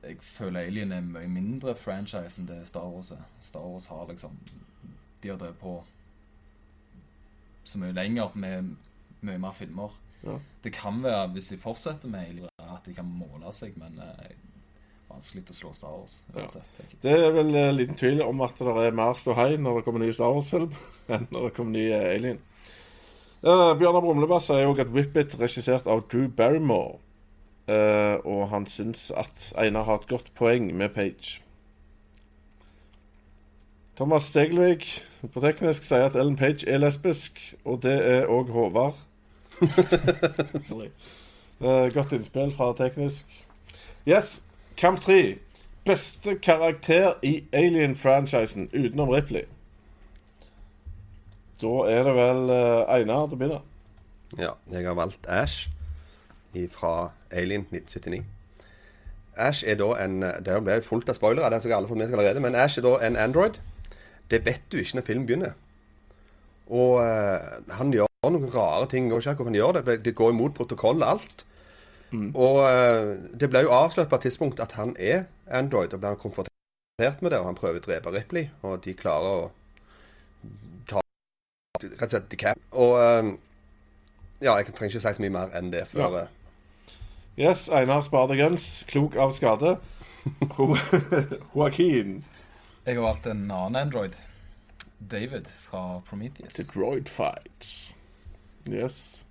Jeg 0.03 0.19
føler 0.19 0.67
Alien 0.67 0.91
er 0.91 1.03
mye 1.05 1.29
mindre 1.31 1.75
franchise 1.79 2.41
enn 2.41 2.47
det 2.49 2.63
Star 2.67 2.89
Wars 2.91 3.13
er. 3.15 3.23
Star 3.39 3.63
Wars 3.63 3.87
har 3.87 4.07
liksom 4.09 4.35
De 5.23 5.29
har 5.29 5.37
drevet 5.39 5.59
på 5.61 5.77
så 7.63 7.79
mye 7.79 7.95
lenger 7.95 8.33
med 8.35 8.73
mye 9.23 9.39
mer 9.39 9.53
filmer. 9.55 9.93
Ja. 10.23 10.39
Det 10.63 10.71
kan 10.73 11.03
være, 11.03 11.27
hvis 11.35 11.51
de 11.51 11.59
fortsetter 11.59 12.09
med 12.09 12.45
at 12.59 12.85
de 12.85 12.95
kan 12.95 13.07
måle 13.07 13.51
seg, 13.55 13.75
men 13.79 13.99
eh, 13.99 14.33
vanskelig 15.11 15.45
å 15.51 15.57
slå 15.57 15.73
Star 15.75 15.97
Wars. 15.97 16.15
uansett, 16.33 16.79
ja. 16.79 16.87
Det 17.03 17.13
er 17.19 17.35
vel 17.35 17.53
eh, 17.59 17.71
liten 17.75 17.99
tvil 17.99 18.23
om 18.25 18.41
at 18.45 18.59
det 18.59 18.75
er 18.87 18.97
mer 18.97 19.13
ståhei 19.19 19.57
når 19.59 19.79
det 19.79 19.85
kommer 19.87 20.03
ny 20.03 20.11
Star 20.15 20.33
Wars-film 20.33 20.73
enn 21.13 21.27
når 21.31 21.49
det 21.49 21.55
kommer 21.57 21.77
ny 21.77 21.85
eh, 21.91 22.09
Alien. 22.15 22.41
Uh, 23.43 23.73
Bjørnar 23.75 23.99
Brumlebass 24.05 24.47
sier 24.47 24.69
òg 24.69 24.79
at 24.79 24.91
Whippet 24.95 25.35
regissert 25.35 25.89
av 25.91 26.05
Drew 26.07 26.29
Barrymore. 26.31 27.01
uh, 27.67 28.19
og 28.27 28.49
han 28.51 28.65
syns 28.67 29.09
at 29.15 29.51
Einar 29.59 29.83
har 29.87 29.99
et 29.99 30.07
godt 30.07 30.31
poeng 30.35 30.69
med 30.75 30.95
Page. 30.95 31.41
Thomas 33.95 34.23
Stegelvik 34.31 34.87
på 35.31 35.43
teknisk 35.43 35.83
sier 35.85 36.07
at 36.07 36.15
Ellen 36.15 36.35
Page 36.39 36.65
er 36.67 36.79
lesbisk, 36.81 37.39
og 37.63 37.83
det 37.83 37.93
er 37.93 38.31
òg 38.31 38.49
Håvard. 38.51 39.03
Sorry. 40.69 40.89
Eh, 41.61 41.93
godt 41.93 42.11
innspill 42.11 42.51
fra 42.55 42.73
teknisk. 42.77 43.45
Yes, 44.07 44.41
Kamp 44.77 45.01
3. 45.01 45.37
Beste 45.85 46.35
karakter 46.35 47.13
i 47.23 47.43
Alien-franchisen 47.53 48.69
utenom 48.73 49.09
Ripley. 49.09 49.41
Da 51.61 51.73
er 51.87 52.03
det 52.03 52.15
vel 52.15 52.49
eh, 52.49 52.95
Einar 52.95 53.27
til 53.27 53.37
å 53.37 53.39
begynne. 53.39 53.59
Ja, 54.39 54.53
jeg 54.71 54.87
har 54.87 54.97
valgt 54.97 55.27
Ash 55.29 55.69
fra 56.71 57.11
Alien 57.31 57.67
1979. 57.71 58.23
Ash 59.37 59.63
er 59.65 59.75
da 59.75 59.89
en 60.03 60.21
Det 60.21 60.63
blir 60.63 60.81
fullt 60.85 61.09
av 61.09 61.17
spoilere, 61.17 61.49
det 61.49 61.57
har 61.57 61.61
sikkert 61.61 61.77
alle 61.77 61.89
fått 61.89 61.97
med 61.97 62.09
seg 62.09 62.19
allerede, 62.19 62.41
men 62.43 62.55
Ash 62.55 62.77
er 62.77 62.85
da 62.85 62.97
en 63.01 63.17
android. 63.17 63.59
Det 64.29 64.45
vet 64.45 64.61
du 64.71 64.77
ikke 64.77 64.99
når 64.99 65.05
filmen 65.07 65.27
begynner. 65.27 65.53
Og 66.69 66.99
uh, 67.01 67.75
han 67.77 67.93
gjør 67.93 68.12
noen 68.31 68.51
rare 68.53 68.87
ting. 68.87 69.09
Vet 69.11 69.19
ikke 69.25 69.33
hvorfor 69.35 69.49
han 69.51 69.57
gjør 69.59 69.73
det. 69.81 69.97
Det 70.05 70.15
går 70.15 70.31
imot 70.31 70.53
protokoll 70.55 71.01
og 71.03 71.09
alt. 71.09 71.45
Og 72.13 72.59
eh, 72.61 73.15
det 73.41 73.49
ble 73.49 73.63
jo 73.65 73.71
avslørt 73.73 74.09
på 74.11 74.15
et 74.19 74.21
tidspunkt 74.27 74.59
at 74.61 74.71
han 74.77 74.91
er 75.01 75.23
android, 75.49 75.93
og 75.93 75.99
ble 75.99 76.11
han 76.13 76.19
konfrontert 76.21 77.21
med 77.25 77.31
det, 77.33 77.39
og 77.39 77.47
han 77.49 77.55
prøver 77.57 77.79
å 77.81 77.85
drepe 77.87 78.11
Ripley, 78.13 78.49
og 78.61 78.83
de 78.85 78.93
klarer 78.93 79.47
å 79.47 79.47
ta 80.87 81.01
Rett 81.81 82.03
og 82.05 82.13
slett 82.13 82.29
de 82.29 82.37
cap. 82.37 82.59
Og 82.77 82.93
eh, 83.01 83.31
ja, 84.45 84.53
jeg 84.59 84.69
trenger 84.77 84.93
ikke 84.93 85.01
si 85.01 85.15
så 85.17 85.23
mye 85.25 85.33
mer 85.33 85.57
enn 85.57 85.71
det 85.73 85.87
før 85.89 86.05
Ja. 86.05 86.21
eh, 86.27 86.29
Yes, 87.33 87.65
Einar 87.73 88.03
spar 88.05 88.27
deg 88.29 88.37
guns. 88.43 88.83
Klok 88.85 89.15
av 89.17 89.31
skade. 89.33 89.79
Joaquin. 91.55 92.19
Jeg 92.85 92.95
har 92.99 93.01
valgt 93.07 93.25
en 93.25 93.47
annen 93.49 93.79
Android. 93.87 94.13
David 94.99 95.47
fra 95.47 95.99
Prometheus. 96.05 96.53
The 96.53 96.63
Droid 96.69 97.09
Fights. 97.09 97.95
Yes. 98.69 99.25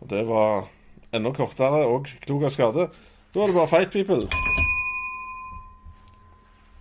Og 0.00 0.10
det 0.10 0.22
var 0.28 0.68
enda 1.12 1.32
kortere 1.36 1.84
og 1.88 2.06
klok 2.24 2.46
av 2.48 2.54
skade. 2.54 2.86
Da 3.34 3.42
er 3.42 3.50
det 3.50 3.56
bare 3.58 3.68
Fight 3.68 3.92
People. 3.92 4.22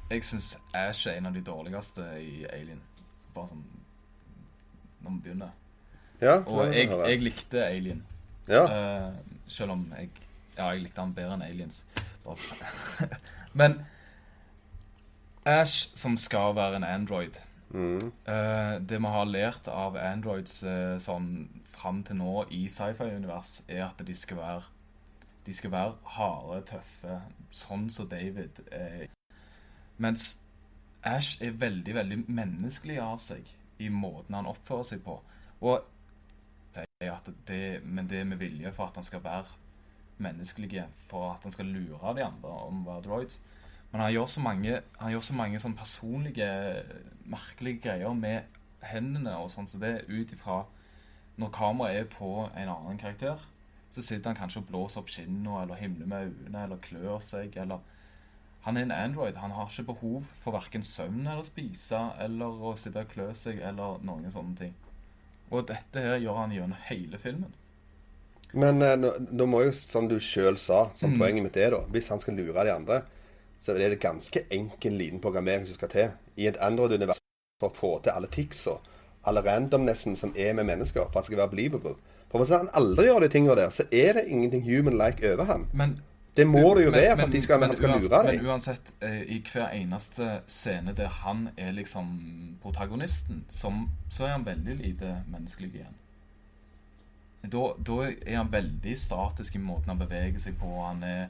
Jeg 0.10 0.24
syns 0.24 0.54
Ash 0.74 1.08
er 1.08 1.18
en 1.20 1.26
av 1.28 1.34
de 1.36 1.42
dårligste 1.44 2.06
i 2.24 2.46
Alien. 2.54 2.80
Bare 3.36 3.50
sånn 3.52 3.66
når 5.04 5.12
vi 5.18 5.20
begynner. 5.26 5.52
Ja, 6.22 6.38
Og 6.50 6.72
jeg, 6.74 6.88
jeg 6.90 7.22
likte 7.22 7.66
Alien. 7.68 8.00
ja. 8.50 8.64
Uh, 8.66 9.14
selv 9.48 9.72
om 9.72 9.84
jeg 9.98 10.10
Ja, 10.58 10.72
jeg 10.74 10.82
likte 10.88 11.02
han 11.04 11.12
bedre 11.14 11.36
enn 11.36 11.44
Aliens. 11.46 11.84
Men 13.60 13.76
Ash, 15.46 15.90
som 15.96 16.18
skal 16.18 16.56
være 16.58 16.76
en 16.80 16.84
android 16.84 17.38
Eh, 17.74 18.82
Det 18.82 19.00
vi 19.00 19.12
har 19.12 19.26
lært 19.26 19.68
av 19.68 19.98
androids 20.00 20.64
uh, 20.64 20.96
sånn 21.04 21.50
fram 21.68 22.04
til 22.08 22.20
nå 22.22 22.46
i 22.56 22.68
sci-fi-univers, 22.72 23.62
er 23.68 23.86
at 23.90 24.04
de 24.08 24.16
skal 24.16 24.38
være 24.38 24.64
De 25.48 25.54
skal 25.54 25.72
være 25.72 25.94
harde, 26.18 26.62
tøffe, 26.68 27.22
sånn 27.52 27.86
som 27.90 28.08
David 28.12 28.60
er. 28.72 29.06
Mens 29.98 30.34
Ash 31.08 31.42
er 31.42 31.56
veldig, 31.56 31.94
veldig 31.96 32.18
menneskelig 32.28 32.98
av 33.00 33.22
seg 33.24 33.48
i 33.80 33.88
måten 33.88 34.36
han 34.36 34.50
oppfører 34.50 34.90
seg 34.90 35.06
på. 35.06 35.16
Og 35.62 35.86
det, 37.48 37.80
men 37.86 38.10
det 38.10 38.20
er 38.20 38.28
med 38.28 38.42
vilje 38.42 38.74
for 38.76 38.90
at 38.90 39.00
han 39.00 39.08
skal 39.08 39.24
være 39.24 39.56
menneskelig, 40.18 40.84
for 41.08 41.32
at 41.32 41.48
han 41.48 41.56
skal 41.56 41.72
lure 41.72 42.14
de 42.18 42.26
andre 42.26 42.60
om 42.68 42.82
å 42.84 42.92
være 42.92 43.06
droids. 43.08 43.40
Men 43.92 44.02
han 44.02 44.14
gjør 44.14 44.26
så 44.28 44.42
mange, 44.44 44.80
han 45.00 45.12
gjør 45.12 45.22
så 45.24 45.34
mange 45.34 45.60
sånn 45.64 45.76
personlige, 45.80 46.48
merkelige 47.26 47.82
greier 47.86 48.14
med 48.18 48.42
hendene 48.88 49.36
og 49.40 49.52
sånn, 49.52 49.68
så 49.68 49.80
det 49.82 49.94
er 49.94 50.10
ut 50.10 50.32
ifra 50.36 50.66
Når 51.38 51.52
kameraet 51.54 52.00
er 52.02 52.08
på 52.10 52.50
en 52.58 52.70
annen 52.74 52.98
karakter, 52.98 53.38
så 53.94 54.02
sitter 54.02 54.32
han 54.32 54.38
kanskje 54.40 54.64
og 54.64 54.72
blåser 54.72 55.00
opp 55.04 55.10
kinnet, 55.14 55.62
eller 55.62 55.78
himler 55.78 56.08
med 56.10 56.32
øynene, 56.32 56.64
eller 56.64 56.80
klør 56.82 57.20
seg, 57.22 57.58
eller 57.58 57.80
Han 58.66 58.78
er 58.78 58.82
en 58.82 58.92
android. 58.92 59.36
Han 59.38 59.52
har 59.52 59.70
ikke 59.70 59.94
behov 59.94 60.24
for 60.42 60.52
verken 60.52 60.82
søvn 60.84 61.28
eller 61.28 61.44
spise, 61.48 62.00
eller 62.20 62.46
å 62.68 62.74
sitte 62.76 63.00
og 63.06 63.08
klø 63.14 63.30
seg, 63.34 63.62
eller 63.64 64.02
noen 64.04 64.32
sånne 64.34 64.58
ting. 64.58 64.74
Og 65.52 65.68
dette 65.70 66.02
her 66.04 66.18
gjør 66.20 66.42
han 66.42 66.52
gjennom 66.52 66.82
hele 66.90 67.18
filmen. 67.22 67.54
Men 68.54 68.82
eh, 68.82 68.98
nå, 69.00 69.14
nå 69.32 69.46
må 69.48 69.62
jo, 69.64 69.72
som 69.72 70.08
du 70.10 70.18
sjøl 70.20 70.58
sa, 70.60 70.90
som 70.96 71.14
Mm. 71.14 71.20
poenget 71.20 71.44
mitt 71.44 71.58
er 71.58 71.72
da 71.72 71.80
Hvis 71.92 72.10
han 72.10 72.20
skal 72.20 72.34
lure 72.36 72.66
de 72.66 72.74
andre, 72.74 73.02
så 73.60 73.74
er 73.74 73.90
det 73.90 74.00
ganske 74.00 74.44
enkel 74.52 74.94
liten 74.94 75.22
programmering 75.22 75.66
som 75.68 75.76
skal 75.76 75.90
til 75.90 76.12
i 76.38 76.48
et 76.48 76.58
Android-univers 76.62 77.20
for 77.60 77.70
å 77.70 77.76
få 77.76 77.92
til 78.04 78.14
alle 78.14 78.30
ticsa, 78.32 78.78
alle 79.28 79.42
randomnessen 79.46 80.16
som 80.16 80.34
er 80.38 80.54
med 80.54 80.64
mennesker, 80.70 81.10
for 81.12 81.20
at 81.20 81.26
det 81.26 81.32
skal 81.34 81.38
være 81.38 81.56
believable. 81.56 81.96
For 82.32 82.44
hvis 82.44 82.52
han 82.54 82.70
aldri 82.74 83.08
gjør 83.08 83.24
de 83.24 83.30
tingene 83.34 83.56
der, 83.56 83.70
så 83.70 83.88
er 83.92 84.14
det 84.14 84.28
ingenting 84.28 84.64
human-like 84.68 85.34
over 85.34 85.44
ham. 85.46 85.68
Men 85.74 86.00
Det 86.38 86.48
må 86.48 86.76
det 86.76 86.84
jo 86.86 86.92
men- 86.92 87.00
være, 87.02 87.16
for 87.18 87.26
at 87.26 87.32
de 87.32 87.42
skal, 87.42 87.60
men 87.60 87.70
han 87.70 87.78
skal 87.78 87.90
lure 87.90 88.02
lure 88.02 88.24
Men 88.38 88.46
uansett, 88.46 88.92
eh, 89.02 89.22
i 89.22 89.44
hver 89.54 89.70
eneste 89.74 90.42
scene 90.46 90.94
der 90.94 91.08
han 91.08 91.50
er 91.58 91.72
liksom 91.72 92.58
protagonisten, 92.62 93.46
som, 93.50 93.90
så 94.10 94.24
er 94.24 94.28
han 94.28 94.46
veldig 94.46 94.76
lite 94.76 95.24
menneskelig 95.28 95.72
igjen. 95.74 95.96
Da, 97.52 97.74
da 97.88 98.12
er 98.26 98.38
han 98.38 98.52
veldig 98.52 98.98
statisk 99.00 99.56
i 99.56 99.58
måten 99.58 99.88
han 99.88 100.00
beveger 100.00 100.40
seg 100.40 100.58
på. 100.60 100.70
Han 100.86 101.04
er, 101.04 101.28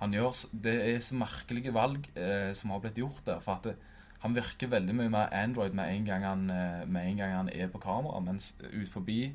han 0.00 0.12
gjør, 0.12 0.32
det 0.52 0.74
er 0.90 0.98
så 1.00 1.16
merkelige 1.16 1.72
valg 1.74 2.08
eh, 2.14 2.52
som 2.56 2.74
har 2.74 2.82
blitt 2.84 2.98
gjort 3.00 3.22
der. 3.26 3.40
For 3.44 3.56
at 3.56 3.70
det, 3.70 3.76
han 4.24 4.36
virker 4.36 4.72
veldig 4.72 4.94
mye 4.96 5.12
mer 5.12 5.32
Android 5.32 5.76
med 5.76 5.92
en 5.92 6.06
gang 6.08 6.24
han, 6.26 6.46
eh, 6.50 6.84
med 6.88 7.10
en 7.10 7.20
gang 7.22 7.34
han 7.36 7.52
er 7.52 7.70
på 7.72 7.80
kamera. 7.80 8.20
Mens 8.20 8.52
ut 8.60 8.88
forbi, 8.92 9.30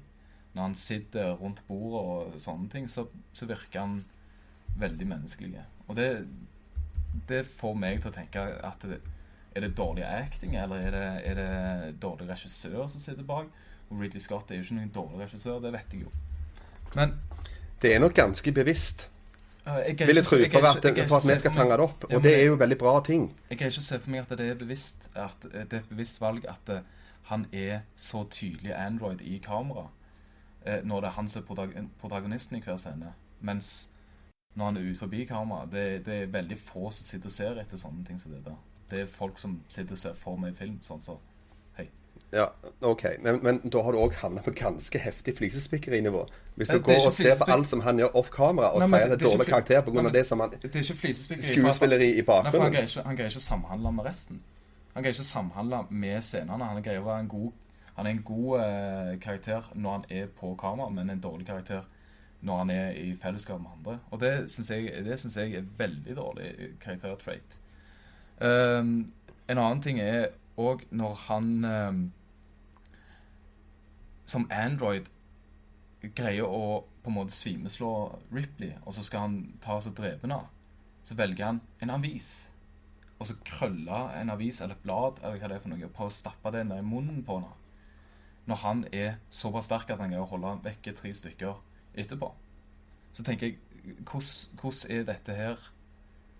når 0.54 0.68
han 0.68 0.76
sitter 0.76 1.34
rundt 1.40 1.64
bordet 1.68 2.02
og 2.02 2.42
sånne 2.42 2.70
ting, 2.70 2.90
så, 2.90 3.08
så 3.34 3.48
virker 3.50 3.86
han 3.86 4.02
veldig 4.82 5.08
menneskelig. 5.08 5.64
Og 5.88 5.96
det, 5.98 6.10
det 7.30 7.46
får 7.48 7.76
meg 7.80 8.02
til 8.02 8.12
å 8.12 8.16
tenke 8.16 8.46
at 8.68 8.86
det, 8.88 9.02
er 9.52 9.66
det 9.66 9.74
dårlig 9.76 10.06
acting, 10.08 10.56
eller 10.56 10.80
er 10.80 10.96
det, 10.96 11.08
er 11.28 11.40
det 11.40 11.96
dårlig 12.02 12.30
regissør 12.30 12.86
som 12.88 13.02
sitter 13.02 13.28
bak? 13.28 13.50
Og 13.90 14.00
Ridley 14.00 14.24
Scott 14.24 14.52
er 14.52 14.62
jo 14.62 14.68
ikke 14.68 14.78
noen 14.78 14.94
dårlig 14.96 15.26
regissør, 15.26 15.60
det 15.64 15.74
vet 15.76 15.96
jeg 15.96 16.06
jo. 16.06 16.14
Men 16.96 17.18
Det 17.82 17.96
er 17.96 18.00
nok 18.00 18.14
ganske 18.14 18.52
bevisst, 18.54 19.10
jeg 19.66 20.08
vil 20.08 20.16
jeg 20.16 20.26
tro, 20.26 20.38
på 20.38 20.52
for 20.52 20.68
at, 20.68 21.08
for 21.10 21.18
at 21.18 21.28
vi 21.30 21.38
skal 21.40 21.54
fange 21.54 21.78
det 21.78 21.86
opp. 21.86 22.06
Og 22.10 22.24
det 22.24 22.34
er 22.40 22.46
jo 22.46 22.58
veldig 22.58 22.78
bra 22.78 22.96
ting. 23.06 23.28
Jeg 23.50 23.58
kan 23.58 23.68
ikke 23.68 23.84
se 23.86 24.00
for 24.00 24.14
meg 24.14 24.24
at 24.24 24.38
det 24.40 24.48
er 24.50 24.58
bevisst 24.58 25.10
at 25.16 25.46
det 25.46 25.54
er 25.60 25.84
et 25.84 25.90
bevisst 25.90 26.22
valg 26.22 26.48
at 26.50 26.74
eh, 26.74 26.82
han 27.30 27.46
er 27.54 27.84
så 27.96 28.24
tydelig 28.32 28.74
Android 28.74 29.22
i 29.22 29.38
kamera. 29.38 29.88
Eh, 30.66 30.82
når 30.84 31.02
det 31.02 31.08
er 31.08 31.18
han 31.20 31.30
som 31.30 31.44
er 31.44 31.88
protagonisten 32.02 32.58
i 32.58 32.62
hver 32.66 32.78
scene. 32.78 33.14
Mens 33.40 33.90
når 34.56 34.66
han 34.66 34.78
er 34.78 34.90
ute 34.90 35.00
forbi 35.00 35.26
kamera, 35.26 35.66
det, 35.72 36.06
det 36.06 36.16
er 36.24 36.34
veldig 36.34 36.58
få 36.58 36.90
som 36.92 37.06
sitter 37.06 37.30
og 37.30 37.32
ser 37.38 37.62
etter 37.62 37.78
sånne 37.78 38.06
ting 38.06 38.20
som 38.20 38.34
det 38.34 38.44
der. 38.46 38.58
Det 38.90 39.02
er 39.02 39.06
folk 39.06 39.38
som 39.40 39.62
sitter 39.68 39.96
og 39.96 40.02
ser 40.02 40.18
for 40.20 40.42
meg 40.42 40.58
film, 40.58 40.82
sånn 40.84 41.02
som 41.02 41.22
Hei. 41.22 41.31
Ja, 42.32 42.46
ok. 42.82 43.04
Men, 43.20 43.40
men 43.44 43.60
da 43.68 43.82
har 43.84 43.92
du 43.92 44.00
òg 44.00 44.16
havnet 44.22 44.46
på 44.46 44.54
ganske 44.56 45.00
heftig 45.00 45.34
flisespikkerinivå. 45.38 46.24
Hvis 46.56 46.70
du 46.72 46.80
går 46.80 47.06
og 47.06 47.14
ser 47.14 47.36
på 47.40 47.48
alt 47.52 47.70
som 47.70 47.82
han 47.84 48.00
gjør 48.00 48.16
off 48.16 48.30
kamera, 48.32 48.72
og 48.72 48.80
Nei, 48.80 48.88
men 48.88 49.00
sier 49.00 49.12
at 49.12 49.20
det 49.20 49.28
er 49.28 49.32
dårlig 49.32 49.48
karakter 49.48 49.82
pga. 49.82 50.10
det 50.16 50.26
som 50.28 50.40
han 50.40 50.54
Det 50.54 50.76
er 50.76 50.80
ikke. 50.80 51.42
Skuespilleri 51.48 52.10
i 52.20 52.24
for 52.24 52.42
han 52.42 52.52
bakgrunnen. 52.52 52.72
greier, 52.72 52.88
ikke, 52.88 53.04
han 53.08 53.16
greier 53.16 53.34
ikke 53.34 53.44
å 53.44 53.48
samhandle 53.48 53.92
med 53.92 54.08
resten. 54.08 54.42
Han 54.94 55.04
greier 55.04 55.16
ikke 55.16 55.28
å 55.28 55.32
samhandle 55.32 55.82
med 55.90 56.24
scenene. 56.24 56.70
Han 56.72 56.84
greier 56.84 57.04
å 57.04 57.10
være 57.10 57.26
en 57.26 57.34
god 57.36 57.52
Han 57.96 58.08
er 58.08 58.12
en 58.12 58.22
god 58.24 58.60
eh, 58.64 59.20
karakter 59.20 59.66
når 59.76 59.92
han 59.92 60.06
er 60.10 60.28
på 60.40 60.56
kamera, 60.56 60.90
men 60.90 61.10
en 61.10 61.20
dårlig 61.20 61.46
karakter 61.46 61.84
når 62.42 62.58
han 62.58 62.70
er 62.70 62.92
i 62.98 63.18
fellesskap 63.22 63.60
med 63.60 63.70
andre. 63.78 64.00
Og 64.12 64.20
det 64.22 64.32
syns 64.50 64.72
jeg, 64.72 64.86
jeg 65.36 65.54
er 65.60 65.66
veldig 65.78 66.16
dårlig 66.16 66.48
karaktertrait. 66.82 67.58
Um, 68.40 69.12
en 69.48 69.58
annen 69.58 69.82
ting 69.84 70.00
er 70.00 70.32
òg 70.58 70.86
når 70.90 71.20
han 71.28 71.66
um, 71.66 72.02
som 74.32 74.48
Android 74.54 75.10
greier 76.16 76.48
å 76.48 76.82
på 77.02 77.10
en 77.10 77.18
måte 77.18 77.34
svimeslå 77.34 77.92
Ripley, 78.34 78.76
og 78.86 78.94
så 78.96 79.04
skal 79.06 79.26
han 79.26 79.38
ta 79.62 79.80
seg 79.82 79.94
og 79.94 80.02
drepe 80.02 80.28
henne, 80.28 80.42
så 81.04 81.18
velger 81.18 81.48
han 81.48 81.62
en 81.82 81.94
avis. 81.98 82.30
Og 83.18 83.28
så 83.30 83.38
krølle 83.46 84.04
en 84.18 84.34
avis 84.34 84.62
eller 84.62 84.78
et 84.78 84.86
blad 84.86 85.20
eller 85.22 85.42
hva 85.42 85.50
det 85.50 85.58
er 85.58 85.64
for 85.64 85.74
noe, 85.74 85.86
og 85.86 85.96
prøve 85.98 86.14
å 86.14 86.16
stappe 86.16 86.54
det 86.54 86.64
ned 86.70 86.82
i 86.82 86.86
munnen 86.86 87.26
på 87.26 87.40
henne. 87.40 87.58
Når 88.50 88.62
han 88.64 88.86
er 88.92 89.20
såpass 89.34 89.70
sterk 89.70 89.94
at 89.94 90.02
han 90.02 90.14
greier 90.14 90.26
å 90.26 90.32
holde 90.32 90.56
vekke 90.66 90.96
tre 90.98 91.12
stykker 91.14 91.62
etterpå. 92.02 92.32
Så 93.14 93.26
tenker 93.28 93.52
jeg, 93.52 93.60
hvordan, 94.08 94.82
er 94.90 95.06
dette 95.10 95.36
her 95.38 95.70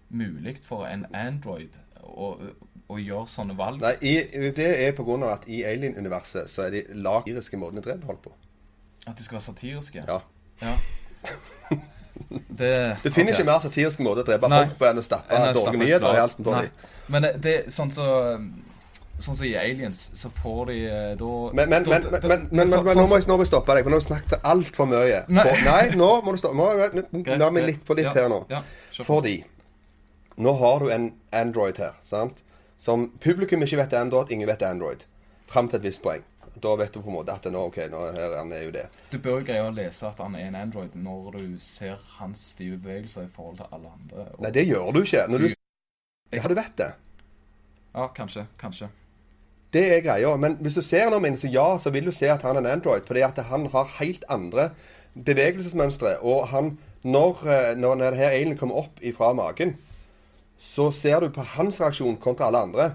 mulig 0.10 0.58
for 0.66 0.86
en 0.86 1.06
Android 1.16 1.78
å, 2.02 2.34
å 2.92 3.00
gjøre 3.02 3.28
sånne 3.32 3.56
valg? 3.58 3.82
Nei, 3.84 3.94
i, 4.02 4.14
det 4.56 4.68
er 4.88 4.92
pga. 4.98 5.18
at 5.34 5.48
i 5.48 5.64
Alien-universet 5.68 6.50
så 6.52 6.66
er 6.68 6.72
de 6.78 6.84
lagiriske 7.02 7.58
måtene 7.58 7.82
drev 7.86 8.04
holdt 8.10 8.22
på. 8.28 8.34
At 9.08 9.18
de 9.18 9.24
skal 9.26 9.40
være 9.40 9.48
satiriske? 9.50 10.04
Ja. 10.08 10.20
Ja. 10.62 10.76
Det, 12.32 12.98
Du 13.04 13.10
finner 13.12 13.32
okay. 13.32 13.40
ikke 13.40 13.46
mer 13.48 13.60
satirisk 13.64 14.00
måte 14.04 14.22
å 14.24 14.28
drepe 14.28 14.50
folk 14.52 14.76
på 14.80 14.86
enn 14.90 15.00
å 15.02 15.04
stappe 15.06 15.40
dårlige 15.56 15.80
nyheter 15.82 16.12
i 16.14 16.20
halsen 16.20 16.46
på 16.46 16.54
dem. 16.54 16.68
Men 17.08 17.22
det- 17.26 17.38
det 17.42 17.56
er 17.66 17.70
sånn 17.70 17.92
så 17.92 18.08
Sånn 19.22 19.36
som 19.36 19.46
i 19.46 19.54
Aliens, 19.56 20.00
så 20.18 20.30
får 20.34 20.66
de 20.66 20.76
eh, 20.90 21.16
da 21.16 21.26
Men, 21.54 21.70
men, 21.70 21.84
men, 21.86 22.06
men, 22.12 22.48
men, 22.52 22.68
så- 22.68 22.82
nå 22.82 22.94
sånn 22.94 23.10
må 23.10 23.18
jeg 23.20 23.28
nå 23.28 23.36
må 23.38 23.44
jeg 23.44 23.48
stoppe 23.52 23.76
deg, 23.76 23.84
for 23.84 23.92
nå 23.92 24.00
snakket 24.02 24.42
altfor 24.44 24.88
mye. 24.90 25.20
Nei. 25.30 25.44
På- 25.44 25.66
Nei, 25.66 25.90
nå 25.94 26.08
må 26.26 26.32
du 26.32 26.38
stoppe. 26.42 26.56
Nå, 26.58 26.66
er 27.46 27.52
vi 27.52 27.62
litt 27.62 27.84
få 27.86 27.94
litt 27.96 28.06
Ja, 28.06 28.14
her 28.16 28.30
nå. 28.30 28.46
ja. 28.50 28.62
Fordi 29.06 29.44
nå 30.42 30.54
har 30.58 30.80
du 30.80 30.90
en 30.90 31.14
Android 31.32 31.78
her, 31.78 31.94
sant? 32.02 32.42
Som 32.82 33.10
publikum 33.22 33.62
ikke 33.62 33.78
vet 33.78 33.94
er 33.94 34.02
Android, 34.02 34.32
ingen 34.34 34.50
vet 34.50 34.64
er 34.66 34.74
Android. 34.74 35.04
Fram 35.52 35.68
til 35.70 35.78
et 35.82 35.84
visst 35.86 36.02
poeng. 36.02 36.24
Da 36.62 36.72
vet 36.76 36.92
du 36.94 37.00
på 37.00 37.08
en 37.12 37.16
måte 37.16 37.32
at 37.32 37.46
nå, 37.54 37.60
ok, 37.70 37.78
nå 37.92 38.00
her 38.16 38.34
han 38.40 38.50
er 38.52 38.64
jo 38.66 38.72
det. 38.76 38.88
Du 39.12 39.20
bør 39.24 39.38
jo 39.40 39.46
greie 39.48 39.64
å 39.64 39.72
lese 39.76 40.08
at 40.10 40.20
han 40.20 40.34
er 40.36 40.50
en 40.50 40.58
Android 40.60 40.98
når 41.00 41.38
du 41.38 41.44
ser 41.64 41.94
hans 42.18 42.42
stive 42.56 42.80
bevegelser 42.82 43.28
i 43.28 43.32
forhold 43.32 43.62
til 43.62 43.70
alle 43.72 43.92
andre. 43.94 44.26
Og, 44.34 44.42
Nei, 44.44 44.52
det 44.58 44.66
gjør 44.68 44.90
du 44.98 45.00
ikke. 45.06 45.28
Når 45.32 45.46
du, 45.46 45.48
Du- 45.48 46.36
ja, 46.38 46.42
du 46.48 46.56
vet 46.58 46.76
det. 46.82 46.90
Ja, 47.94 48.08
kanskje. 48.18 48.46
Kanskje. 48.60 48.90
Det 49.72 49.86
er 49.96 50.02
greia. 50.04 50.34
Men 50.38 50.58
hvis 50.60 50.76
du 50.76 50.82
ser 50.84 51.12
ham 51.14 51.26
inn, 51.26 51.38
så 51.40 51.48
ja, 51.52 51.68
så 51.80 51.92
vil 51.94 52.10
du 52.10 52.12
se 52.12 52.28
at 52.34 52.42
han 52.44 52.58
er 52.58 52.66
en 52.66 52.72
Android. 52.80 53.06
Fordi 53.08 53.22
at 53.24 53.38
han 53.48 53.66
har 53.72 53.94
helt 54.00 54.26
andre 54.30 54.72
bevegelsesmønstre. 55.16 56.18
Og 56.24 56.48
han, 56.52 56.74
når, 57.04 57.46
eh, 57.48 57.72
når 57.80 57.96
denne 58.02 58.28
alien 58.32 58.58
kommer 58.58 58.84
opp 58.84 59.00
ifra 59.02 59.32
magen, 59.38 59.78
så 60.62 60.92
ser 60.94 61.24
du 61.24 61.32
på 61.34 61.44
hans 61.56 61.80
reaksjon 61.82 62.20
kontra 62.22 62.52
alle 62.52 62.66
andre 62.68 62.92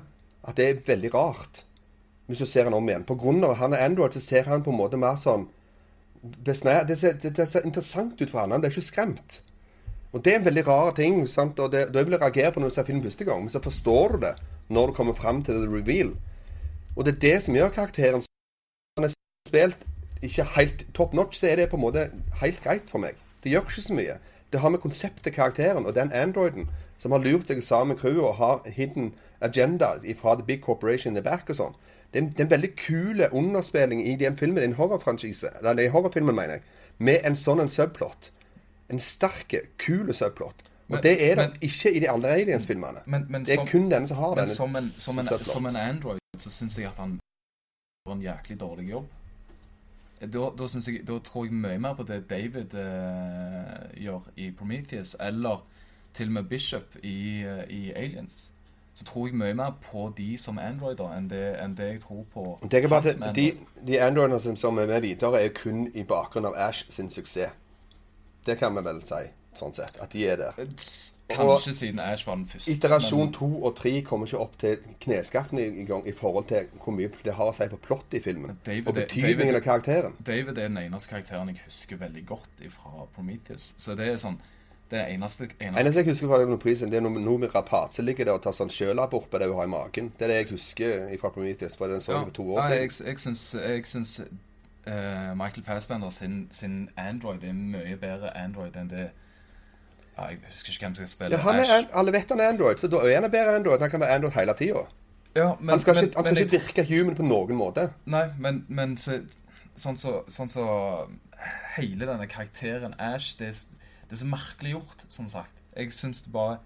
at 0.47 0.59
det 0.59 0.69
er 0.69 0.85
veldig 0.87 1.11
rart. 1.15 1.65
Hvis 2.27 2.39
du 2.43 2.47
ser 2.47 2.69
han 2.69 2.75
om 2.75 2.89
igjen. 2.89 3.07
På 3.07 3.17
grunn 3.19 3.43
av 3.43 3.55
at 3.55 3.63
han 3.65 3.75
er 3.75 3.85
Android, 3.87 4.15
så 4.15 4.23
ser 4.23 4.47
han 4.47 4.63
på 4.63 4.71
en 4.71 4.79
måte 4.79 4.99
mer 4.99 5.19
sånn 5.19 5.49
det, 6.23 6.57
ser, 6.59 6.87
det, 6.87 6.97
ser 6.99 7.67
interessant 7.67 8.21
ut 8.21 8.31
for 8.31 8.41
han. 8.41 8.55
Han 8.55 8.63
blir 8.63 8.75
ikke 8.75 8.87
skremt. 8.87 9.41
Og 10.11 10.23
det 10.25 10.33
er 10.33 10.41
en 10.41 10.47
veldig 10.47 10.65
rar 10.67 10.95
ting. 10.97 11.21
sant? 11.31 11.59
Og 11.63 11.71
det, 11.73 11.89
Da 11.95 12.03
vil 12.03 12.17
jeg 12.17 12.23
reagere 12.23 12.53
på 12.53 12.63
når 12.63 12.71
du 12.71 12.75
ser 12.75 12.87
filmen 12.87 13.03
første 13.03 13.27
gang, 13.27 13.43
men 13.45 13.51
så 13.51 13.63
forstår 13.63 14.17
du 14.17 14.19
det 14.27 14.35
når 14.69 14.87
du 14.87 14.93
kommer 14.93 15.15
fram 15.15 15.43
til 15.43 15.61
the 15.61 15.71
reveal. 15.71 16.15
Og 16.97 17.05
det 17.05 17.15
er 17.15 17.21
det 17.21 17.43
som 17.43 17.55
gjør 17.55 17.75
karakteren 17.75 18.23
så 18.23 18.31
Han 18.99 19.05
er 19.05 19.15
spilt 19.49 19.87
ikke 20.23 20.47
helt 20.57 20.87
top 20.95 21.15
notch, 21.15 21.39
så 21.39 21.51
er 21.51 21.57
det 21.57 21.71
på 21.71 21.77
en 21.77 21.83
måte 21.83 22.11
helt 22.41 22.63
greit 22.65 22.91
for 22.91 22.99
meg. 22.99 23.15
Det 23.43 23.53
gjør 23.53 23.67
ikke 23.67 23.83
så 23.83 23.95
mye. 23.95 24.19
Det 24.53 24.61
har 24.61 24.71
med 24.73 24.81
konseptet 24.81 25.35
karakteren 25.35 25.87
og 25.87 25.95
den 25.95 26.13
androiden 26.13 26.71
som 26.99 27.13
har 27.13 27.25
lurt 27.25 27.49
seg 27.49 27.63
sammen 27.65 27.95
med 27.95 28.01
crewet 28.01 28.25
og 28.25 28.39
har 28.41 28.71
hidden 28.73 29.13
agenda 29.41 29.95
fra 30.21 30.37
The 30.37 30.47
Big 30.47 30.63
Corporation 30.65 31.13
in 31.13 31.23
the 31.23 31.25
back 31.25 31.51
og 31.51 31.57
sånn. 31.57 31.75
Det 32.13 32.23
er, 32.23 32.45
en, 32.45 32.51
veldig 32.51 32.71
kul 32.77 33.21
underspilling 33.33 34.01
i 34.07 34.15
den 34.17 34.37
filmen, 34.37 34.63
en 34.63 34.77
horrorfranchise, 34.79 35.51
eller 35.61 35.83
i 35.83 35.91
horrorfilmen, 35.93 36.35
mener 36.35 36.59
jeg, 36.59 36.63
med 36.99 37.27
en 37.29 37.37
sånn 37.37 37.61
en 37.61 37.69
subplot. 37.69 38.31
En 38.89 39.03
sterke, 39.03 39.67
kule 39.79 40.15
subplot. 40.15 40.63
Og 40.89 40.95
Men- 40.95 41.03
det 41.03 41.31
er 41.31 41.35
det 41.35 41.59
ikke 41.61 41.93
i 41.97 42.01
de 42.01 42.09
andre 42.11 42.29
Aliens-filmene. 42.29 43.03
Men, 43.07 43.27
men 43.29 43.45
Det 43.45 43.53
er 43.53 43.57
som, 43.57 43.67
kun 43.67 43.91
denne 43.91 44.07
som 44.07 44.17
har 44.17 44.35
den. 44.35 44.49
som, 44.49 44.77
en, 44.77 44.93
som, 44.99 45.19
en, 45.19 45.25
subplot. 45.25 45.47
som 45.47 45.67
en 45.67 45.77
Android 45.77 46.19
så 46.39 46.51
syns 46.51 46.79
jeg 46.79 46.87
at 46.87 46.95
han 46.97 47.19
gjør 48.07 48.15
en 48.15 48.23
jæklig 48.23 48.61
dårlig 48.61 48.91
jobb. 48.91 49.07
Da, 50.21 50.51
da, 50.59 50.69
jeg, 50.87 51.09
da 51.09 51.19
tror 51.19 51.45
jeg 51.45 51.53
mye 51.53 51.79
mer 51.79 51.95
på 51.95 52.03
det 52.03 52.31
David 52.31 52.75
eh, 52.75 54.05
gjør 54.05 54.29
i 54.37 54.51
Prometheus, 54.51 55.17
eller 55.21 55.67
til 56.17 56.31
og 56.33 56.39
med 56.39 56.51
Bishop 56.51 56.97
i, 57.03 57.43
eh, 57.45 57.65
i 57.71 57.93
Aliens. 57.93 58.53
Så 58.97 59.05
tror 59.05 59.27
jeg 59.27 59.37
mye 59.37 59.55
mer 59.55 59.75
på 59.93 60.07
de 60.17 60.39
som 60.41 60.59
androider 60.59 61.11
enn 61.19 61.27
det, 61.29 61.43
enn 61.61 61.75
det 61.77 61.89
jeg 61.91 62.01
tror 62.01 62.23
på 62.33 62.45
er 62.65 62.87
bare 62.89 63.13
at 63.13 63.37
de, 63.37 63.51
de 63.87 63.99
Androidene 64.01 64.41
som, 64.41 64.57
som 64.57 64.79
er 64.79 64.87
med 64.89 65.03
videre, 65.05 65.41
er 65.41 65.51
jo 65.51 65.59
kun 65.59 65.83
i 65.95 66.05
bakgrunn 66.09 66.49
av 66.49 66.57
Ash 66.69 66.87
sin 66.89 67.11
suksess. 67.13 67.53
Det 68.47 68.57
kan 68.59 68.73
vi 68.77 68.85
vel 68.87 69.03
si, 69.05 69.21
sånn 69.59 69.77
sett. 69.77 69.99
At 70.01 70.15
de 70.15 70.25
er 70.31 70.41
der. 70.41 70.57
Kanskje 71.29 71.75
siden 71.75 72.01
Ash 72.01 72.25
var 72.27 72.39
den 72.39 72.47
første. 72.47 72.73
Iterasjon 72.73 73.33
to 73.35 73.49
og 73.67 73.77
tre 73.77 73.93
kommer 74.07 74.31
ikke 74.31 74.41
opp 74.41 74.57
til 74.63 74.79
kneskaften 75.03 75.59
i, 75.59 75.67
i 75.83 75.85
gang 75.85 76.09
i 76.09 76.15
forhold 76.17 76.47
til 76.49 76.69
hvor 76.81 76.95
mye 76.97 77.11
det 77.25 77.35
har 77.37 77.51
å 77.51 77.57
si 77.57 77.69
for 77.73 77.83
plottet 77.83 78.21
i 78.21 78.25
filmen. 78.25 78.57
David 78.67 78.89
og 78.89 79.01
betydningen 79.03 79.59
av 79.59 79.65
karakteren. 79.67 80.17
David 80.27 80.55
er 80.55 80.71
den 80.71 80.79
eneste 80.87 81.13
karakteren 81.13 81.51
jeg 81.53 81.65
husker 81.67 82.01
veldig 82.01 82.27
godt 82.33 82.69
fra 82.79 83.09
Prometheus. 83.13 83.75
Så 83.77 83.99
det 83.99 84.13
er 84.15 84.23
sånn 84.23 84.39
Det 84.91 84.99
er 85.01 85.07
eneste, 85.11 85.49
eneste 85.61 85.81
Eneste 85.81 85.99
jeg 85.99 86.07
husker 86.13 86.29
fra 86.31 86.39
denne 86.41 86.59
prisen, 86.63 86.91
det 86.93 86.97
er 86.97 87.01
når 87.03 87.19
når 87.19 87.49
Rapace 87.55 88.03
ligger 88.03 88.25
der 88.25 88.33
og 88.39 88.43
tar 88.43 88.53
sånn 88.55 88.71
sjølabort 88.71 89.27
på 89.31 89.39
det 89.43 89.49
hun 89.49 89.57
har 89.59 89.65
i 89.67 89.73
magen. 89.73 90.13
Det 90.19 90.23
er 90.23 90.29
det 90.31 90.37
jeg 90.37 90.51
husker 90.51 91.09
fra 91.21 91.29
Prometheus, 91.35 91.75
for 91.77 91.87
den 91.91 92.01
så 92.01 92.13
jeg 92.13 92.23
for 92.29 92.31
to 92.37 92.45
år 92.55 92.61
Ja, 92.61 92.69
siden. 92.69 92.83
jeg, 92.83 93.07
jeg 93.07 93.19
syns, 93.19 93.43
jeg 93.59 93.87
syns 93.87 94.13
uh, 94.21 95.35
Michael 95.37 95.65
Fassbender 95.67 96.11
sin, 96.11 96.47
sin 96.51 96.89
Android 96.97 97.43
er 97.45 97.53
mye 97.53 97.97
bedre 97.97 98.31
Android 98.37 98.77
enn 98.77 98.91
det 98.91 99.09
Ja, 100.19 100.29
jeg 100.31 100.39
husker 100.53 100.73
ikke 100.73 100.87
hvem 100.87 100.95
som 100.95 101.07
skal 101.07 101.15
spille 101.17 101.37
Ja, 101.37 101.43
han 101.43 101.59
er, 101.65 101.89
alle 101.93 102.13
vet 102.15 102.31
han 102.31 102.41
er 102.41 102.49
Android, 102.55 102.79
så 102.79 102.89
da 102.89 102.97
er 103.05 103.21
han 103.21 103.31
bedre 103.31 103.57
Android. 103.57 103.81
Han 103.81 103.91
kan 103.91 104.01
være 104.01 104.15
Android 104.15 104.33
hele 104.39 104.55
tida. 104.55 104.85
Ja, 105.37 105.49
Han 105.71 105.81
skal, 105.81 105.95
men, 105.95 106.05
ikke, 106.05 106.17
han 106.17 106.25
skal 106.25 106.39
ikke 106.45 106.57
jeg- 106.57 106.63
virke 106.63 106.85
human 107.03 107.17
på 107.19 107.23
noen 107.27 107.57
måte. 107.59 107.91
Nei, 108.07 108.23
men, 108.39 108.63
men 108.69 108.97
så, 108.97 109.19
sånn 109.77 109.97
så 110.01 110.23
Sånn 110.29 110.49
så 110.49 110.65
Hele 111.77 112.07
denne 112.09 112.25
karakteren 112.27 112.95
Ash, 112.99 113.35
det, 113.39 113.49
er- 113.53 113.76
det 114.09 114.17
er 114.17 114.23
så 114.23 114.29
merkelig 114.31 114.73
gjort, 114.77 115.05
som 115.09 115.29
sagt. 115.29 115.53
Jeg 115.77 115.93
syns 115.93 116.23
det 116.25 116.33
bare 116.33 116.59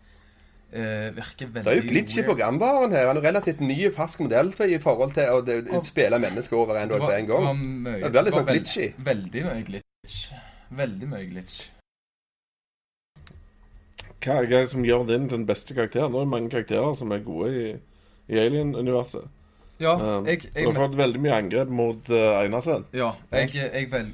eh, 0.73 1.09
virker 1.17 1.49
veldig 1.51 1.65
Det 1.65 1.73
er 1.73 1.81
jo 1.83 1.89
glitch 1.89 2.19
i 2.21 2.23
programvaren 2.23 2.93
her. 2.95 3.09
Han 3.09 3.17
er 3.17 3.27
relativt 3.27 3.61
ny, 3.65 3.79
fersk 3.97 4.21
modell 4.21 4.53
for, 4.53 4.65
i 4.71 4.79
forhold 4.79 5.13
til 5.17 5.25
å 5.33 5.41
det- 5.47 5.65
Og- 5.73 5.85
spille 5.87 6.19
mennesker 6.23 6.57
over 6.57 6.77
en, 6.79 6.89
var, 6.89 6.99
på 6.99 7.11
en 7.11 7.27
det 7.27 7.35
var 7.35 7.45
gang. 7.45 7.59
mye, 7.83 7.93
Det 7.93 8.03
var 8.03 8.11
veldig 8.11 8.25
det 8.25 8.33
var 8.33 8.41
sånn 8.41 8.53
glitchy. 8.53 8.93
Veldig 9.11 9.45
mye 9.49 9.65
glitch. 9.65 10.33
Veldig 10.71 11.09
mye 11.09 11.27
glitch. 11.33 11.61
Hva 14.21 14.35
er 14.43 14.47
det 14.51 14.71
som 14.71 14.85
gjør 14.85 15.07
din 15.09 15.29
den 15.29 15.47
beste 15.49 15.75
karakteren? 15.75 16.13
Det 16.13 16.21
er 16.21 16.29
mange 16.29 16.51
karakterer 16.53 16.97
som 16.99 17.13
er 17.13 17.23
gode 17.25 17.51
i, 17.57 17.69
i 18.29 18.39
Alien-universet. 18.39 19.29
Ja, 19.81 19.95
Um, 19.97 20.27
jeg, 20.29 20.43
du 20.53 20.67
har 20.67 20.75
fått 20.77 20.97
veldig 20.99 21.21
mye 21.25 21.33
angrep 21.39 21.69
mot 21.73 22.11
uh, 22.13 22.43
Einarsen. 22.43 22.85
ja, 22.93 23.15
jeg, 23.33 23.55
jeg, 23.55 23.87
vel, 23.91 24.11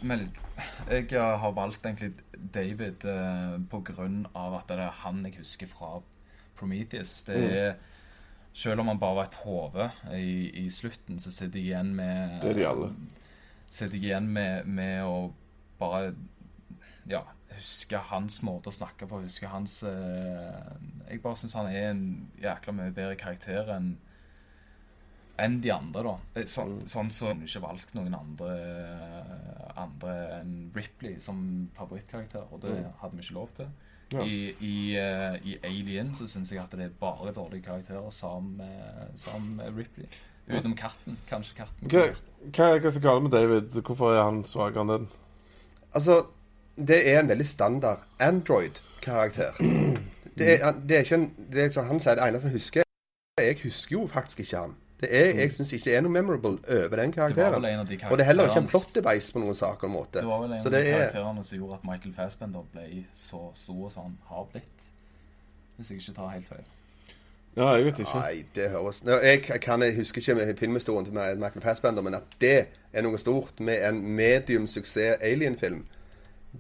jeg 0.89 1.09
eh, 1.13 1.39
har 1.43 1.53
valgt 1.57 1.83
egentlig 1.83 2.13
David 2.55 3.05
eh, 3.05 3.57
på 3.71 3.81
grunn 3.85 4.27
av 4.35 4.55
at 4.61 4.69
det 4.69 4.79
er 4.79 4.91
han 5.03 5.25
jeg 5.25 5.39
husker 5.41 5.67
fra 5.71 5.95
Prometheus. 6.57 7.23
Det 7.29 7.37
Mm. 7.37 7.53
er 7.53 7.75
Selv 8.57 8.81
om 8.81 8.89
han 8.89 8.99
bare 8.99 9.15
var 9.19 9.25
et 9.29 9.35
hode 9.45 9.91
i, 10.17 10.65
i 10.65 10.69
slutten, 10.73 11.19
så 11.21 11.29
sitter 11.31 11.59
jeg 11.61 11.67
igjen 11.75 11.91
med 11.95 12.41
Det 12.41 12.51
er 12.51 12.55
de 12.55 12.67
alle. 12.69 12.87
Sitter 13.69 13.99
jeg 13.99 14.05
igjen 14.09 14.29
med, 14.33 14.65
med 14.67 15.03
å 15.05 15.33
bare 15.79 16.15
Ja, 17.07 17.21
huske 17.53 17.99
hans 17.99 18.41
måte 18.43 18.71
å 18.71 18.73
snakke 18.73 19.07
på. 19.07 19.21
Huske 19.27 19.47
hans 19.53 19.83
eh, 19.83 20.73
Jeg 21.11 21.21
bare 21.23 21.37
syns 21.37 21.53
han 21.55 21.69
er 21.69 21.91
en 21.91 22.31
jækla 22.43 22.73
mye 22.73 22.95
bedre 22.97 23.17
karakter 23.21 23.69
enn 23.77 23.99
enn 25.39 25.61
de 25.63 25.71
andre, 25.73 26.03
da. 26.03 26.15
Det 26.35 26.43
er 26.43 26.47
Så, 26.47 26.65
Mm. 26.67 26.81
sånn 26.87 27.11
så 27.11 27.27
har 27.27 27.35
ikke 27.35 27.61
valgt 27.63 27.95
noen 27.95 28.15
andre 28.15 28.51
andre 29.77 30.13
enn 30.41 30.71
Ripley 30.75 31.19
som 31.21 31.69
favorittkarakter, 31.77 32.47
og 32.53 32.61
det 32.63 32.71
Mm. 32.71 32.93
hadde 33.01 33.17
vi 33.17 33.23
ikke 33.23 33.35
lov 33.35 33.49
til. 33.57 33.67
Ja. 34.13 34.23
I, 34.23 34.55
i, 34.61 34.97
uh, 34.97 35.37
I 35.45 35.57
Alien 35.65 36.15
så 36.15 36.27
syns 36.27 36.51
jeg 36.51 36.61
at 36.63 36.71
det 36.71 36.81
er 36.81 36.89
bare 37.01 37.33
dårlige 37.33 37.63
karakterer 37.65 38.11
som, 38.13 38.57
med, 38.57 39.77
Ripley. 39.77 40.07
Utenom 40.49 40.77
katten. 40.77 41.17
Kanskje 41.29 41.57
katten. 41.57 41.89
Hva, 41.91 42.15
hva 42.53 42.69
er 42.77 42.79
det 42.79 42.93
som 42.95 43.03
er 43.03 43.09
galt 43.09 43.23
med 43.23 43.33
David? 43.33 43.83
Hvorfor 43.83 44.15
er 44.15 44.23
han 44.23 44.45
svakere 44.45 44.81
enn 44.81 44.89
den? 44.89 45.09
Altså, 45.93 46.27
det 46.79 47.09
er 47.09 47.19
en 47.21 47.29
veldig 47.29 47.47
standard 47.47 47.99
Android-karakter. 48.21 49.53
Det 50.37 50.61
er, 50.61 50.73
det 50.73 50.97
er 50.97 51.01
ikke 51.03 51.15
en 51.15 51.31
det 51.51 51.63
er 51.65 51.71
sånn, 51.73 51.87
Han 51.89 51.99
sier 52.01 52.15
det 52.19 52.25
eneste 52.27 52.45
han 52.51 52.53
husker. 52.53 52.83
Jeg 53.41 53.57
husker 53.63 53.93
jo 53.97 54.07
faktisk 54.07 54.41
ikke 54.41 54.59
han. 54.61 54.75
Det 55.01 55.09
er, 55.13 55.35
jeg 55.37 55.53
syns 55.53 55.73
ikke 55.77 55.91
det 55.91 55.97
er 55.97 56.05
noe 56.07 56.13
memorable 56.13 56.57
over 56.73 56.97
den 56.97 57.11
Det 57.13 57.19
var 57.21 57.29
vel 57.29 57.35
karakteren. 57.37 57.65
en 57.65 57.81
av 57.81 57.89
de 57.89 57.99
Og 58.11 58.17
det 58.17 58.25
er 58.25 58.27
heller 58.31 58.49
ikke 58.49 58.63
en 58.65 58.69
plot 58.69 58.95
device 58.95 59.33
på 59.33 59.39
noen 59.43 59.55
saker. 59.55 59.89
måte. 59.89 60.21
Det 60.21 60.29
var 60.29 60.41
vel 60.41 60.53
en 60.53 60.59
av 60.59 60.65
de 60.65 60.71
det 60.71 60.87
er 60.89 60.99
karakterene 60.99 61.45
som 61.45 61.59
gjorde 61.59 61.75
at 61.75 61.85
Michael 61.85 62.15
Fassbender 62.15 62.63
ble 62.73 63.05
så 63.15 63.51
stor 63.55 63.89
som 63.89 64.03
han 64.03 64.19
har 64.31 64.49
blitt. 64.53 64.89
Hvis 65.77 65.91
jeg 65.91 65.99
ikke 65.99 66.13
tar 66.13 66.29
helt 66.29 66.49
feil. 66.49 66.65
Ja, 67.57 67.75
jeg 67.75 67.85
vet 67.85 67.99
ikke. 67.99 68.19
Nei, 68.21 68.45
det 68.55 68.71
høres 68.71 69.05
Nå, 69.05 69.13
jeg, 69.25 69.43
jeg, 69.49 69.61
kan, 69.61 69.83
jeg 69.83 69.97
husker 69.97 70.21
ikke 70.21 70.35
med 70.35 70.57
filmhistorien 70.57 71.05
til 71.05 71.15
Michael 71.15 71.63
Fassbender, 71.63 72.03
men 72.03 72.15
at 72.15 72.37
det 72.41 72.67
er 72.93 73.05
noe 73.05 73.19
stort 73.19 73.61
med 73.61 73.81
en 73.89 74.01
medium 74.17 74.67
suksess 74.67 75.21
alien-film 75.25 75.87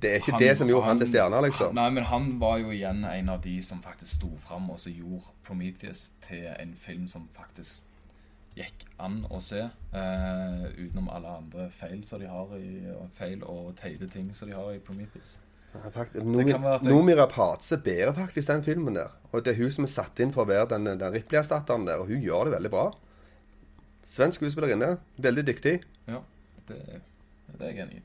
Det 0.02 0.10
er 0.10 0.14
ikke 0.14 0.38
det 0.38 0.58
som 0.58 0.68
gjorde 0.68 0.86
han 0.86 0.98
til 0.98 1.08
stjerne, 1.08 1.40
liksom. 1.44 1.74
Nei, 1.74 1.90
men 1.90 2.04
han 2.04 2.40
var 2.40 2.58
jo 2.58 2.70
igjen 2.70 3.04
en 3.04 3.28
av 3.28 3.40
de 3.44 3.62
som 3.62 3.80
faktisk 3.82 4.14
sto 4.14 4.30
fram 4.40 4.70
og 4.70 4.80
så 4.80 4.90
gjorde 4.90 5.24
Prometheus 5.44 6.10
til 6.28 6.48
en 6.58 6.74
film 6.80 7.08
som 7.08 7.28
faktisk 7.32 7.76
gikk 8.56 8.84
an 8.98 9.18
å 9.30 9.40
se. 9.42 9.62
eh, 9.96 10.66
utenom 10.76 11.08
alle 11.12 11.28
andre 11.38 11.70
feil 11.70 12.02
som 12.04 12.20
de 12.20 12.26
har 12.28 12.50
i 12.58 12.80
feil 13.16 13.42
og 13.44 13.74
teite 13.76 14.08
ting 14.12 14.32
som 14.34 14.48
de 14.48 14.54
har 14.54 14.72
i 14.74 14.78
Prometheus. 14.78 15.38
Ja, 15.74 15.90
faktisk, 15.90 16.24
Nomi, 16.24 16.50
jeg- 16.52 16.82
Noomi 16.82 17.14
Rapace 17.14 17.76
bærer 17.84 18.12
faktisk 18.16 18.48
den 18.48 18.62
filmen 18.64 18.94
der. 18.94 19.10
Og 19.32 19.44
det 19.44 19.52
er 19.54 19.62
hun 19.62 19.70
som 19.70 19.84
er 19.84 19.88
satt 19.88 20.20
inn 20.20 20.32
for 20.32 20.44
å 20.44 20.48
være 20.48 20.68
den, 20.68 20.84
den 20.98 21.12
Ripley-erstatteren 21.12 21.84
der, 21.86 21.98
og 22.00 22.06
hun 22.08 22.22
gjør 22.22 22.44
det 22.44 22.52
veldig 22.56 22.70
bra. 22.70 22.92
Svensk 24.06 24.40
skuespillerinne. 24.40 24.98
Veldig 25.18 25.44
dyktig. 25.46 25.82
Ja, 26.08 26.20
det, 26.68 26.76
det 27.58 27.60
er 27.60 27.72
jeg 27.72 27.78
enig 27.88 27.96
i. 27.96 28.02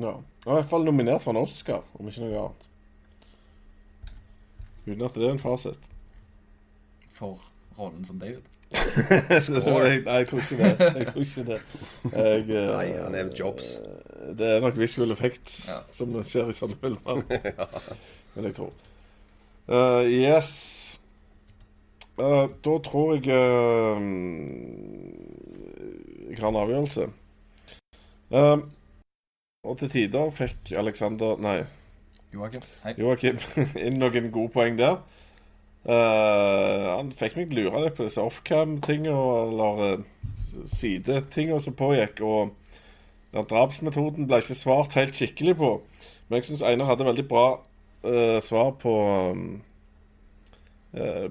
Ja. 0.00 0.12
Hun 0.12 0.24
er 0.46 0.58
i 0.58 0.60
hvert 0.60 0.70
fall 0.70 0.84
nominert 0.84 1.22
for 1.22 1.30
en 1.32 1.42
Oscar, 1.42 1.82
om 1.98 2.06
ikke 2.10 2.20
noe 2.26 2.42
annet. 2.44 2.66
Uten 4.86 5.02
at 5.04 5.14
det 5.14 5.24
er 5.26 5.30
en 5.34 5.38
fasit. 5.42 5.78
For 7.10 7.38
rollen 7.78 8.04
som 8.04 8.18
David. 8.20 8.42
Nei, 8.74 10.16
jeg 10.18 10.28
tror 10.28 10.42
ikke 10.42 10.56
det. 10.60 10.88
Jeg 10.98 11.06
tror 11.08 11.22
ikke 11.24 11.44
det. 11.48 11.60
Jeg, 12.12 12.42
eh, 12.58 12.66
Nei, 12.68 12.88
han 13.00 13.14
er 13.14 13.30
Jobs. 13.38 13.78
Det 14.38 14.50
er 14.56 14.60
nok 14.60 14.76
visual 14.78 15.10
effects 15.14 15.68
Ja. 15.68 15.78
som 15.88 16.12
skjer 16.24 16.50
i 16.52 16.56
sånne 16.56 16.76
filmer. 16.82 17.22
Vil 18.34 18.48
jeg 18.50 18.56
tro. 18.58 18.68
Uh, 19.68 20.04
yes. 20.08 20.98
Uh, 22.18 22.48
da 22.64 22.76
tror 22.84 23.14
jeg 23.14 23.28
uh, 23.30 24.00
Jeg 26.28 26.38
har 26.40 26.48
en 26.48 26.60
avgjørelse. 26.62 27.08
Eh, 28.28 28.58
og 29.64 29.78
til 29.80 29.88
tider 29.90 30.30
fikk 30.36 30.72
Alexander 30.76 31.38
Nei, 31.40 31.62
Joakim. 32.34 32.64
Joakim 32.98 33.38
inn 33.80 33.96
noen 34.00 34.28
gode 34.34 34.52
poeng 34.52 34.76
der. 34.78 34.98
Eh, 35.88 36.86
han 36.92 37.08
fikk 37.16 37.38
meg 37.38 37.54
lure 37.56 37.80
litt 37.80 37.96
på 37.96 38.04
disse 38.04 38.20
offcam-tinga, 38.20 39.14
eller 39.46 39.78
uh, 39.96 40.34
sidetinga 40.68 41.60
som 41.64 41.76
pågikk. 41.78 42.20
Og 42.28 42.52
den 43.32 43.48
drapsmetoden 43.48 44.28
ble 44.28 44.42
ikke 44.42 44.58
svart 44.58 44.98
helt 44.98 45.16
skikkelig 45.16 45.56
på. 45.56 45.72
Men 46.28 46.40
jeg 46.40 46.50
syns 46.50 46.64
Einar 46.66 46.90
hadde 46.90 47.08
veldig 47.08 47.24
bra 47.30 47.46
uh, 48.04 48.36
svar 48.44 48.74
på 48.82 48.94
um, 49.32 49.44
uh, 50.96 51.28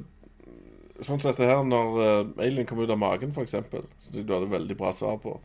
Sånn 0.97 1.19
som 1.21 1.27
dette 1.27 1.45
her 1.45 1.59
når 1.61 1.97
uh, 2.01 2.29
alien 2.41 2.65
kom 2.65 2.79
ut 2.81 2.89
av 2.89 2.97
magen, 2.97 3.29
f.eks. 3.29 3.53
jeg 3.53 4.23
du 4.25 4.31
hadde 4.33 4.49
veldig 4.49 4.77
bra 4.79 4.89
svar 4.97 5.19
på. 5.21 5.35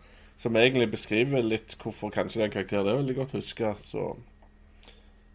Som 0.41 0.57
egentlig 0.57 0.89
beskriver 0.95 1.45
litt 1.45 1.75
hvorfor 1.83 2.09
kanskje 2.15 2.41
den 2.41 2.55
karakteren 2.55 2.89
er 2.89 3.03
veldig 3.03 3.19
godt 3.19 3.35
huska. 3.37 3.75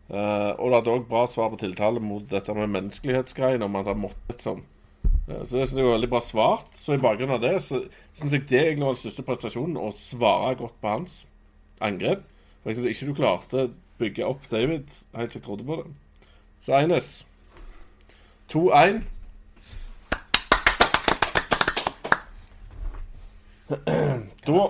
Eh, 0.07 0.51
og 0.55 0.69
det 0.69 0.77
hadde 0.77 0.93
òg 0.93 1.07
bra 1.09 1.25
svar 1.27 1.51
på 1.51 1.59
tiltale 1.59 1.99
mot 1.99 2.23
dette 2.31 2.53
med 2.55 2.71
menneskelighetsgreiene, 2.71 3.67
om 3.67 3.75
at 3.79 3.89
han 3.91 3.99
måtte 3.99 4.37
sånn. 4.39 4.63
Uh, 5.27 5.41
så 5.43 5.57
det 5.57 5.65
synes 5.67 5.79
jeg 5.81 5.87
var 5.87 5.97
veldig 5.97 6.11
bra 6.13 6.21
svart. 6.23 6.69
Så 6.79 6.95
i 6.95 7.01
bakgrunn 7.03 7.35
av 7.35 7.43
det 7.43 7.57
så 7.63 7.81
syns 8.15 8.35
jeg 8.37 8.45
det 8.47 8.61
egentlig 8.61 8.87
var 8.87 8.95
den 8.95 9.01
største 9.01 9.25
prestasjonen, 9.27 9.79
å 9.81 9.91
svare 9.95 10.55
godt 10.61 10.77
på 10.79 10.93
hans 10.93 11.17
angrep. 11.83 12.23
For 12.61 12.71
jeg 12.71 12.79
syns 12.79 12.89
ikke 12.93 13.09
du 13.09 13.19
klarte 13.19 13.65
å 13.65 13.73
bygge 13.97 14.29
opp 14.29 14.47
David 14.51 14.87
helt 15.17 15.33
som 15.33 15.41
jeg 15.41 15.43
trodde 15.43 15.67
på 15.67 15.81
det. 15.81 15.91
Så 16.63 16.77
Eines 16.77 17.11
2-1. 18.53 19.03
Da 24.47 24.67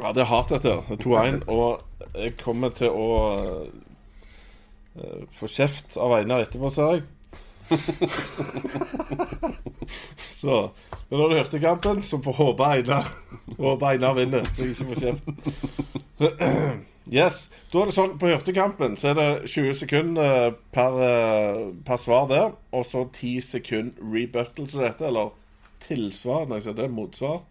Ja, 0.00 0.12
det 0.12 0.22
er 0.22 0.24
hardt, 0.24 0.50
dette. 0.50 0.68
her. 0.70 0.82
Er 0.90 0.96
2-1. 0.96 1.42
Og 1.46 1.82
jeg 2.14 2.36
kommer 2.40 2.68
til 2.74 2.90
å 2.90 3.06
eh, 4.96 5.22
få 5.38 5.46
kjeft 5.50 5.96
av 6.00 6.14
Einar 6.18 6.44
etterpå, 6.46 6.70
ser 6.74 6.96
jeg. 6.96 7.02
så 10.40 10.70
men 11.10 11.18
når 11.18 11.28
du 11.28 11.34
hørte 11.34 11.60
kampen, 11.62 12.02
så 12.02 12.18
får 12.22 12.32
håpe 12.38 12.66
Einar 12.66 13.06
Håpe 13.58 13.86
Einar 13.86 14.14
vinner, 14.14 14.46
så 14.54 14.62
jeg 14.62 14.70
ikke 14.70 14.84
får 14.84 15.00
kjeft. 15.00 15.24
yes. 17.20 17.40
Da 17.72 17.80
er 17.80 17.90
det 17.90 17.96
sånn 17.96 18.14
på 18.20 18.30
hørtekampen 18.30 18.94
så 18.98 19.10
er 19.10 19.18
det 19.18 19.28
20 19.50 19.74
sekunder 19.80 20.54
per, 20.74 20.98
eh, 21.06 21.64
per 21.86 21.98
svar 21.98 22.28
der, 22.30 22.54
og 22.70 22.86
så 22.86 23.04
10 23.08 23.40
sekunder 23.46 24.06
rebuttal 24.14 24.70
til 24.70 24.84
dette, 24.84 25.06
eller 25.10 25.34
tilsvar, 25.82 26.46
når 26.46 26.60
jeg 26.60 26.68
sier 26.68 26.78
det. 26.78 26.88
Motsvar. 26.94 27.42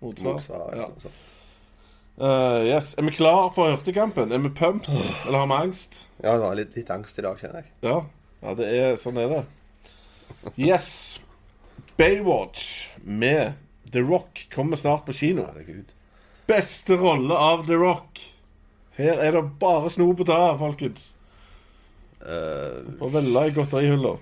Motsvar. 0.00 0.38
Motsvar, 0.38 0.70
Ja. 0.78 0.88
Eh, 2.20 2.66
yes. 2.68 2.94
Er 2.98 3.02
vi 3.02 3.10
klar 3.16 3.48
for 3.54 3.70
hørtekampen? 3.72 4.32
Er 4.32 4.42
vi 4.44 4.50
pumped, 4.52 4.90
eller 5.26 5.38
har 5.38 5.46
vi 5.48 5.56
angst? 5.56 5.94
Ja, 6.20 6.34
vi 6.36 6.44
har 6.44 6.58
litt, 6.58 6.76
litt 6.76 6.90
angst 6.92 7.18
i 7.18 7.24
dag, 7.24 7.38
kjenner 7.40 7.62
jeg. 7.62 7.72
Ja. 7.86 7.94
ja, 8.42 8.52
det 8.58 8.68
er 8.76 8.98
sånn 9.00 9.20
er 9.22 9.32
det. 9.32 9.40
Yes. 10.60 10.90
Baywatch 11.96 12.90
med 13.00 13.56
The 13.92 14.04
Rock 14.04 14.44
kommer 14.52 14.76
snart 14.76 15.06
på 15.08 15.16
kino. 15.16 15.48
Herregud. 15.48 15.96
Beste 16.50 17.00
rolle 17.00 17.36
av 17.40 17.64
The 17.68 17.80
Rock. 17.80 18.20
Her 19.00 19.24
er 19.24 19.38
det 19.38 19.44
bare 19.62 19.88
snop 19.92 20.20
å 20.20 20.28
ta 20.28 20.36
av, 20.50 20.60
folkens. 20.60 21.14
Uh, 22.20 22.84
Og 23.00 23.14
velge 23.14 23.46
i 23.48 23.54
godterihylla. 23.56 24.16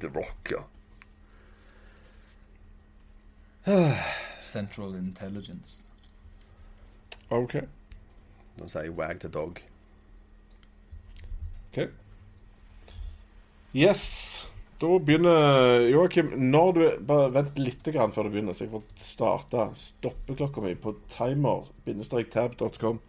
The 0.00 0.08
Rock, 0.14 0.54
ja. 0.56 0.64
Central 4.40 4.96
Intelligence. 4.96 5.82
OK. 7.34 7.54
Nå 8.58 8.68
sier 8.70 8.86
jeg 8.86 8.96
wag 8.98 9.20
the 9.24 9.30
dog. 9.32 9.60
ok 11.72 11.78
Yes. 13.74 14.46
Da 14.78 14.86
begynner 15.02 15.88
Joakim 15.90 16.30
Når 16.50 16.72
du 16.76 16.82
Bare 17.08 17.32
vent 17.34 17.58
litt 17.58 17.82
grann 17.94 18.12
før 18.14 18.22
du 18.28 18.30
begynner, 18.36 18.54
så 18.54 18.64
jeg 18.66 18.72
får 18.74 18.82
starte 19.02 19.66
stoppeklokka 19.78 20.62
mi 20.62 20.74
på 20.78 20.94
timer-tab.com. 21.10 23.00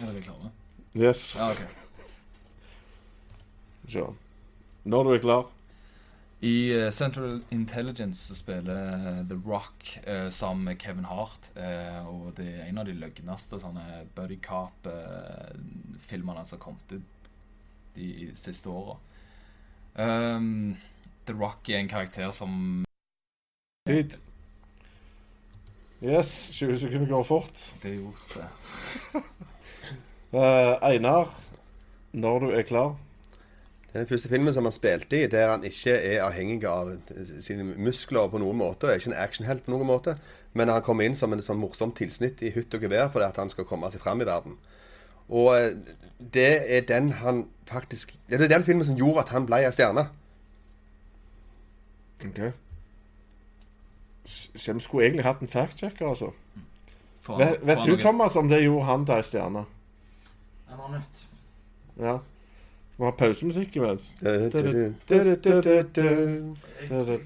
Er 0.00 0.12
vi 0.16 0.20
klare? 0.24 0.48
Yes. 0.96 1.36
Ja, 1.36 1.50
ok. 1.52 1.62
Se. 3.92 4.04
Når 4.84 5.04
du 5.04 5.10
er 5.12 5.22
klar. 5.24 5.44
I 6.42 6.72
eh, 6.74 6.90
Central 6.90 7.36
Intelligence 7.54 8.18
så 8.26 8.34
spiller 8.34 8.92
eh, 8.92 9.20
The 9.30 9.36
Rock 9.46 9.98
eh, 10.04 10.28
sammen 10.28 10.64
med 10.64 10.80
Kevin 10.82 11.04
Hart. 11.04 11.50
eh, 11.56 12.06
og 12.08 12.32
det 12.36 12.46
er 12.50 12.64
en 12.66 12.78
av 12.82 12.86
de 12.88 12.92
løgneste 12.98 13.60
sånne 13.62 14.00
buddy 14.16 14.40
cop-filmene 14.42 16.42
som 16.44 16.58
har 16.58 16.64
kommet 16.64 16.92
ut 16.96 17.28
de 17.94 18.30
siste 18.34 18.68
åra. 18.72 18.96
Um, 19.94 20.74
The 21.28 21.34
Rock 21.36 21.68
er 21.68 21.78
en 21.78 21.88
karakter 21.92 22.30
som 22.34 22.82
Tid. 23.86 24.16
Yes. 26.02 26.50
20 26.54 26.76
sekunder 26.78 27.06
går 27.06 27.22
fort. 27.22 27.74
Det 27.82 27.94
gjorde 27.96 28.16
det. 28.34 28.46
uh, 30.34 30.88
Einar, 30.90 31.28
når 32.12 32.38
du 32.38 32.50
er 32.50 32.62
klar. 32.66 32.96
Den 33.92 34.06
første 34.08 34.28
filmen 34.32 34.52
som 34.56 34.64
han 34.64 34.72
spilte 34.72 35.18
i, 35.22 35.26
der 35.28 35.50
han 35.50 35.64
ikke 35.68 35.92
er 35.92 36.22
avhengig 36.24 36.64
av 36.64 36.94
sine 37.44 37.66
muskler 37.76 38.30
på 38.32 38.38
noen 38.40 38.56
måte, 38.56 38.86
og 38.86 38.92
er 38.94 39.00
ikke 39.02 39.10
en 39.12 39.18
actionhelt 39.20 39.66
på 39.66 39.74
noen 39.74 39.86
måte, 39.86 40.14
men 40.56 40.68
han 40.72 40.80
kommer 40.86 41.04
inn 41.04 41.16
som 41.18 41.32
en 41.36 41.42
sånn 41.44 41.60
morsom 41.60 41.92
tilsnitt 41.96 42.40
i 42.42 42.50
hytt 42.54 42.72
og 42.74 42.86
gevær 42.86 43.10
fordi 43.12 43.26
at 43.28 43.36
han 43.42 43.52
skal 43.52 43.68
komme 43.68 43.90
seg 43.92 44.00
fram 44.00 44.22
i 44.24 44.28
verden. 44.28 44.56
Og 45.28 45.52
eh, 45.58 45.76
det 46.32 46.48
er 46.76 46.86
den 46.88 47.12
han 47.20 47.44
faktisk 47.68 48.10
Det 48.28 48.40
er 48.40 48.48
den 48.50 48.64
filmen 48.64 48.84
som 48.84 48.96
gjorde 48.98 49.20
at 49.26 49.30
han 49.32 49.46
ble 49.48 49.60
ei 49.64 49.70
stjerne. 49.72 50.06
Ok. 52.24 52.40
Hvem 54.64 54.80
skulle 54.80 55.06
egentlig 55.06 55.24
hatt 55.24 55.40
en 55.42 55.48
fact-checker, 55.52 56.08
altså. 56.08 56.30
For- 57.22 57.38
Vet, 57.38 57.60
vet 57.66 57.78
for 57.78 57.86
du, 57.86 57.96
Thomas, 58.02 58.36
om 58.36 58.48
det 58.48 58.62
gjorde 58.64 58.84
han 58.88 59.06
til 59.06 59.14
ei 59.20 59.22
stjerne? 59.26 59.64
Han 60.68 60.78
var 60.78 60.90
nødt. 60.96 61.24
Ja. 62.00 62.16
Skal 62.92 63.04
vi 63.04 63.08
ha 63.08 63.10
pausemusikk 63.18 63.76
imens? 63.76 64.10
Jeg, 64.22 64.50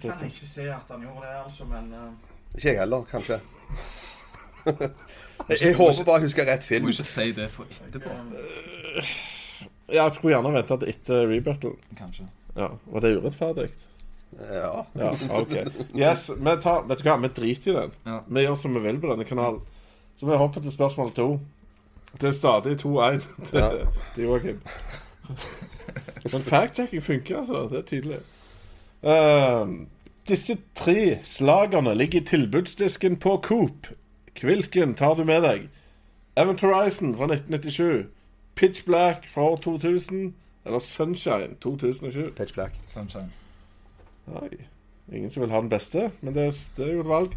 kan 0.02 0.26
ikke 0.26 0.46
se 0.46 0.62
at 0.70 0.90
han 0.90 1.00
gjorde 1.02 1.22
det, 1.26 1.32
altså, 1.44 1.64
men 1.64 1.88
eh, 1.92 2.54
Ikke 2.54 2.68
jeg 2.68 2.78
heller, 2.78 3.02
kanskje. 3.10 3.40
jeg, 5.48 5.58
jeg 5.60 5.74
håper 5.76 6.04
bare 6.06 6.14
jeg 6.20 6.22
husker 6.28 6.46
rett 6.48 6.64
film. 6.64 6.86
må 6.86 6.94
ikke 6.94 7.04
si 7.08 7.32
det 7.32 7.50
for 7.50 7.64
etterpå, 7.70 8.14
Ja, 9.92 10.04
jeg 10.04 10.14
skulle 10.14 10.34
gjerne 10.36 10.52
vente 10.54 10.78
til 10.82 10.88
etter 10.90 11.26
rebuttal. 11.30 11.74
kanskje. 11.98 12.24
Ja, 12.56 12.68
Var 12.86 13.00
det 13.04 13.16
urettferdig? 13.18 13.68
Ja. 14.40 14.82
Ja, 14.98 15.10
OK. 15.30 15.52
Yes, 15.96 16.30
vi 16.36 16.54
tar, 16.62 16.82
vet 16.88 16.98
du 16.98 17.04
hva, 17.08 17.16
vi 17.22 17.28
driter 17.36 17.70
i 17.70 17.74
den. 17.80 17.92
Ja. 18.06 18.18
Vi 18.26 18.42
gjør 18.46 18.54
som 18.58 18.74
vi 18.74 18.80
vil 18.86 18.98
på 19.00 19.10
denne 19.12 19.24
kanalen. 19.24 19.60
Så 20.18 20.26
vi 20.26 20.36
hopper 20.40 20.60
til 20.64 20.72
spørsmål 20.72 21.12
to. 21.14 21.28
Det 22.20 22.28
er 22.30 22.34
stadig 22.34 22.78
2-1 22.80 23.20
til, 23.50 23.58
Ja. 23.60 23.70
til 24.14 24.24
Joakim. 24.24 24.60
Men 26.32 26.42
fact-checking 26.42 27.02
funker, 27.02 27.38
altså. 27.38 27.68
Det 27.70 27.78
er 27.78 27.82
tydelig. 27.82 28.18
Uh, 29.02 29.86
disse 30.28 30.58
tre 30.74 31.18
slagerne 31.22 31.94
ligger 31.94 32.20
i 32.20 32.24
tilbudsdisken 32.24 33.16
på 33.16 33.40
Coop. 33.42 33.86
Hvilken 34.40 34.94
tar 34.94 35.14
du 35.14 35.24
med 35.24 35.42
deg? 35.42 35.68
Event 36.36 36.60
Horizon 36.60 37.14
fra 37.16 37.24
1997, 37.24 38.06
Pitch 38.54 38.84
Black 38.84 39.28
fra 39.28 39.42
år 39.42 39.56
2000 39.56 40.34
eller 40.66 40.78
Sunshine 40.78 41.54
2007? 41.60 42.34
Pitch 42.34 42.54
Black. 42.54 42.74
Sunshine. 42.84 43.30
Nei, 44.26 44.48
ingen 45.12 45.30
som 45.30 45.42
vil 45.42 45.50
ha 45.50 45.60
den 45.60 45.70
beste, 45.70 46.10
men 46.20 46.34
det, 46.34 46.50
det 46.76 46.88
er 46.88 46.92
jo 46.92 47.00
et 47.00 47.08
valg. 47.08 47.36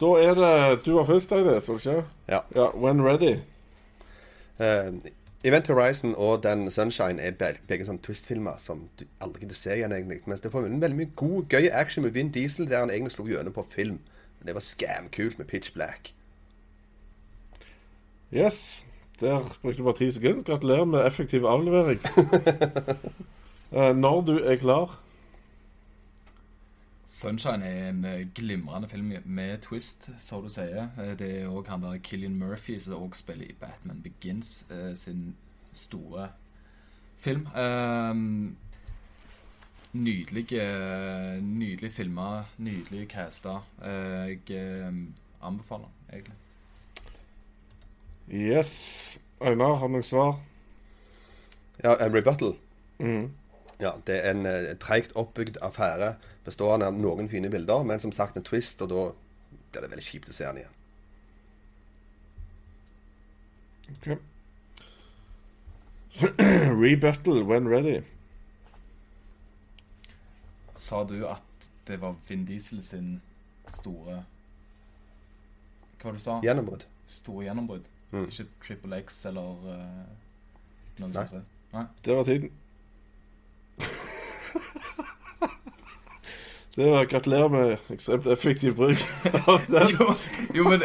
Da 0.00 0.06
er 0.18 0.34
det 0.34 0.84
Du 0.84 0.96
var 0.96 1.04
først, 1.04 1.32
Eide, 1.32 1.44
var 1.44 1.60
det 1.60 1.86
ikke? 1.86 2.04
Ja. 2.28 2.40
ja. 2.54 2.66
When 2.76 3.02
ready. 3.02 3.38
Eh, 4.58 4.94
Event 5.44 5.66
Horizon 5.68 6.14
og 6.16 6.42
den 6.42 6.70
Sunshine 6.70 7.20
er 7.20 7.34
begge 7.68 7.84
sånne 7.84 8.00
twist-filmer 8.00 8.56
som 8.58 8.86
du 8.98 9.04
aldri 9.20 9.44
gidder 9.44 9.58
se 9.58 9.74
igjen, 9.76 9.92
egentlig. 9.92 10.22
Mens 10.26 10.40
det 10.40 10.52
får 10.52 10.64
en 10.64 10.80
veldig 10.80 10.96
mye 10.96 11.10
god, 11.20 11.50
gøy 11.52 11.68
action 11.68 12.04
med 12.06 12.14
Vin 12.16 12.30
Diesel, 12.32 12.68
der 12.70 12.80
han 12.80 12.90
egentlig 12.90 13.12
slo 13.12 13.26
gjennom 13.28 13.52
på 13.52 13.66
film. 13.68 13.98
Det 14.44 14.54
var 14.54 14.64
scam-kult 14.64 15.38
med 15.38 15.46
Pitch 15.46 15.72
Black. 15.72 16.14
Yes. 18.32 18.84
Der 19.20 19.44
brukte 19.62 19.78
du 19.78 19.84
bare 19.84 19.96
ti 19.96 20.10
sekunder. 20.10 20.42
Gratulerer 20.42 20.84
med 20.84 21.06
effektiv 21.06 21.44
avlevering. 21.44 22.00
Eh, 23.74 23.96
når 23.96 24.20
du 24.20 24.36
er 24.38 24.54
klar 24.56 24.92
Sunshine 27.06 27.64
er 27.68 27.88
en 27.90 28.04
eh, 28.04 28.26
glimrende 28.34 28.88
film 28.88 29.12
med 29.24 29.58
twist, 29.60 30.08
som 30.18 30.42
du 30.42 30.48
sier. 30.48 30.88
Eh, 30.98 31.12
Det 31.18 31.28
er 31.42 31.48
òg 31.52 31.68
han 31.68 31.82
der 31.84 31.98
Killian 32.02 32.36
Murphy 32.40 32.78
som 32.80 33.02
òg 33.02 33.14
spiller 33.16 33.50
i 33.50 33.56
Batman 33.60 34.00
Begins, 34.02 34.64
eh, 34.70 34.94
sin 34.96 35.34
store 35.72 36.28
film. 37.16 37.46
Um, 37.56 38.56
nydelige 39.92 40.64
Nydelig 41.42 41.92
filma, 41.92 42.44
nydelig 42.58 43.08
casta. 43.08 43.58
Jeg 43.82 44.40
anbefaler, 45.42 45.88
egentlig. 46.12 46.34
Yes. 48.32 49.18
Einar, 49.40 49.74
har 49.76 49.86
du 49.86 49.92
noe 49.98 50.02
svar? 50.02 50.38
Ja, 51.84 51.94
Every 52.00 52.22
Battle. 52.22 52.54
Mhm. 52.98 53.30
Ja, 53.80 53.92
det 54.06 54.20
er 54.20 54.30
en 54.30 54.46
uh, 54.46 54.76
treigt 54.80 55.12
oppbygd 55.18 55.58
affære 55.62 56.14
bestående 56.44 56.86
av 56.86 56.94
noen 56.98 57.28
fine 57.28 57.50
bilder, 57.50 57.82
men 57.82 58.00
som 58.00 58.12
sagt 58.12 58.36
en 58.36 58.46
twist, 58.46 58.82
og 58.84 58.92
da 58.92 59.04
blir 59.72 59.82
det 59.82 59.90
veldig 59.90 60.06
kjipt 60.06 60.30
å 60.30 60.36
se 60.36 60.46
den 60.46 60.62
igjen. 60.62 60.80
Ok. 63.94 64.06
Rebuttal 66.84 67.42
when 67.44 67.68
ready. 67.68 68.02
Sa 70.76 71.04
du 71.04 71.26
at 71.26 71.70
det 71.86 72.00
var 72.00 72.14
Vin 72.28 72.44
Diesel 72.46 72.82
sin 72.82 73.22
store 73.68 74.24
Hva 76.00 76.10
var 76.10 76.12
det 76.12 76.20
du 76.20 76.24
sa? 76.24 76.38
Gjennombrudd. 76.44 76.84
Store 77.06 77.44
gjennombrudd? 77.46 77.88
Mm. 78.12 78.26
Ikke 78.28 78.46
Triple 78.62 78.98
X 79.02 79.24
eller 79.30 79.66
uh, 79.66 79.78
noe 81.00 81.08
Nei. 81.08 81.26
sånt? 81.30 81.54
Nei. 81.74 81.84
Det 82.04 82.16
var 82.16 82.28
tiden. 82.28 82.52
Det 86.76 86.90
var 86.90 87.04
Gratulerer 87.06 87.48
med 87.48 87.76
ekstremt 87.94 88.26
effektiv 88.26 88.74
bruk 88.74 89.02
av 89.46 89.60
den. 89.70 89.88
Jo, 89.94 90.06
jo, 90.54 90.64
men 90.68 90.82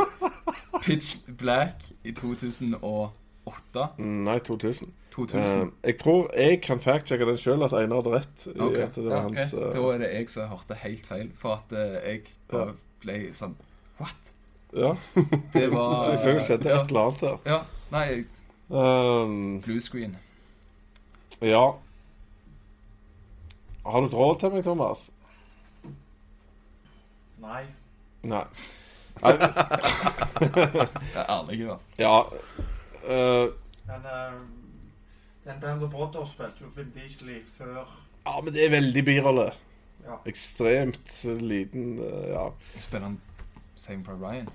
Pitch 0.84 1.16
Black 1.38 1.88
i 2.04 2.12
2008 2.14 3.88
Nei, 3.98 4.40
2000. 4.46 4.94
2000 5.16 5.40
Eh, 5.42 5.68
jeg 5.84 5.98
tror 6.00 6.28
jeg 6.38 6.60
kan 6.62 6.80
fact-sjekke 6.80 7.26
den 7.26 7.38
sjøl, 7.42 7.64
at 7.66 7.74
Einar 7.74 8.04
hadde 8.04 8.14
rett. 8.20 8.46
i 8.48 8.60
Ok, 8.62 8.76
at 8.86 8.96
det 8.96 9.06
var 9.06 9.16
ja, 9.16 9.22
hans 9.26 9.54
okay. 9.54 9.72
Da 9.74 9.86
er 9.94 9.98
det 10.04 10.12
jeg 10.14 10.30
som 10.30 10.52
hørte 10.54 10.78
helt 10.84 11.08
feil. 11.10 11.32
For 11.42 11.58
at 11.58 11.74
eh, 11.74 11.96
jeg 12.12 12.22
bare 12.52 12.76
ble 13.02 13.18
sånn 13.34 13.56
What? 14.00 14.34
Ja. 14.78 14.94
Det 15.56 15.66
var 15.74 16.10
Jeg 16.14 16.20
så 16.22 16.36
det 16.38 16.44
skjedde 16.46 16.70
ja, 16.70 16.82
et 16.84 16.94
eller 16.94 17.08
annet 17.08 17.26
der. 17.26 17.40
Ja. 17.50 17.64
Nei, 17.92 18.26
Um, 18.70 19.62
blue 19.66 19.82
screen. 19.82 20.12
ja. 21.42 21.72
Har 23.86 24.02
du 24.02 24.06
et 24.08 24.14
råd 24.14 24.36
til 24.40 24.52
meg, 24.54 24.64
Thomas? 24.64 25.08
Nei. 27.42 27.64
Nei. 28.24 28.44
Jeg 30.40 31.16
er 31.16 31.30
ærlig, 31.30 31.68
da. 31.68 31.76
ja 32.00 32.22
Uh, 33.10 33.48
Men 33.88 34.04
uh, 34.06 34.34
den 35.46 35.60
Band 35.62 35.84
of 35.84 35.92
Brothers 35.92 36.30
spilte 36.36 36.58
jo 36.62 36.68
Vin 36.76 36.92
Diesel 36.96 37.30
i 37.30 37.38
før 37.58 37.86
Ja, 38.26 38.42
men 38.44 38.54
det 38.54 38.66
er 38.66 38.70
veldig 38.70 39.06
birolle. 39.08 39.46
Ja. 40.06 40.18
Ekstremt 40.30 41.26
liten 41.42 42.00
uh, 42.00 42.28
Ja. 42.30 42.44
Spiller 42.78 43.08
han 43.08 43.22
Same 43.76 44.04
Pride 44.04 44.20
Ryan? 44.28 44.50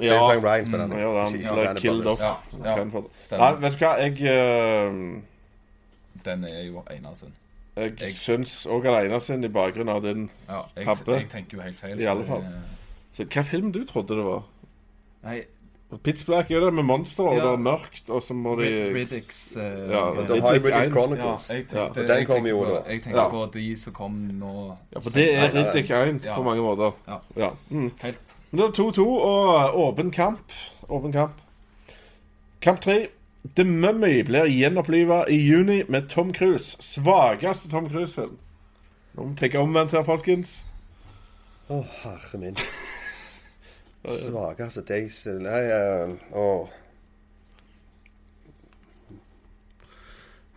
Ja. 0.00 0.18
Private 0.28 0.46
Ryan 0.46 0.66
spiller 0.66 0.86
Mm, 0.86 0.92
han. 0.92 1.00
ja, 1.00 1.24
han 1.24 1.32
ble 1.74 1.80
killed 1.80 2.06
off. 2.06 2.20
Ja, 2.20 2.34
ja. 2.64 2.84
Nei, 2.84 3.50
vet 3.64 3.72
du 3.72 3.84
hva, 3.84 3.92
jeg 4.00 4.12
uh, 4.28 4.92
Den 6.24 6.44
er 6.44 6.62
jo 6.68 6.84
eneste. 6.90 7.32
Jeg, 7.80 7.94
Jeg- 8.00 8.14
syns 8.20 8.66
òg 8.68 8.84
alene 8.90 9.20
sin 9.20 9.44
i 9.44 9.48
bakgrunnen 9.48 9.94
av 9.94 10.02
din 10.04 10.28
Ja, 10.48 10.62
jeg, 10.76 10.84
Tabbe. 10.84 11.16
jeg 11.20 11.28
tenker 11.32 11.56
jo 11.56 11.62
helt 11.64 11.78
feil. 11.80 11.96
I 11.96 12.04
så 12.04 12.10
alle 12.10 12.26
fall. 12.28 12.44
Så 13.12 13.24
Hva 13.24 13.42
film 13.44 13.72
du 13.72 13.84
trodde 13.88 14.16
det 14.20 14.24
var? 14.26 14.44
Nei, 15.24 15.40
Pitch 16.04 16.22
Black 16.24 16.50
er 16.54 16.60
det 16.60 16.72
med 16.72 16.84
monster, 16.86 17.24
og 17.26 17.36
Ja. 17.36 17.42
det 17.42 17.52
er 17.52 17.62
mørkt, 17.64 18.08
og 18.10 18.22
så 18.22 18.32
må 18.32 18.52
de 18.60 18.62
Rid- 18.68 18.94
Riddicks 18.94 19.56
uh, 19.56 19.62
Ja, 19.90 20.04
da 20.22 20.40
har 20.40 20.52
jeg 20.54 20.62
Riddick 20.64 20.92
Chronicles. 20.92 21.50
Ja, 21.50 21.56
jeg 21.56 21.64
Ja, 21.72 21.88
tenkte, 21.88 22.00
og 22.00 22.06
den 22.08 22.26
kom 22.26 22.46
jo 22.46 22.60
da. 22.64 22.82
Jeg 22.86 23.02
tenkte 23.02 23.16
Ja. 23.18 23.28
på 23.28 23.52
de 23.52 23.76
som 23.76 23.92
kom 23.92 24.12
nå. 24.38 24.76
Ja, 24.94 25.00
for 25.00 25.10
det 25.10 25.34
er 25.34 25.40
Riddix 25.40 25.54
nei, 25.54 25.62
nei. 25.62 25.72
Riddick 25.72 25.90
1 25.90 26.24
Ja. 26.24 26.36
på 26.36 26.42
mange 26.44 26.62
måter. 26.62 26.92
Ja. 27.08 27.18
Ja. 27.36 27.50
Mm. 27.70 27.90
Helt 28.02 28.36
Men 28.52 28.60
det 28.60 28.78
er 28.78 28.82
2-2 28.82 29.06
og 29.20 29.74
åpen 29.74 30.10
kamp. 30.12 30.52
Åpen 30.88 31.12
kamp. 31.12 31.32
Kamp 32.60 32.80
3. 32.80 33.08
The 33.42 33.64
Mummy 33.64 34.22
blir 34.22 34.46
gjenoppliva 34.46 35.24
i 35.28 35.36
juni 35.36 35.84
med 35.88 36.08
Tom 36.10 36.32
Cruise. 36.32 36.76
Svakeste 36.82 37.70
Tom 37.70 37.88
Cruise-film. 37.88 38.36
Nå 39.12 39.22
må 39.22 39.30
vi 39.32 39.36
tenke 39.40 39.62
omvendt 39.62 39.94
her, 39.96 40.04
folkens. 40.04 40.60
Å, 41.70 41.80
herre 42.02 42.40
min. 42.42 42.60
Svakeste 44.20 44.84
Daisy 44.88 45.38
Nei, 45.40 45.64
eh, 45.72 46.12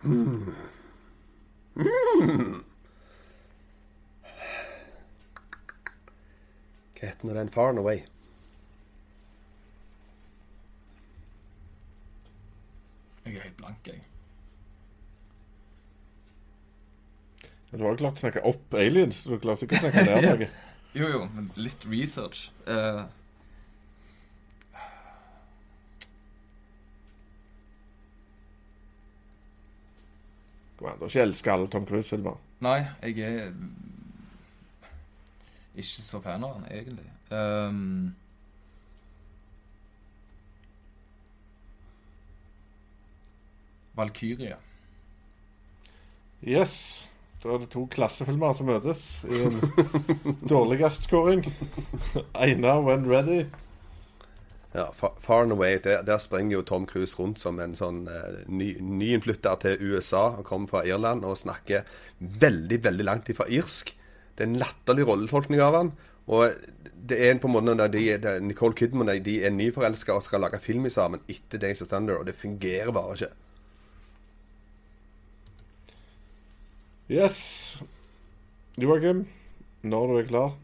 Mm. 0.04 0.52
Hva 6.94 7.08
heter 7.08 7.24
nå 7.24 7.34
den? 7.34 7.48
Far 7.48 7.70
and 7.70 7.80
Away. 7.80 8.04
Jeg 13.24 13.36
er 13.36 13.42
helt 13.46 13.56
blank, 13.56 13.86
jeg. 13.88 14.02
Du 17.74 17.82
har 17.82 17.96
klart 17.98 18.20
å 18.20 18.22
snakke 18.22 18.42
opp 18.46 18.74
aliens. 18.78 19.24
Du 19.26 19.34
klarer 19.42 19.66
ikke 19.66 19.80
å 19.80 19.82
snakke 19.82 20.04
ned 20.06 20.26
noe. 20.28 20.48
Jo, 20.94 21.08
jo, 21.10 21.22
men 21.34 21.50
litt 21.58 21.86
research. 21.90 22.48
Uh... 22.68 23.04
Du 30.78 30.84
har 30.86 31.00
ikke 31.00 31.24
elska 31.24 31.54
alle 31.54 31.70
Tom 31.72 31.86
Cruise-filmer. 31.88 32.36
nei, 32.64 32.80
jeg 33.02 33.24
er 33.24 33.52
ikke 35.74 36.02
så 36.04 36.20
fan 36.22 36.44
av 36.44 36.58
han, 36.58 36.66
egentlig. 36.70 37.06
Um, 37.30 38.14
Valkyrie. 43.96 44.56
Yes. 46.44 47.06
Da 47.44 47.52
er 47.52 47.60
det 47.60 47.74
to 47.74 47.84
klassefilmer 47.92 48.54
som 48.56 48.70
møtes 48.70 49.02
i 49.28 49.42
en 49.44 49.58
dårligst 50.52 51.08
scoring. 51.08 51.44
Einar 52.32 52.80
when 52.84 53.04
ready. 53.10 53.44
Ja, 54.74 54.88
Far 54.96 55.42
and 55.42 55.52
Away, 55.52 55.78
der, 55.84 56.02
der 56.02 56.18
springer 56.18 56.56
jo 56.56 56.62
Tom 56.62 56.86
Cruise 56.86 57.14
rundt 57.18 57.38
som 57.38 57.60
en 57.62 57.76
sånn 57.78 58.08
eh, 58.10 58.40
ny, 58.50 58.72
nyinnflytter 58.82 59.60
til 59.62 59.84
USA 59.92 60.24
og 60.40 60.48
kommer 60.48 60.72
fra 60.72 60.82
Irland 60.88 61.22
og 61.28 61.36
snakker 61.38 61.84
veldig, 62.18 62.80
veldig 62.88 63.06
langt 63.06 63.30
ifra 63.30 63.46
irsk. 63.46 63.92
Det 64.34 64.42
er 64.42 64.50
en 64.50 64.58
latterlig 64.58 65.06
rolletolkning 65.06 65.62
av 65.62 65.78
han. 65.78 65.92
Og 66.26 66.48
det 66.96 67.20
er 67.22 67.38
på 67.38 67.46
en 67.46 67.54
måte 67.54 67.76
når 67.76 67.92
de, 67.92 68.02
der 68.24 68.42
Nicole 68.42 68.74
Kidman 68.74 69.12
de 69.22 69.36
er 69.44 69.54
nyforelska 69.54 70.16
og 70.16 70.24
skal 70.26 70.42
lage 70.42 70.62
film 70.64 70.88
sammen 70.90 71.22
etter 71.28 71.60
Days 71.60 71.84
of 71.84 71.92
Thunder, 71.92 72.18
og 72.18 72.26
det 72.26 72.40
fungerer 72.40 72.90
bare 72.96 73.18
ikke. 73.18 73.32
Yes. 77.14 77.78
Joakim, 78.80 79.20
når 79.86 80.06
du 80.08 80.14
er 80.18 80.24
klar. 80.26 80.54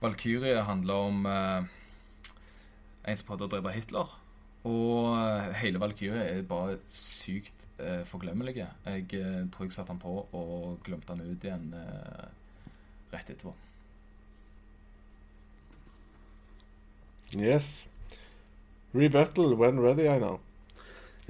Valkyrie 0.00 0.60
handler 0.62 1.06
om 1.08 1.24
eh, 1.26 1.64
en 3.10 3.18
som 3.18 3.26
prøvde 3.26 3.48
å 3.48 3.50
drepe 3.50 3.72
Hitler. 3.74 4.12
Og 4.70 5.16
eh, 5.16 5.48
hele 5.64 5.80
Valkyrie 5.82 6.28
er 6.36 6.46
bare 6.46 6.76
sykt 6.86 7.66
eh, 7.82 8.04
forglemmelig. 8.06 8.54
Jeg 8.86 9.08
eh, 9.18 9.40
tror 9.50 9.66
jeg 9.66 9.74
satte 9.74 9.96
han 9.96 10.02
på 10.04 10.12
og 10.30 10.78
glemte 10.86 11.16
han 11.16 11.24
ut 11.26 11.46
igjen 11.48 11.72
eh, 11.74 12.28
rett 13.10 13.32
etterpå. 13.34 13.56
Yes. 17.34 17.88
Rebuttal 18.94 19.58
when 19.58 19.82
ready, 19.82 20.06
Einar. 20.06 20.38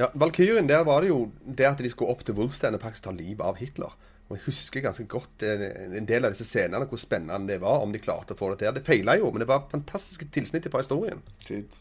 Ja, 0.01 0.09
Valkyrien, 0.17 0.69
der 0.71 0.87
var 0.89 1.05
det 1.05 1.11
jo 1.11 1.27
det 1.45 1.67
at 1.69 1.83
de 1.83 1.91
skulle 1.93 2.15
opp 2.15 2.25
til 2.25 2.39
Wolfstein 2.39 2.77
og 2.79 2.81
faktisk 2.81 3.05
ta 3.05 3.13
livet 3.13 3.45
av 3.45 3.61
Hitler. 3.61 3.93
Og 4.31 4.37
Jeg 4.39 4.47
husker 4.47 4.85
ganske 4.85 5.05
godt 5.11 5.45
en, 5.45 5.65
en 5.99 6.09
del 6.09 6.25
av 6.25 6.33
disse 6.33 6.47
scenene, 6.49 6.87
hvor 6.89 7.01
spennende 7.03 7.51
det 7.51 7.61
var, 7.61 7.83
om 7.85 7.93
de 7.93 8.01
klarte 8.01 8.33
å 8.33 8.39
få 8.39 8.53
det 8.53 8.63
til. 8.63 8.73
Det 8.79 8.87
feila 8.87 9.19
jo, 9.21 9.29
men 9.35 9.45
det 9.45 9.51
var 9.51 9.69
fantastiske 9.73 10.31
tilsnitt 10.33 10.71
fra 10.71 10.85
historien. 10.85 11.21
Tid. 11.45 11.77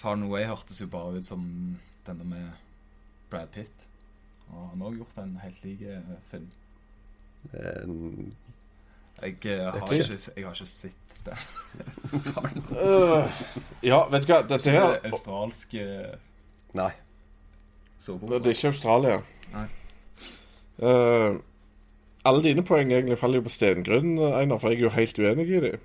Far 0.00 0.16
and 0.16 0.24
Away 0.24 0.46
hørtes 0.48 0.78
jo 0.80 0.86
bare 0.88 1.18
ut 1.20 1.26
som 1.26 1.42
denne 2.06 2.24
med 2.24 2.52
Brad 3.28 3.50
Pitt. 3.52 3.82
Og 4.48 4.70
han 4.70 4.80
har 4.80 4.86
også 4.88 5.00
gjort 5.02 5.18
en 5.20 5.34
helt 5.42 5.66
lik 5.66 5.82
eh, 5.84 6.14
film. 6.30 6.46
Eh, 7.52 7.90
Jeg, 9.22 9.36
eh, 9.44 9.64
har 9.64 9.92
ikke, 9.92 10.18
jeg 10.36 10.44
har 10.44 10.54
ikke 10.54 10.66
sett 10.66 11.20
det. 11.24 11.36
Øh, 12.80 13.40
ja, 13.82 13.98
vet 14.08 14.22
du 14.24 14.32
hva? 14.32 14.40
Dette 14.48 14.64
Det 14.64 14.72
her 14.72 14.94
er 14.96 15.10
australsk 15.10 15.74
eh, 15.74 16.14
Nei. 16.74 16.90
såpeopera. 17.98 18.38
Det 18.38 18.46
er 18.46 18.56
ikke 18.56 18.72
Australia. 18.72 19.20
Nei. 19.52 19.66
Uh, 20.80 21.36
alle 22.24 22.42
dine 22.42 22.64
poeng 22.64 22.92
egentlig 22.92 23.18
faller 23.20 23.40
jo 23.40 23.44
på 23.44 23.52
stengrunn, 23.52 24.14
Einar, 24.18 24.58
for 24.58 24.72
jeg 24.72 24.80
er 24.80 24.86
jo 24.86 24.94
helt 24.94 25.18
uenig 25.18 25.48
i 25.50 25.60
dem. 25.66 25.84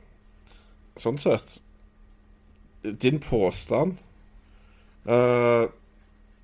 Sånn 0.99 1.19
sett. 1.19 1.57
Din 3.03 3.19
påstand 3.19 3.97
uh, 5.09 5.67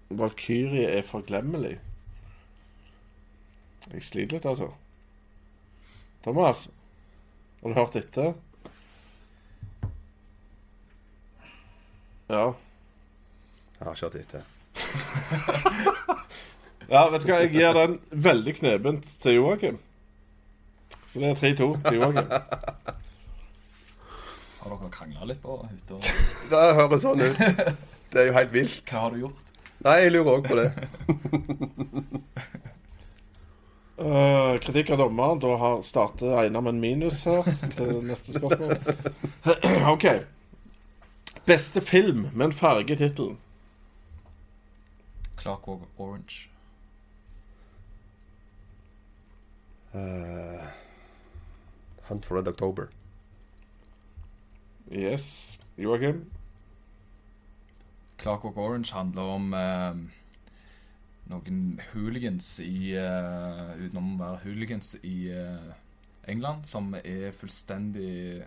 Valkyrie 0.09 0.89
er 0.97 1.07
forglemmelig. 1.07 1.77
Jeg 3.93 4.03
sliter 4.03 4.37
litt, 4.37 4.45
altså. 4.45 4.73
Thomas, 6.23 6.67
har 7.61 7.69
du 7.69 7.77
hørt 7.77 7.95
etter? 7.95 8.33
Ja. 12.31 12.45
Jeg 13.77 13.85
har 13.85 13.93
ikke 13.95 14.05
hørt 14.09 14.19
etter. 14.23 14.41
Ja, 16.91 17.05
vet 17.07 17.23
du 17.23 17.29
hva, 17.29 17.37
jeg 17.39 17.53
gir 17.53 17.71
den 17.77 17.93
veldig 18.11 18.51
knebent 18.57 19.05
til 19.23 19.37
Joakim. 19.37 19.77
Så 21.07 21.21
det 21.21 21.29
er 21.29 21.37
3-2 21.39 21.67
til 21.85 22.01
Joakim. 22.01 22.33
Har 24.59 24.73
dere 24.73 24.89
krangla 24.91 25.29
litt 25.29 25.39
på 25.43 25.55
hytta? 25.69 26.01
Det 26.51 26.65
høres 26.81 27.05
sånn 27.05 27.23
ut. 27.23 27.39
Det 28.11 28.19
er 28.19 28.27
jo 28.27 28.35
helt 28.35 28.51
vilt. 28.51 28.83
Hva 28.91 29.05
har 29.05 29.15
du 29.15 29.21
gjort? 29.21 29.39
Nei, 29.87 29.95
jeg 30.03 30.11
lurer 30.17 30.33
òg 30.35 30.43
på 30.51 30.59
det. 30.59 30.67
Uh, 34.01 34.57
kritikk 34.57 34.89
av 34.89 34.97
dommeren. 34.97 35.39
Da 35.39 35.55
har 35.61 35.81
starter 35.85 36.37
Einar 36.41 36.61
med 36.61 36.73
en 36.73 36.79
minus 36.81 37.23
her 37.23 37.45
til 37.75 37.99
neste 38.01 38.33
spørsmål. 38.33 38.77
OK. 39.93 40.05
Beste 41.45 41.81
film 41.81 42.27
med 42.33 42.45
en 42.45 42.53
farge 42.53 42.93
i 42.93 42.97
tittelen. 42.97 43.37
Clockwork 45.37 46.01
Orange. 46.01 46.49
Uh, 49.93 50.65
Hunt 52.09 52.25
for 52.25 52.37
Red 52.37 52.47
October. 52.47 52.89
Yes. 54.91 55.59
Joakim? 55.77 56.25
Clockwork 58.17 58.57
Orange 58.57 58.93
handler 58.93 59.21
om 59.21 59.53
eh, 59.53 59.95
noen 61.31 61.79
hooligans 61.91 62.53
i 62.63 62.91
uh, 62.99 63.71
Utenom 63.79 64.15
å 64.15 64.23
være 64.25 64.41
hooligans 64.45 64.95
i 65.07 65.15
uh, 65.33 65.71
England, 66.29 66.67
som 66.69 66.91
er 66.99 67.31
fullstendig 67.33 68.43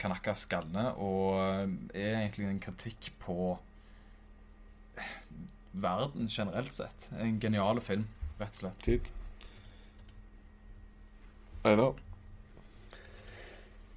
kanakka 0.00 0.34
skalne, 0.38 0.86
og 0.96 1.36
eh, 1.42 1.72
er 2.00 2.20
egentlig 2.22 2.48
en 2.48 2.62
kritikk 2.62 3.10
på 3.20 3.52
verden 5.72 6.30
generelt 6.32 6.72
sett. 6.74 7.08
En 7.20 7.40
genial 7.42 7.82
film, 7.84 8.06
rett 8.40 8.54
og 8.56 8.62
slett. 8.62 8.86
Tid. 8.86 9.10
Einar? 11.68 11.98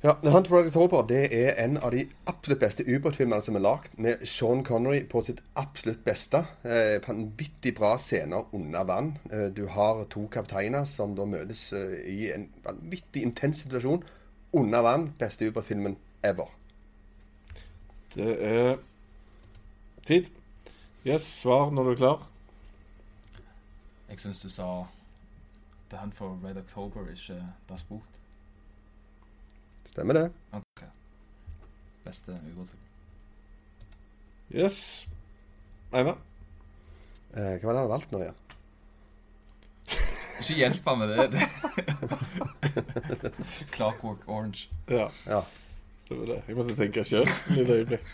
Ja, 0.06 0.18
The 0.22 0.32
Hunt 0.32 0.48
for 0.48 0.58
Red 0.58 0.66
October 0.68 1.06
det 1.08 1.30
er 1.32 1.54
en 1.64 1.78
av 1.80 1.94
de 1.96 2.02
absolutt 2.28 2.60
beste 2.60 2.84
ubåtfilmene 2.84 3.40
som 3.46 3.56
er 3.56 3.62
lagd, 3.64 3.94
med 3.96 4.26
Sean 4.28 4.60
Connery 4.68 5.06
på 5.08 5.22
sitt 5.24 5.38
absolutt 5.56 6.02
beste. 6.04 6.42
Eh, 6.68 6.98
vanvittig 7.06 7.72
bra 7.78 7.94
scener 7.96 8.50
under 8.52 8.84
vann. 8.84 9.14
Eh, 9.32 9.46
du 9.56 9.62
har 9.72 10.02
to 10.12 10.26
kapteiner 10.28 10.84
som 10.84 11.14
da 11.16 11.24
møtes 11.24 11.62
eh, 11.72 11.94
i 12.12 12.18
en 12.36 12.50
vanvittig 12.66 13.24
intens 13.24 13.62
situasjon 13.64 14.04
under 14.52 14.84
vann. 14.84 15.06
Beste 15.20 15.48
ubåtfilmen 15.48 15.96
ever. 16.22 16.52
Det 18.18 18.34
er 18.44 18.76
tid. 20.04 20.28
Yes, 21.08 21.30
svar 21.38 21.72
når 21.72 21.84
du 21.84 21.92
er 21.94 22.02
klar. 22.02 22.28
Jeg 24.10 24.20
syns 24.20 24.44
du 24.44 24.52
sa 24.52 24.68
The 25.94 26.04
Hunt 26.04 26.20
for 26.20 26.36
Red 26.44 26.60
October, 26.60 27.08
ikke 27.08 27.40
Das 27.72 27.88
Boot. 27.88 28.23
Stemmer 29.94 30.14
det? 30.18 30.24
Ok. 30.58 30.82
Beste 32.04 32.34
ubåtfilm. 32.50 32.80
Yes. 34.54 34.80
Einar? 35.94 36.18
Eh, 37.34 37.60
hva 37.62 37.68
var 37.68 37.74
det 37.78 37.84
han 37.84 37.92
valgte 37.92 38.16
nå 38.16 38.22
igjen? 38.24 38.40
Ikke 40.42 40.56
hjelp 40.58 40.88
ham 40.90 41.04
med 41.04 41.14
det. 41.14 41.44
Clockwork 43.76 44.26
Orange. 44.28 44.66
Ja, 44.90 45.12
Ja. 45.30 45.44
det 46.10 46.18
det. 46.28 46.40
Jeg 46.48 46.58
måtte 46.58 46.76
tenke 46.76 47.04
sjøl 47.06 47.22
et 47.30 47.54
lite 47.54 47.78
øyeblikk. 47.78 48.10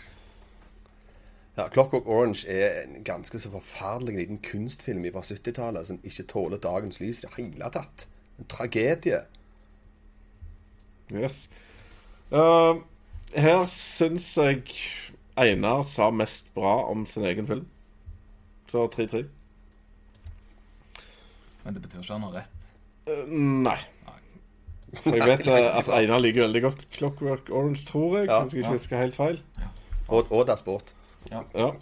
Ja, 1.56 1.66
Clockwork 1.72 2.06
Orange 2.06 2.44
er 2.48 2.82
en 2.84 3.04
ganske 3.04 3.40
så 3.40 3.50
forferdelig 3.50 4.16
liten 4.20 4.38
kunstfilm 4.44 5.04
fra 5.12 5.20
70-tallet 5.26 5.86
som 5.88 5.98
ikke 6.04 6.28
tåler 6.28 6.60
dagens 6.62 7.00
lys 7.00 7.24
i 7.24 7.26
det 7.26 7.34
hele 7.36 7.72
tatt. 7.74 8.06
En 8.38 8.48
tragedie. 8.52 9.24
Yes. 11.12 11.48
Uh, 12.30 12.82
her 13.34 13.64
syns 13.70 14.26
jeg 14.38 14.62
Einar 15.40 15.82
sa 15.88 16.10
mest 16.14 16.50
bra 16.54 16.76
om 16.90 17.06
sin 17.06 17.24
egen 17.26 17.46
film. 17.46 17.66
Så 18.70 18.86
3-3. 18.94 19.24
Men 21.64 21.74
det 21.74 21.82
betyr 21.82 22.02
ikke 22.02 22.12
han 22.12 22.28
har 22.28 22.36
rett. 22.42 22.68
Uh, 23.08 23.24
nei. 23.66 23.78
Jeg 25.04 25.26
vet 25.26 25.46
eh, 25.50 25.66
at 25.78 25.90
Einar 25.94 26.22
liker 26.22 26.46
veldig 26.46 26.62
godt 26.62 26.86
Clockwork 26.94 27.50
Orange, 27.50 27.84
tror 27.88 28.18
jeg. 28.18 28.30
Ja, 28.30 28.40
jeg 28.40 28.54
ikke 28.54 28.66
ja. 28.66 28.72
husker 28.76 29.02
helt 29.02 29.18
feil. 29.18 29.42
Og, 30.08 30.26
og 30.30 30.46
det 30.46 30.56
er 30.56 30.62
sport. 30.62 30.94
Ja. 31.30 31.44
Ja. 31.54 31.70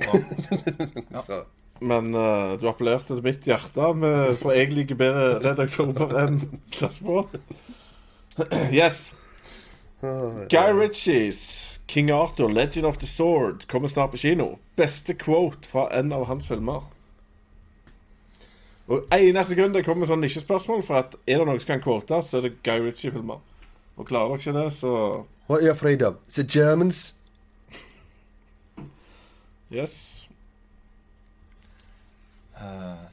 Ja. 1.28 1.44
Men 1.80 2.10
uh, 2.14 2.56
du 2.58 2.66
appellerte 2.66 3.14
til 3.14 3.22
mitt 3.22 3.44
hjerte, 3.46 3.92
med, 3.94 4.34
for 4.40 4.50
jeg 4.50 4.72
liker 4.74 4.98
bedre 4.98 5.38
redaktører 5.44 6.16
enn 6.24 6.40
Dashboard. 6.74 7.36
yes. 8.74 9.12
Guy 10.00 10.70
Ritchies 10.70 11.78
King 11.88 12.10
Arthur, 12.10 12.48
Legend 12.48 12.86
of 12.86 12.98
the 12.98 13.06
Sword 13.06 13.66
kommer 13.66 13.88
snart 13.88 14.10
på 14.10 14.16
kino. 14.16 14.58
Beste 14.76 15.14
quote 15.14 15.68
fra 15.68 15.88
en 15.98 16.12
av 16.12 16.26
hans 16.26 16.48
filmer. 16.48 16.84
Og 18.88 19.08
ene 19.12 19.44
sekundet 19.44 19.80
det 19.80 19.84
kommer 19.84 20.08
sånn 20.08 20.20
nisjespørsmål, 20.24 20.82
for 20.84 21.00
at 21.00 21.16
er 21.26 21.40
det 21.40 21.46
noe 21.48 21.60
som 21.60 21.74
kan 21.74 21.82
quotes, 21.84 22.30
så 22.30 22.38
er 22.38 22.46
det 22.46 22.58
Guy 22.64 22.84
Ritchie-filmer. 22.84 23.40
Og 23.96 24.06
klarer 24.06 24.36
dere 24.36 24.38
ikke 24.38 24.54
det, 24.56 24.72
så 24.76 24.92
What 25.48 25.58
are 25.58 25.64
you 25.64 25.72
afraid 25.72 26.02
of? 26.02 26.20
The 26.28 26.44
Germans? 26.44 27.14
yes. 29.72 30.28
Uh, 32.56 33.08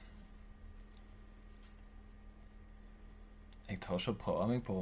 jeg 3.70 3.80
tør 3.80 4.00
ikke 4.00 4.16
å 4.16 4.20
prøve 4.20 4.48
meg 4.52 4.64
på 4.68 4.78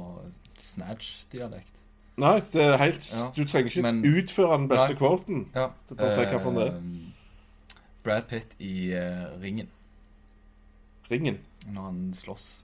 snatch-dialekt. 0.58 1.83
Nei, 2.16 2.40
det 2.52 2.62
er 2.62 2.76
helt 2.78 3.08
Ja, 3.12 3.24
Du 3.36 3.44
trenger 3.44 3.70
ikke 3.70 3.82
men- 3.82 4.04
utføre 4.06 4.58
den 4.58 4.68
beste 4.68 4.92
Nei. 4.92 4.98
quoten. 4.98 5.48
Ja. 5.54 5.68
Det 5.88 5.96
er 5.96 6.02
bare 6.02 6.10
å 6.12 6.14
se 6.14 6.26
hva 6.30 6.38
for 6.42 6.50
det 6.58 6.66
er. 6.68 6.76
Eh, 6.76 6.82
Brad 8.04 8.22
Pitt 8.28 8.54
i 8.60 8.92
uh, 8.94 9.40
Ringen, 9.42 9.68
Ringen 11.10 11.38
når 11.72 11.82
han 11.88 12.12
slåss 12.14 12.62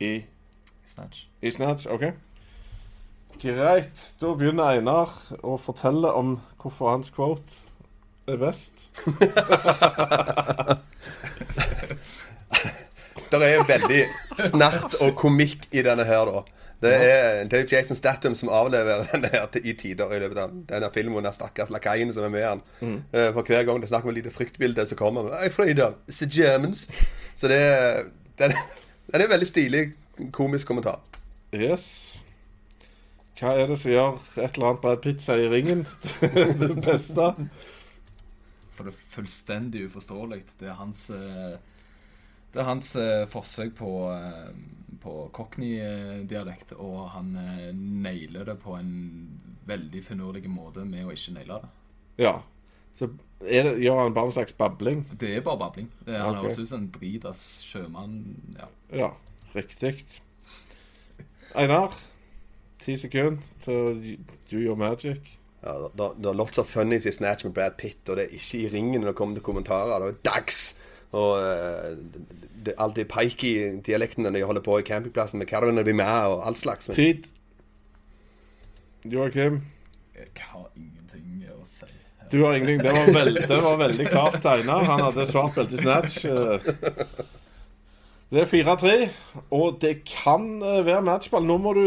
i, 0.00 0.14
i 0.16 0.24
Snatch. 0.88 1.26
i 1.42 1.50
Snatch. 1.50 1.86
OK. 1.86 2.02
Greit. 3.42 4.14
Da 4.20 4.32
begynner 4.34 4.72
Einar 4.78 5.12
å 5.44 5.58
fortelle 5.60 6.10
om 6.16 6.40
hvorfor 6.58 6.90
hans 6.96 7.10
quote 7.14 7.60
er 8.26 8.36
best. 8.40 8.88
Det 13.28 13.38
er 13.44 13.60
veldig 13.68 14.02
snert 14.40 14.94
og 15.04 15.12
komikk 15.20 15.66
i 15.76 15.82
denne 15.84 16.04
her, 16.08 16.24
da. 16.32 16.40
Det 16.82 16.90
er, 16.94 17.40
det 17.50 17.58
er 17.58 17.64
Jason 17.72 17.96
Statham 17.98 18.34
som 18.38 18.48
avleverer 18.54 19.08
den 19.12 19.24
der 19.24 19.48
i 19.64 19.72
tider 19.74 20.12
i 20.14 20.20
løpet 20.22 20.38
av 20.44 20.52
denne 20.70 20.90
filmen. 20.94 21.24
Den 21.26 21.34
stakkars 21.34 21.72
lakaien 21.74 22.12
som 22.14 22.26
er 22.28 22.30
med 22.34 22.44
han. 22.46 22.62
Eh, 23.10 23.32
For 23.34 23.42
hver 23.42 23.64
gang 23.66 23.80
det 23.82 23.88
er 23.88 23.94
snakk 23.94 24.06
om 24.06 24.12
et 24.12 24.20
lite 24.20 24.30
fryktbilde, 24.34 24.84
så 24.86 24.94
kommer 24.98 25.26
han 25.26 25.48
afraid 25.48 25.80
of 25.82 25.98
the 26.06 26.28
Germans. 26.30 26.86
Så 27.34 27.50
det 27.50 27.58
er 27.58 28.04
den, 28.38 28.54
den 29.10 29.20
er 29.20 29.24
en 29.26 29.32
veldig 29.34 29.50
stilig 29.50 29.82
komisk 30.32 30.70
kommentar. 30.70 31.00
Yes. 31.54 32.20
Hva 33.38 33.52
er 33.58 33.66
det 33.70 33.78
som 33.78 33.90
gjør 33.92 34.16
et 34.42 34.54
eller 34.58 34.68
annet 34.72 34.80
Brad 34.82 35.02
Pitt 35.02 35.22
sier 35.22 35.44
i 35.46 35.50
ringen 35.52 35.82
det 36.62 36.72
beste? 36.82 37.28
For 38.74 38.86
det 38.86 38.94
er 38.94 39.02
fullstendig 39.16 39.84
uforståelig. 39.88 40.40
Det 40.60 40.70
er 40.70 40.78
hans 40.78 41.04
eh, 41.14 41.54
Det 42.52 42.62
er 42.62 42.68
hans 42.68 42.94
eh, 42.96 43.26
forsøk 43.28 43.74
på, 43.76 43.90
eh, 44.14 44.52
på 45.02 45.14
cockney-dialekt, 45.36 46.72
og 46.80 47.10
han 47.14 47.34
eh, 47.36 47.72
nailer 47.76 48.44
det 48.48 48.58
på 48.62 48.76
en 48.78 48.92
veldig 49.68 50.00
finurlig 50.04 50.48
måte 50.50 50.84
med 50.88 51.04
å 51.06 51.12
ikke 51.12 51.34
naile 51.36 51.58
det. 51.62 51.68
Ja. 52.24 52.38
Så 52.98 53.10
er 53.44 53.68
det, 53.68 53.74
gjør 53.84 54.00
han 54.00 54.14
bare 54.16 54.30
en 54.32 54.34
slags 54.34 54.56
babling? 54.58 55.04
Det 55.20 55.36
er 55.36 55.44
bare 55.46 55.60
babling. 55.60 55.90
Det, 56.06 56.16
han 56.16 56.34
Ok. 56.38 56.42
høres 56.48 56.58
ut 56.58 56.68
som 56.72 56.80
en 56.86 56.90
dritas 56.96 57.42
sjømann. 57.68 58.16
Ja. 58.58 58.70
Ja, 59.04 59.10
riktig. 59.54 59.92
Einar, 61.54 61.94
ti 62.82 62.96
sekunder 62.96 63.44
til 63.64 64.18
do 64.50 64.56
your 64.58 64.76
magic. 64.76 65.34
Ja, 65.62 65.76
det 65.94 66.26
er 66.26 66.36
lots 66.38 66.58
of 66.58 66.68
funnies 66.70 67.06
i 67.06 67.12
Snatch 67.12 67.44
med 67.44 67.54
Brad 67.54 67.76
Pitt, 67.78 68.02
og 68.08 68.16
det 68.18 68.24
er 68.28 68.34
ikke 68.40 68.58
i 68.64 68.68
ringen 68.72 69.00
når 69.02 69.12
det 69.12 69.16
kommer 69.20 69.38
til 69.38 69.46
kommentarer. 69.46 69.98
Det 70.04 70.16
er 70.16 70.20
dags! 70.32 70.60
Og 71.16 71.38
eh, 71.40 71.96
det, 71.96 72.24
det 72.66 72.74
er 72.74 72.82
alltid 72.84 73.08
peik 73.08 73.44
i 73.48 73.54
dialektene 73.86 74.28
når 74.28 74.36
de 74.36 74.46
holder 74.50 74.64
på 74.66 74.78
i 74.80 74.86
campingplassen 74.86 75.40
med 75.40 75.48
Carmen 75.48 75.78
og 75.80 75.88
med 75.94 76.04
og 76.04 76.46
all 76.46 76.56
slags. 76.58 76.88
Men 76.90 76.96
Tid. 76.98 77.28
Joakim. 79.08 79.62
Jeg 80.18 80.28
har 80.50 80.68
ingenting 80.76 81.46
å 81.54 81.64
si. 81.64 81.86
Du 82.28 82.42
har 82.44 82.58
ingenting. 82.58 82.82
Det 82.84 82.92
var, 82.92 83.12
veld, 83.14 83.40
det 83.48 83.60
var 83.64 83.76
veldig 83.80 84.06
klart 84.10 84.40
tegna. 84.44 84.82
Han 84.84 85.04
hadde 85.06 85.24
svart 85.30 85.54
belte 85.56 85.80
snatch. 85.80 86.24
eh. 86.28 86.72
Det 88.28 88.42
er 88.42 88.50
4-3, 88.50 88.90
og 89.56 89.78
det 89.80 90.02
kan 90.04 90.42
eh, 90.60 90.82
være 90.84 91.00
matchball. 91.06 91.46
Nå 91.48 91.56
må 91.64 91.72
du 91.72 91.84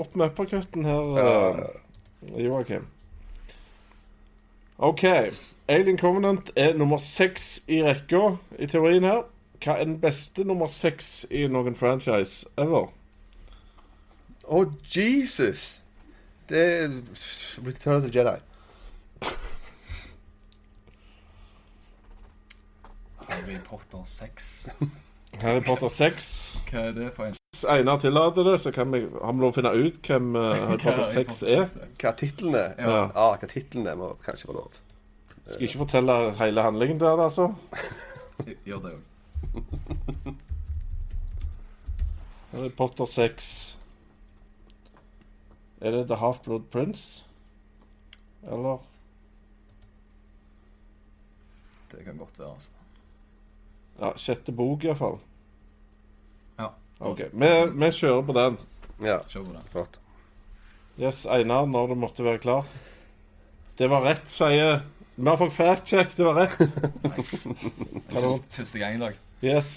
opp 0.00 0.16
med 0.18 0.32
uppercutten 0.32 0.88
her, 0.88 1.60
Joakim. 2.42 2.88
OK. 4.78 5.04
Alien 5.68 5.98
Covenant 5.98 6.50
er 6.56 6.74
nummer 6.74 6.96
seks 6.96 7.62
i 7.68 7.80
rekka 7.82 8.36
i 8.58 8.66
teorien 8.66 9.04
her. 9.04 9.24
Hva 9.64 9.78
er 9.80 9.88
den 9.88 9.96
beste 10.00 10.44
nummer 10.44 10.68
seks 10.68 11.24
i 11.30 11.46
noen 11.48 11.74
franchise 11.74 12.44
ever? 12.60 12.90
Å, 14.44 14.60
Jesus! 14.92 15.82
Det 16.46 16.60
er 16.60 17.00
Return 17.66 17.96
of 17.96 18.04
the 18.04 18.12
Jedi. 18.12 18.36
Harry 23.26 23.58
Potter 23.64 24.04
6. 24.04 24.68
Harry 25.42 25.60
Potter 25.66 25.88
6. 25.92 26.58
Hva 26.70 26.86
er 26.88 26.94
det 26.96 27.10
for 27.12 27.28
en 27.28 27.34
Hvis 27.52 27.64
Einar 27.72 27.98
tillater 28.00 28.42
det, 28.50 28.56
så 28.60 28.72
kan 28.72 28.92
vi, 28.92 29.02
har 29.22 29.32
vi 29.36 29.40
lov 29.44 29.52
å 29.52 29.56
finne 29.56 29.72
ut 29.76 30.00
hvem 30.08 30.36
eh, 30.36 30.62
Harry 30.62 30.80
Potter 30.82 31.04
6 31.12 31.42
er. 31.56 31.68
Hva 32.00 32.12
titlene 32.16 32.62
er? 32.62 32.74
Ja. 32.80 32.98
Ja, 33.14 33.28
hva 33.36 33.48
titlene 33.50 33.92
er, 33.92 34.00
må 34.00 34.10
kanskje 34.24 34.50
få 34.50 34.56
lov. 34.56 34.80
Skal 35.46 35.68
ikke 35.68 35.82
fortelle 35.84 36.16
hele 36.40 36.64
handlingen 36.66 36.98
der, 37.00 37.20
altså. 37.28 37.50
Gjør 38.68 38.82
det 38.86 38.94
òg. 38.96 40.32
Harry 42.56 42.70
Potter 42.76 43.08
6 43.08 43.46
Er 45.84 45.90
det 45.92 46.06
The 46.08 46.16
Half-Blood 46.16 46.70
Prince? 46.72 47.24
Eller? 48.46 48.80
Det 51.92 52.04
kan 52.04 52.16
godt 52.16 52.38
være, 52.38 52.52
altså. 52.54 52.75
Ja, 54.00 54.12
sjette 54.20 54.52
bok 54.52 54.84
iallfall. 54.84 55.18
Ja. 56.58 56.70
OK. 56.98 57.20
Vi, 57.32 57.52
vi 57.80 57.92
kjører 57.92 58.26
på 58.28 58.34
den. 58.36 58.58
Ja, 59.04 59.20
Kjør 59.28 59.46
på 59.48 59.54
den. 59.54 59.62
Klart. 59.72 59.96
Yes, 61.00 61.26
Einar, 61.28 61.66
når 61.68 61.92
du 61.92 61.94
måtte 62.00 62.24
være 62.24 62.40
klar. 62.40 62.68
Det 63.76 63.88
var 63.92 64.04
rett, 64.06 64.24
sier 64.32 64.78
Vi 65.16 65.28
har 65.28 65.36
fått 65.40 65.52
fact 65.52 65.88
check, 65.88 66.14
det 66.16 66.24
var 66.24 66.38
rett. 66.42 66.56
Nice. 67.16 67.48
Første, 68.12 68.44
første 68.56 68.78
gang 68.80 68.96
i 68.96 69.00
dag. 69.00 69.18
Yes. 69.44 69.72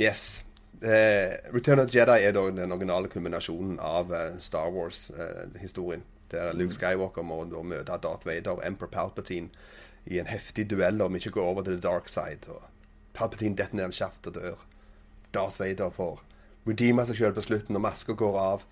Yes. 0.00 0.44
Eh, 0.82 1.52
Return 1.54 1.80
of 1.80 1.88
the 1.90 1.98
Jedi 1.98 2.24
er 2.24 2.32
da 2.36 2.42
den 2.50 2.72
originale 2.72 3.08
kulminasjonen 3.08 3.78
av 3.80 4.12
eh, 4.14 4.36
Star 4.38 4.68
Wars-historien. 4.72 6.04
der 6.30 6.52
Luke 6.58 6.74
Skywalker 6.74 7.22
må 7.22 7.44
da 7.46 7.60
møte 7.62 7.96
Darth 8.02 8.26
Vader 8.26 8.56
og 8.58 8.62
Emperor 8.66 8.90
Palpatine 8.90 9.48
i 10.06 10.20
en 10.20 10.30
heftig 10.30 10.68
duell 10.70 11.02
om 11.02 11.16
ikke 11.18 11.32
å 11.34 11.36
gå 11.38 11.44
over 11.50 11.66
til 11.66 11.78
the 11.78 11.82
dark 11.88 12.08
side. 12.08 12.46
Og 12.52 12.62
Palpatine 13.16 13.56
detter 13.58 13.78
ned 13.78 13.88
en 13.90 13.96
sjaft 13.96 14.26
og 14.30 14.38
dør. 14.38 14.64
Darth 15.34 15.60
Vader 15.60 15.92
får 15.92 16.22
redeeme 16.66 17.04
seg 17.06 17.20
sjøl 17.20 17.36
på 17.36 17.44
slutten, 17.44 17.78
og 17.78 17.84
maska 17.84 18.16
går 18.18 18.40
av. 18.40 18.66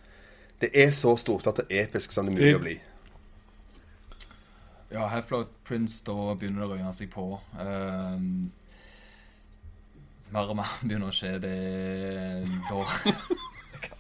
Det 0.61 0.71
er 0.75 0.91
så 0.95 1.15
storslått 1.19 1.65
og 1.65 1.73
episk 1.73 2.15
som 2.15 2.29
det 2.29 2.35
er 2.35 2.41
mulig 2.41 2.59
å 2.59 2.65
bli. 2.65 2.75
Ja, 4.95 5.09
Half-Blood 5.11 5.51
Prince, 5.67 6.05
da 6.07 6.35
begynner 6.39 6.63
det 6.63 6.69
å 6.69 6.77
røyne 6.77 6.93
seg 6.95 7.11
på. 7.11 7.27
Um, 7.59 8.53
mer 10.35 10.53
og 10.53 10.59
mer 10.61 10.77
begynner 10.85 11.11
å 11.11 11.15
skje 11.15 11.35
det 11.43 11.57
da. 12.71 12.85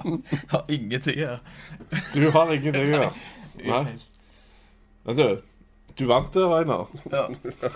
Jeg 0.04 0.40
har 0.50 0.70
ingenting 0.72 1.18
her. 1.18 1.40
Du 2.12 2.28
har 2.32 2.52
ingenting 2.52 2.90
gjøre. 2.92 3.10
Nei. 3.64 3.96
Men 5.04 5.18
du, 5.18 5.24
du 5.98 6.04
vant 6.10 6.32
det, 6.34 6.42
Reinar. 6.50 6.86
Ja. 7.12 7.26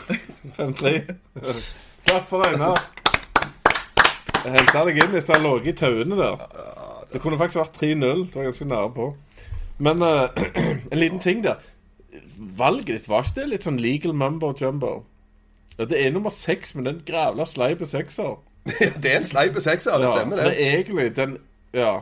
5-3. 0.58 0.94
Klapp 2.08 2.28
for 2.30 2.46
Einar. 2.48 2.78
henta 4.48 4.84
deg 4.88 4.98
inn 5.02 5.16
etter 5.18 5.34
å 5.36 5.38
ha 5.38 5.42
ligget 5.44 5.74
i 5.74 5.78
tauene 5.84 6.18
der. 6.18 6.42
Det 7.12 7.20
kunne 7.22 7.38
faktisk 7.40 7.60
vært 7.62 7.78
3-0. 7.82 8.24
Det 8.28 8.36
var 8.38 8.48
ganske 8.48 8.68
nære 8.70 8.90
på. 8.96 9.08
Men 9.86 10.02
uh, 10.02 10.26
en 10.92 10.98
liten 10.98 11.20
ting 11.22 11.44
der. 11.44 11.60
Valget 12.58 12.94
ditt 12.96 13.08
var 13.10 13.26
ikke 13.26 13.40
det 13.42 13.48
litt 13.52 13.66
sånn 13.68 13.78
legal 13.82 14.14
mumbo 14.16 14.50
jumbo? 14.58 14.92
Ja, 15.78 15.86
det 15.86 16.00
er 16.02 16.10
nummer 16.14 16.32
seks, 16.34 16.74
men 16.74 16.88
den 16.88 17.02
grævla 17.06 17.46
sleipe 17.46 17.86
sekser. 17.86 18.38
Det 18.66 19.06
er 19.12 19.20
en 19.20 19.26
sleipe 19.28 19.62
sekser, 19.62 19.98
det 20.02 20.10
stemmer, 20.10 20.40
Det 20.42 20.50
det. 20.50 20.56
er 20.66 20.78
egentlig 20.80 21.10
den 21.16 21.36
Ja. 21.76 21.92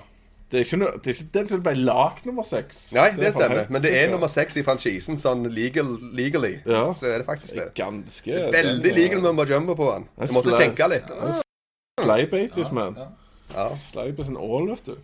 Det 0.50 0.60
er 0.60 0.62
ikke, 0.64 0.78
det 1.02 1.10
er 1.10 1.14
ikke 1.16 1.32
den 1.34 1.48
som 1.50 1.62
ble 1.64 1.72
lagt 1.74 2.26
nummer 2.26 2.44
seks. 2.46 2.92
Nei, 2.94 3.08
det, 3.16 3.24
det 3.24 3.32
stemmer. 3.34 3.66
Men 3.74 3.82
det 3.82 3.90
er 3.98 4.12
nummer 4.12 4.30
seks 4.30 4.54
i 4.60 4.62
franchisen, 4.62 5.18
sånn 5.18 5.42
legal, 5.50 5.88
legally. 6.14 6.52
Ja. 6.62 6.84
Så 6.94 7.08
er 7.10 7.18
det 7.24 7.26
faktisk 7.26 7.56
det. 7.58 7.64
Ganske 7.74 8.30
det 8.30 8.44
er 8.46 8.54
Veldig 8.54 8.92
legal 8.94 9.26
med 9.34 9.50
jumbo 9.50 9.74
på 9.74 9.88
han. 9.90 10.06
Du 10.14 10.36
måtte 10.36 10.52
slei- 10.54 10.60
tenke 10.62 10.86
litt. 10.92 11.10
Sleip 11.98 12.32
80s, 12.38 12.70
man. 12.76 12.94
Ja. 13.56 13.66
Sleip 13.80 14.22
er 14.22 14.30
all, 14.30 14.38
ål, 14.38 14.70
vet 14.76 14.86
du. 14.92 14.94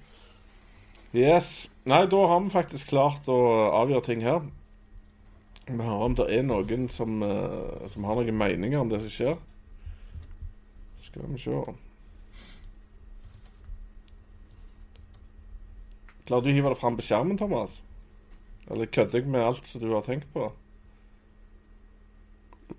Yes. 1.13 1.51
Nei, 1.91 2.05
da 2.07 2.23
har 2.31 2.41
vi 2.47 2.55
faktisk 2.55 2.93
klart 2.95 3.27
å 3.27 3.39
avgjøre 3.83 4.05
ting 4.07 4.23
her. 4.23 4.45
Vi 5.67 5.79
hører 5.79 6.07
om 6.07 6.15
det 6.19 6.29
er 6.39 6.43
noen 6.47 6.87
som, 6.91 7.19
eh, 7.23 7.89
som 7.91 8.05
har 8.07 8.15
noen 8.19 8.39
meninger 8.39 8.79
om 8.79 8.89
det 8.89 9.01
som 9.03 9.11
skjer. 9.11 9.37
Skal 11.03 11.27
vi 11.35 11.39
se 11.43 11.59
Klarer 16.33 16.47
du 16.47 16.49
å 16.49 16.57
hive 16.57 16.71
det 16.73 16.81
fram 16.81 16.95
på 16.97 17.05
skjermen, 17.05 17.37
Thomas? 17.37 17.83
Eller 18.73 18.89
kødder 18.89 19.21
jeg 19.21 19.29
med 19.29 19.45
alt 19.45 19.67
som 19.69 19.83
du 19.83 19.91
har 19.93 20.01
tenkt 20.07 20.25
på? 20.33 20.47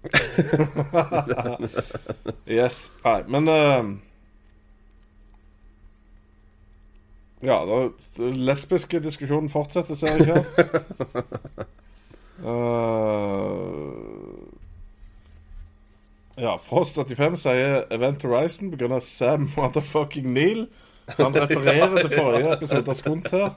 yes. 2.49 2.89
Nei, 3.03 3.23
men 3.29 3.45
uh, 3.53 3.93
Ja, 7.45 7.61
den 8.17 8.41
lesbiske 8.49 8.97
diskusjonen 9.05 9.53
fortsetter, 9.53 9.93
ser 10.01 10.17
jeg 10.17 10.25
her. 10.31 10.41
Uh, 12.41 13.93
ja, 16.47 16.57
Frost85 16.57 17.37
sier 17.43 17.85
Event 17.93 18.25
Horizon 18.25 18.73
pga. 18.73 18.97
Sam 18.97 19.45
motherfucking 19.53 20.33
Neil. 20.33 20.65
Så 21.09 21.23
han 21.23 21.35
refererer 21.35 21.97
til 21.99 22.13
forrige 22.15 22.53
episode 22.55 22.89
av 22.93 22.95
Skunt 22.99 23.27
her. 23.33 23.49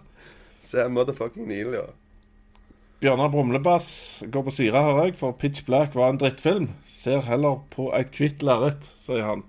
Sam 0.59 0.97
motherfucking 0.97 1.47
Neil, 1.49 1.75
ja. 1.79 1.85
Bjørnar 3.01 3.29
Brumlebass 3.31 4.23
går 4.33 4.43
på 4.47 4.51
syre, 4.57 4.83
hører 4.83 5.05
jeg, 5.11 5.17
for 5.21 5.35
Pitch 5.39 5.63
Black 5.67 5.95
var 5.95 6.11
en 6.15 6.19
drittfilm. 6.19 6.71
Ser 6.89 7.21
heller 7.29 7.61
på 7.75 7.91
et 7.95 8.11
hvitt 8.17 8.43
lerret, 8.47 8.89
sier 9.05 9.23
han. 9.29 9.45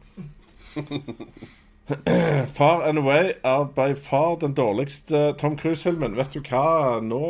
Far 2.57 2.81
and 2.83 2.99
Away 2.99 3.31
er 3.47 3.63
by 3.75 3.93
far 3.95 4.35
den 4.41 4.53
dårligste 4.53 5.33
Tom 5.39 5.55
Cruise-filmen. 5.57 6.17
Vet 6.19 6.33
du 6.35 6.41
hva 6.43 6.99
nå, 7.01 7.21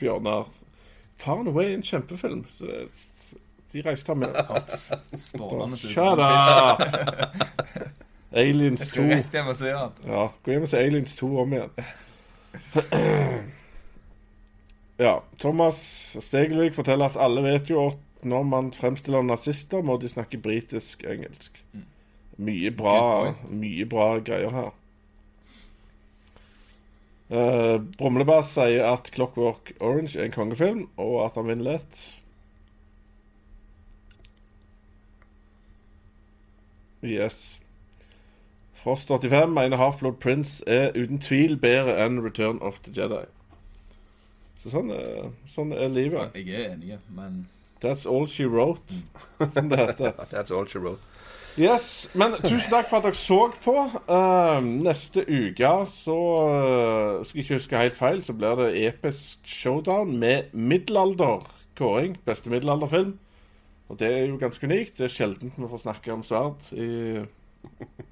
Bjørnar? 0.00 0.50
Far 1.16 1.40
and 1.40 1.48
Away 1.48 1.70
er 1.70 1.78
en 1.78 1.86
kjempefilm. 1.88 2.44
Så 2.52 2.66
det- 2.68 2.88
de 3.72 3.80
reiste 3.86 4.12
med. 4.14 4.28
Shut 5.16 6.18
up! 6.20 6.82
Aliens 8.32 8.88
2. 8.92 9.02
Rett 9.10 9.34
hjem 9.36 9.50
og 9.52 9.56
se 9.58 9.72
den. 9.72 9.98
Ja, 10.08 10.28
gå 10.42 10.54
hjem 10.54 10.64
og 10.64 10.70
se 10.70 10.80
Aliens 10.80 11.16
2 11.18 11.32
om 11.42 11.52
igjen. 11.58 11.74
Ja, 15.02 15.22
Thomas 15.40 15.78
Stegelvik 16.20 16.74
forteller 16.76 17.10
at 17.10 17.18
alle 17.20 17.42
vet 17.42 17.70
jo 17.72 17.88
at 17.88 18.26
når 18.28 18.42
man 18.46 18.68
fremstiller 18.76 19.24
nazister, 19.26 19.82
må 19.82 19.96
de 19.98 20.08
snakke 20.08 20.38
britisk-engelsk. 20.38 21.58
Mye 22.38 22.70
bra, 22.70 23.32
mye 23.50 23.86
bra 23.88 24.20
greier 24.22 24.54
her. 24.54 24.70
Uh, 27.32 27.80
Brumlebass 27.98 28.52
sier 28.54 28.84
at 28.92 29.08
Clockwork 29.14 29.72
Orange 29.80 30.20
er 30.20 30.28
en 30.28 30.34
kongefilm, 30.36 30.84
og 31.00 31.24
at 31.24 31.40
han 31.40 31.48
vinner 31.48 31.72
lett. 31.72 32.02
Yes. 37.02 37.61
Frost85 38.82 39.46
mener 39.46 39.76
Half-Blood 39.76 40.18
Prince 40.20 40.64
er 40.66 40.90
uten 40.98 41.20
tvil 41.22 41.56
bedre 41.56 41.94
enn 42.02 42.18
Return 42.24 42.58
of 42.60 42.80
the 42.82 42.92
Jedi. 42.94 43.24
Så 44.58 44.72
sånn 44.74 44.90
er, 44.94 45.30
sånn 45.50 45.70
er 45.74 45.90
livet. 45.90 46.34
Jeg 46.34 46.50
er 46.54 46.72
enig, 46.74 46.98
men 47.14 47.44
That's 47.82 48.06
all 48.06 48.28
she 48.30 48.46
wrote, 48.46 48.94
som 49.54 49.70
det 49.70 49.78
heter. 49.78 50.12
That's 50.32 50.54
all 50.54 50.66
she 50.66 50.78
wrote. 50.78 51.00
Yes, 51.58 52.08
men 52.14 52.32
tusen 52.40 52.70
takk 52.70 52.86
for 52.88 53.02
at 53.02 53.08
dere 53.08 53.18
så 53.18 53.40
på. 53.60 53.74
Uh, 54.08 54.62
neste 54.64 55.24
uke 55.26 55.72
så 55.90 56.14
uh, 56.16 57.24
Skal 57.26 57.38
jeg 57.38 57.44
ikke 57.44 57.58
huske 57.58 57.82
helt 57.82 57.98
feil, 57.98 58.22
så 58.24 58.32
blir 58.32 58.56
det 58.62 58.70
episk 58.86 59.44
showdown 59.44 60.14
med 60.18 60.54
middelalder-kåring. 60.54 62.16
Beste 62.24 62.50
middelalderfilm. 62.50 63.18
Og 63.92 63.98
det 64.00 64.08
er 64.08 64.24
jo 64.30 64.40
ganske 64.40 64.66
unikt. 64.66 64.96
Det 64.98 65.10
er 65.10 65.12
sjelden 65.12 65.52
vi 65.56 65.68
får 65.68 65.84
snakke 65.84 66.14
om 66.14 66.22
sverd 66.24 66.72
i, 66.72 67.26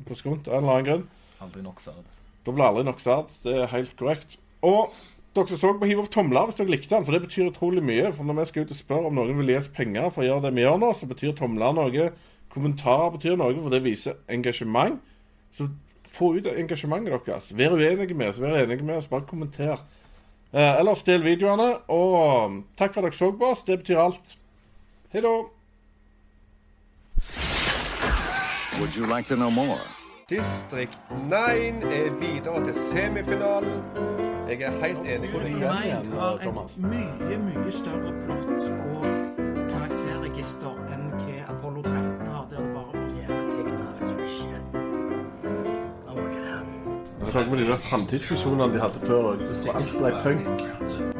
på 0.08 0.16
skunt 0.18 0.48
av 0.48 0.58
en 0.58 0.62
eller 0.62 0.72
annen 0.72 0.88
grunn. 0.88 1.06
aldri 1.40 1.62
nok 1.64 1.80
sverd. 1.80 2.08
Da 2.46 2.52
blir 2.52 2.66
aldri 2.66 2.84
nok 2.88 3.00
sverd. 3.00 3.32
Det 3.44 3.56
er 3.56 3.72
helt 3.74 3.96
korrekt. 3.98 4.38
Og 4.66 4.94
dere 5.36 5.46
som 5.52 5.60
så 5.60 5.72
på, 5.78 5.86
hiv 5.86 6.00
opp 6.02 6.10
tomler 6.12 6.48
hvis 6.48 6.58
dere 6.58 6.72
likte 6.72 6.94
den, 6.94 7.04
for 7.06 7.14
det 7.14 7.22
betyr 7.26 7.50
utrolig 7.50 7.84
mye. 7.84 8.10
For 8.16 8.26
når 8.26 8.40
vi 8.40 8.48
skal 8.50 8.66
ut 8.66 8.74
og 8.74 8.80
spørre 8.80 9.10
om 9.10 9.20
noen 9.20 9.38
vil 9.38 9.52
gi 9.52 9.60
oss 9.60 9.70
penger 9.76 10.10
for 10.10 10.24
å 10.24 10.28
gjøre 10.28 10.44
det 10.48 10.56
vi 10.56 10.64
gjør 10.66 10.82
nå, 10.82 10.90
så 10.96 11.08
betyr 11.10 11.36
tomler 11.38 11.76
noe. 11.76 12.10
Kommentarer 12.50 13.14
betyr 13.14 13.38
noe, 13.38 13.54
for 13.60 13.72
det 13.72 13.84
viser 13.86 14.18
engasjement. 14.28 14.98
Så 15.54 15.68
få 16.10 16.34
ut 16.38 16.50
engasjementet 16.50 17.26
deres. 17.26 17.52
Vær 17.54 17.76
uenige 17.78 18.16
med 18.18 18.32
oss, 18.32 18.42
vær 18.42 18.58
enige 18.58 18.86
med 18.86 18.98
oss, 18.98 19.08
bare 19.10 19.28
kommenter. 19.30 19.78
Eh, 20.50 20.80
ellers 20.80 21.06
del 21.06 21.22
videoene, 21.22 21.76
og 21.94 22.64
takk 22.78 22.94
for 22.94 23.04
at 23.04 23.10
dere 23.10 23.18
så 23.20 23.30
på 23.30 23.52
oss. 23.52 23.62
Det 23.66 23.78
betyr 23.84 24.02
alt. 24.02 24.36
Hei 25.14 25.22
da. 25.22 25.34
Would 28.80 28.96
you 28.96 29.06
like 29.06 29.26
to 29.26 29.36
know 29.36 29.50
more? 29.50 29.78
Distrikt 30.28 31.00
9 31.10 31.34
er 31.34 32.12
videre 32.20 32.64
til 32.64 32.74
semifinalen. 32.74 33.82
Jeg 34.48 34.62
er 34.62 34.86
helt 34.86 34.98
enig 34.98 35.30
med 35.32 35.40
deg. 35.44 35.54
Det 36.04 36.20
har 36.20 36.34
et 36.34 36.78
mye, 36.78 37.38
mye 37.38 37.72
større 37.72 38.12
plott 38.24 38.48
og 38.70 39.04
karakterregister 39.70 40.80
enn 40.94 41.12
hva 41.12 41.36
Apollo 41.52 41.82
13 41.82 42.26
har, 42.26 42.46
der 42.50 42.56
det 42.56 42.74
bare 42.74 42.90
Med 47.20 47.32
tanke 47.32 47.50
på 47.50 47.56
de 47.56 47.66
der 47.68 47.76
framtidsvisjonene 47.76 48.72
de 48.72 48.80
hadde 48.80 49.06
før, 49.06 49.36
det 49.36 49.56
skulle 49.56 49.76
alt 49.76 49.92
ble 49.98 50.10
punk. 50.24 51.19